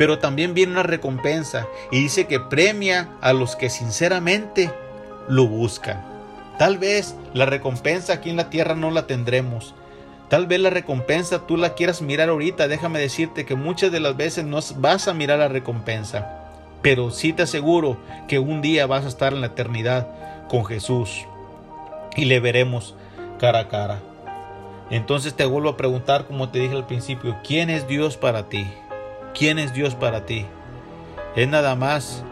pero 0.00 0.18
también 0.18 0.54
viene 0.54 0.72
una 0.72 0.82
recompensa 0.82 1.66
y 1.90 2.00
dice 2.00 2.26
que 2.26 2.40
premia 2.40 3.10
a 3.20 3.34
los 3.34 3.54
que 3.54 3.68
sinceramente 3.68 4.72
lo 5.28 5.46
buscan. 5.46 6.02
Tal 6.58 6.78
vez 6.78 7.14
la 7.34 7.44
recompensa 7.44 8.14
aquí 8.14 8.30
en 8.30 8.38
la 8.38 8.48
tierra 8.48 8.74
no 8.74 8.90
la 8.90 9.06
tendremos. 9.06 9.74
Tal 10.30 10.46
vez 10.46 10.58
la 10.58 10.70
recompensa 10.70 11.46
tú 11.46 11.58
la 11.58 11.74
quieras 11.74 12.00
mirar 12.00 12.30
ahorita. 12.30 12.66
Déjame 12.66 12.98
decirte 12.98 13.44
que 13.44 13.56
muchas 13.56 13.92
de 13.92 14.00
las 14.00 14.16
veces 14.16 14.46
no 14.46 14.60
vas 14.76 15.06
a 15.06 15.12
mirar 15.12 15.38
la 15.38 15.48
recompensa. 15.48 16.48
Pero 16.80 17.10
sí 17.10 17.34
te 17.34 17.42
aseguro 17.42 17.98
que 18.26 18.38
un 18.38 18.62
día 18.62 18.86
vas 18.86 19.04
a 19.04 19.08
estar 19.08 19.34
en 19.34 19.42
la 19.42 19.48
eternidad 19.48 20.08
con 20.48 20.64
Jesús 20.64 21.26
y 22.16 22.24
le 22.24 22.40
veremos 22.40 22.94
cara 23.38 23.58
a 23.58 23.68
cara. 23.68 23.98
Entonces 24.88 25.34
te 25.34 25.44
vuelvo 25.44 25.68
a 25.68 25.76
preguntar, 25.76 26.24
como 26.24 26.48
te 26.48 26.58
dije 26.58 26.74
al 26.74 26.86
principio, 26.86 27.36
¿quién 27.46 27.68
es 27.68 27.86
Dios 27.86 28.16
para 28.16 28.48
ti? 28.48 28.66
¿Quién 29.34 29.58
es 29.58 29.72
Dios 29.72 29.94
para 29.94 30.26
ti? 30.26 30.46
¿Es 31.36 31.48
nada 31.48 31.74
más 31.74 32.24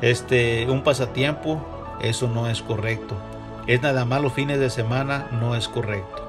este 0.00 0.66
un 0.70 0.82
pasatiempo? 0.82 1.64
Eso 2.00 2.28
no 2.28 2.48
es 2.48 2.62
correcto. 2.62 3.16
¿Es 3.66 3.82
nada 3.82 4.04
más 4.04 4.20
los 4.20 4.32
fines 4.32 4.60
de 4.60 4.70
semana? 4.70 5.28
No 5.32 5.56
es 5.56 5.68
correcto. 5.68 6.22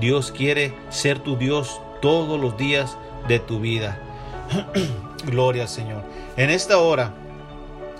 Dios 0.00 0.32
quiere 0.32 0.74
ser 0.90 1.18
tu 1.18 1.36
Dios 1.36 1.80
todos 2.00 2.40
los 2.40 2.56
días 2.56 2.96
de 3.28 3.38
tu 3.38 3.60
vida. 3.60 3.98
Gloria 5.24 5.62
al 5.62 5.68
Señor. 5.68 6.02
En 6.36 6.50
esta 6.50 6.78
hora, 6.78 7.12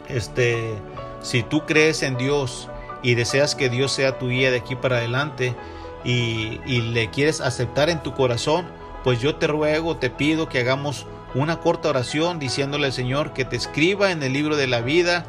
este, 0.08 0.74
si 1.22 1.42
tú 1.42 1.64
crees 1.64 2.02
en 2.02 2.16
Dios 2.16 2.68
y 3.02 3.14
deseas 3.14 3.54
que 3.54 3.68
Dios 3.68 3.92
sea 3.92 4.18
tu 4.18 4.28
guía 4.28 4.50
de 4.50 4.58
aquí 4.58 4.76
para 4.76 4.98
adelante 4.98 5.54
y, 6.04 6.60
y 6.66 6.82
le 6.82 7.10
quieres 7.10 7.40
aceptar 7.40 7.88
en 7.88 8.02
tu 8.02 8.12
corazón, 8.12 8.66
pues 9.02 9.20
yo 9.20 9.36
te 9.36 9.46
ruego, 9.46 9.96
te 9.96 10.10
pido 10.10 10.48
que 10.48 10.60
hagamos 10.60 11.06
una 11.34 11.60
corta 11.60 11.88
oración 11.88 12.38
diciéndole 12.38 12.86
al 12.86 12.92
Señor 12.92 13.32
que 13.32 13.44
te 13.44 13.56
escriba 13.56 14.10
en 14.10 14.22
el 14.22 14.32
libro 14.32 14.56
de 14.56 14.66
la 14.66 14.80
vida 14.80 15.26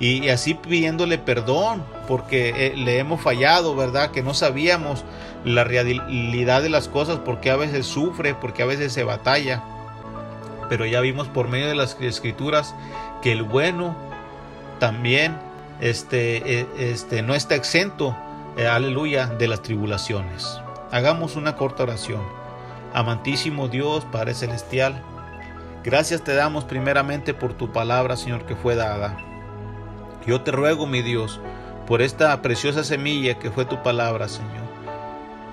y, 0.00 0.28
así 0.28 0.54
pidiéndole 0.54 1.18
perdón 1.18 1.82
porque 2.06 2.50
eh, 2.56 2.76
le 2.76 2.98
hemos 2.98 3.20
fallado, 3.20 3.74
¿verdad? 3.74 4.12
Que 4.12 4.22
no 4.22 4.32
sabíamos 4.32 5.04
la 5.44 5.64
realidad 5.64 6.62
de 6.62 6.68
las 6.68 6.88
cosas 6.88 7.18
porque 7.24 7.50
a 7.50 7.56
veces 7.56 7.86
sufre, 7.86 8.34
porque 8.34 8.62
a 8.62 8.66
veces 8.66 8.92
se 8.92 9.02
batalla. 9.02 9.62
Pero 10.68 10.86
ya 10.86 11.00
vimos 11.00 11.28
por 11.28 11.48
medio 11.48 11.66
de 11.66 11.74
las 11.74 11.96
escrituras 12.00 12.74
que 13.22 13.32
el 13.32 13.42
bueno 13.42 13.96
también 14.78 15.36
este, 15.80 16.60
eh, 16.60 16.66
este, 16.78 17.22
no 17.22 17.34
está 17.34 17.54
exento, 17.54 18.16
eh, 18.56 18.66
aleluya, 18.66 19.26
de 19.26 19.48
las 19.48 19.62
tribulaciones. 19.62 20.60
Hagamos 20.90 21.36
una 21.36 21.56
corta 21.56 21.82
oración. 21.82 22.22
Amantísimo 22.94 23.68
Dios, 23.68 24.04
Padre 24.10 24.34
Celestial, 24.34 25.02
Gracias 25.84 26.22
te 26.22 26.34
damos 26.34 26.64
primeramente 26.64 27.34
por 27.34 27.54
tu 27.54 27.70
palabra, 27.72 28.16
Señor, 28.16 28.46
que 28.46 28.56
fue 28.56 28.74
dada. 28.74 29.16
Yo 30.26 30.40
te 30.42 30.50
ruego, 30.50 30.86
mi 30.86 31.02
Dios, 31.02 31.40
por 31.86 32.02
esta 32.02 32.42
preciosa 32.42 32.82
semilla 32.84 33.38
que 33.38 33.50
fue 33.50 33.64
tu 33.64 33.82
palabra, 33.82 34.28
Señor. 34.28 34.68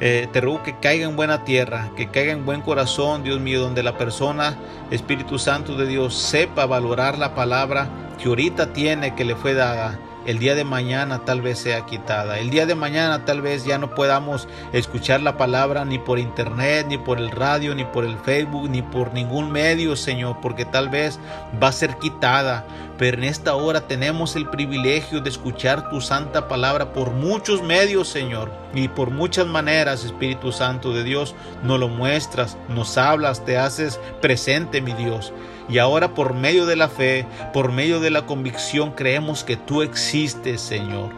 Eh, 0.02 0.28
te 0.34 0.42
ruego 0.42 0.64
que 0.64 0.78
caiga 0.80 1.06
en 1.06 1.16
buena 1.16 1.46
tierra, 1.46 1.90
que 1.96 2.10
caiga 2.10 2.34
en 2.34 2.44
buen 2.46 2.62
corazón, 2.62 3.24
Dios 3.24 3.40
mío, 3.40 3.62
donde 3.62 3.84
la 3.84 3.98
persona, 3.98 4.58
Espíritu 4.92 5.40
Santo 5.40 5.78
de 5.78 5.86
Dios, 5.86 6.16
sepa 6.16 6.66
valorar 6.66 7.18
la 7.18 7.34
palabra 7.34 7.88
que 8.22 8.28
ahorita 8.28 8.74
tiene, 8.74 9.16
que 9.16 9.24
le 9.24 9.36
fue 9.36 9.54
dada. 9.54 9.98
El 10.26 10.40
día 10.40 10.56
de 10.56 10.64
mañana 10.64 11.26
tal 11.26 11.42
vez 11.42 11.60
sea 11.60 11.86
quitada. 11.86 12.40
El 12.40 12.50
día 12.50 12.66
de 12.66 12.76
mañana 12.76 13.26
tal 13.26 13.42
vez 13.42 13.66
ya 13.66 13.78
no 13.78 13.94
podamos 13.94 14.48
escuchar 14.74 15.22
la 15.22 15.38
palabra 15.38 15.86
ni 15.86 16.00
por 16.00 16.20
internet, 16.20 16.88
ni 16.90 16.98
por 16.98 17.20
el 17.20 17.32
radio, 17.32 17.76
ni 17.76 17.86
por 17.86 18.06
el 18.06 18.18
Facebook, 18.18 18.70
ni 18.70 18.82
por 18.82 19.14
ningún 19.14 19.52
medio, 19.52 19.96
Señor, 19.96 20.38
porque 20.42 20.66
tal 20.66 20.90
vez 20.90 21.20
va 21.62 21.70
a 21.70 21.74
ser 21.74 21.98
quitada. 21.98 22.66
Pero 22.98 23.18
en 23.18 23.26
esta 23.26 23.56
hora 23.56 23.82
tenemos 23.88 24.36
el 24.36 24.48
privilegio 24.48 25.20
de 25.20 25.30
escuchar 25.30 25.90
tu 25.90 26.00
santa 26.00 26.48
palabra 26.48 26.94
por 26.94 27.12
muchos 27.12 27.62
medios, 27.62 28.08
Señor, 28.08 28.52
y 28.74 28.88
por 28.88 29.12
muchas 29.12 29.48
maneras, 29.48 30.06
Espíritu 30.06 30.52
Santo 30.52 30.94
de 30.94 31.04
Dios, 31.04 31.36
nos 31.64 31.80
lo 31.80 31.90
muestras, 31.90 32.58
nos 32.70 32.98
hablas, 32.98 33.44
te 33.44 33.58
haces 33.58 34.00
presente, 34.22 34.82
mi 34.82 34.94
Dios. 34.94 35.34
Y 35.68 35.80
ahora 35.80 36.14
por 36.14 36.34
medio 36.34 36.66
de 36.66 36.76
la 36.76 36.90
fe, 36.90 37.26
por 37.54 37.72
medio 37.72 38.00
de 38.00 38.12
la 38.12 38.26
convicción, 38.26 38.92
creemos 38.92 39.44
que 39.44 39.58
tú 39.58 39.82
existes, 39.82 40.62
Señor. 40.62 41.10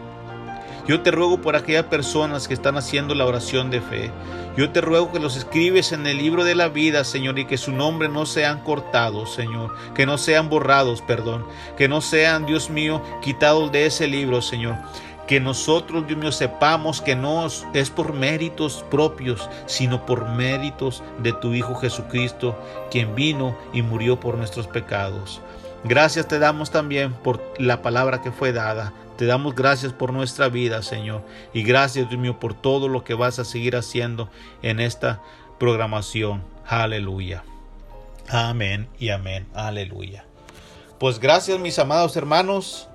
Yo 0.88 1.02
te 1.02 1.12
ruego 1.12 1.42
por 1.42 1.58
aquellas 1.58 1.86
personas 1.86 2.48
que 2.48 2.54
están 2.54 2.78
haciendo 2.78 3.14
la 3.14 3.26
oración 3.26 3.70
de 3.70 3.82
fe. 3.82 4.10
Yo 4.56 4.72
te 4.72 4.80
ruego 4.80 5.12
que 5.12 5.20
los 5.20 5.36
escribes 5.36 5.92
en 5.92 6.08
el 6.08 6.18
libro 6.18 6.46
de 6.46 6.56
la 6.56 6.70
vida, 6.70 7.04
Señor, 7.04 7.38
y 7.38 7.46
que 7.46 7.58
su 7.58 7.74
nombre 7.74 8.08
no 8.08 8.26
sean 8.26 8.64
cortados, 8.64 9.34
Señor, 9.34 9.76
que 9.94 10.06
no 10.06 10.18
sean 10.18 10.50
borrados, 10.50 11.02
perdón, 11.02 11.46
que 11.78 11.90
no 11.90 12.00
sean, 12.00 12.46
Dios 12.46 12.70
mío, 12.70 13.02
quitados 13.22 13.72
de 13.72 13.86
ese 13.86 14.08
libro, 14.08 14.42
Señor 14.42 14.78
que 15.28 15.40
nosotros, 15.42 16.08
Dios 16.08 16.18
mío, 16.18 16.32
sepamos 16.32 17.02
que 17.02 17.16
no 17.16 17.46
es 17.46 17.90
por 17.90 18.14
méritos 18.14 18.86
propios, 18.90 19.50
sino 19.66 20.06
por 20.06 20.30
méritos 20.30 21.04
de 21.20 21.34
tu 21.34 21.54
Hijo 21.54 21.76
Jesucristo, 21.76 22.58
quien 22.90 23.14
vino 23.14 23.56
y 23.74 23.82
murió 23.82 24.20
por 24.20 24.36
nuestros 24.36 24.68
pecados. 24.68 25.42
Gracias 25.84 26.28
te 26.28 26.40
damos 26.40 26.72
también 26.72 27.14
por 27.14 27.42
la 27.60 27.82
palabra 27.82 28.22
que 28.22 28.32
fue 28.32 28.54
dada. 28.54 28.94
Te 29.18 29.26
damos 29.26 29.56
gracias 29.56 29.94
por 29.94 30.14
nuestra 30.14 30.48
vida, 30.48 30.82
Señor. 30.82 31.24
Y 31.54 31.64
gracias, 31.64 32.10
Dios 32.10 32.22
mío, 32.22 32.40
por 32.40 32.54
todo 32.54 32.88
lo 32.88 33.04
que 33.04 33.14
vas 33.14 33.40
a 33.40 33.46
seguir 33.46 33.76
haciendo 33.76 34.30
en 34.62 34.80
esta 34.80 35.22
programación. 35.60 36.44
Aleluya. 36.66 37.44
Amén 38.30 38.88
y 39.00 39.10
amén. 39.10 39.48
Aleluya. 39.54 40.26
Pues 41.00 41.20
gracias, 41.20 41.60
mis 41.60 41.80
amados 41.80 42.16
hermanos. 42.16 42.88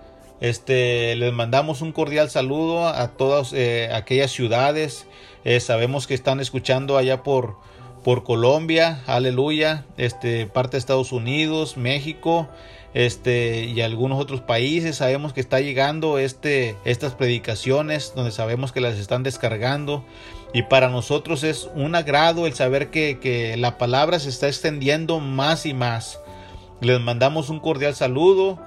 Este, 0.42 1.14
les 1.14 1.32
mandamos 1.32 1.82
un 1.82 1.92
cordial 1.92 2.28
saludo 2.28 2.88
a 2.88 3.12
todas 3.12 3.52
eh, 3.52 3.90
aquellas 3.94 4.32
ciudades. 4.32 5.06
Eh, 5.44 5.60
sabemos 5.60 6.08
que 6.08 6.14
están 6.14 6.40
escuchando 6.40 6.98
allá 6.98 7.22
por, 7.22 7.58
por 8.02 8.24
Colombia, 8.24 9.04
aleluya, 9.06 9.86
este, 9.98 10.46
parte 10.46 10.72
de 10.72 10.78
Estados 10.78 11.12
Unidos, 11.12 11.76
México, 11.76 12.48
este, 12.92 13.66
y 13.66 13.82
algunos 13.82 14.20
otros 14.20 14.40
países. 14.40 14.96
Sabemos 14.96 15.32
que 15.32 15.40
está 15.40 15.60
llegando 15.60 16.18
este, 16.18 16.74
estas 16.84 17.14
predicaciones, 17.14 18.12
donde 18.16 18.32
sabemos 18.32 18.72
que 18.72 18.80
las 18.80 18.98
están 18.98 19.22
descargando. 19.22 20.04
Y 20.52 20.64
para 20.64 20.88
nosotros 20.88 21.44
es 21.44 21.70
un 21.76 21.94
agrado 21.94 22.48
el 22.48 22.54
saber 22.54 22.90
que, 22.90 23.20
que 23.20 23.56
la 23.56 23.78
palabra 23.78 24.18
se 24.18 24.30
está 24.30 24.48
extendiendo 24.48 25.20
más 25.20 25.66
y 25.66 25.72
más. 25.72 26.18
Les 26.80 27.00
mandamos 27.00 27.48
un 27.48 27.60
cordial 27.60 27.94
saludo. 27.94 28.58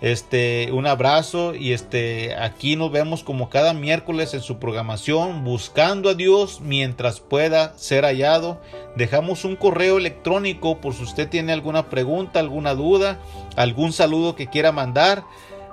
Este, 0.00 0.70
un 0.72 0.86
abrazo 0.86 1.54
y 1.54 1.72
este, 1.72 2.34
aquí 2.36 2.74
nos 2.74 2.90
vemos 2.90 3.22
como 3.22 3.50
cada 3.50 3.74
miércoles 3.74 4.32
en 4.32 4.40
su 4.40 4.58
programación, 4.58 5.44
buscando 5.44 6.08
a 6.08 6.14
Dios 6.14 6.62
mientras 6.62 7.20
pueda 7.20 7.76
ser 7.76 8.04
hallado. 8.04 8.62
Dejamos 8.96 9.44
un 9.44 9.56
correo 9.56 9.98
electrónico 9.98 10.80
por 10.80 10.94
si 10.94 11.02
usted 11.02 11.28
tiene 11.28 11.52
alguna 11.52 11.90
pregunta, 11.90 12.40
alguna 12.40 12.74
duda, 12.74 13.18
algún 13.56 13.92
saludo 13.92 14.36
que 14.36 14.46
quiera 14.46 14.72
mandar. 14.72 15.22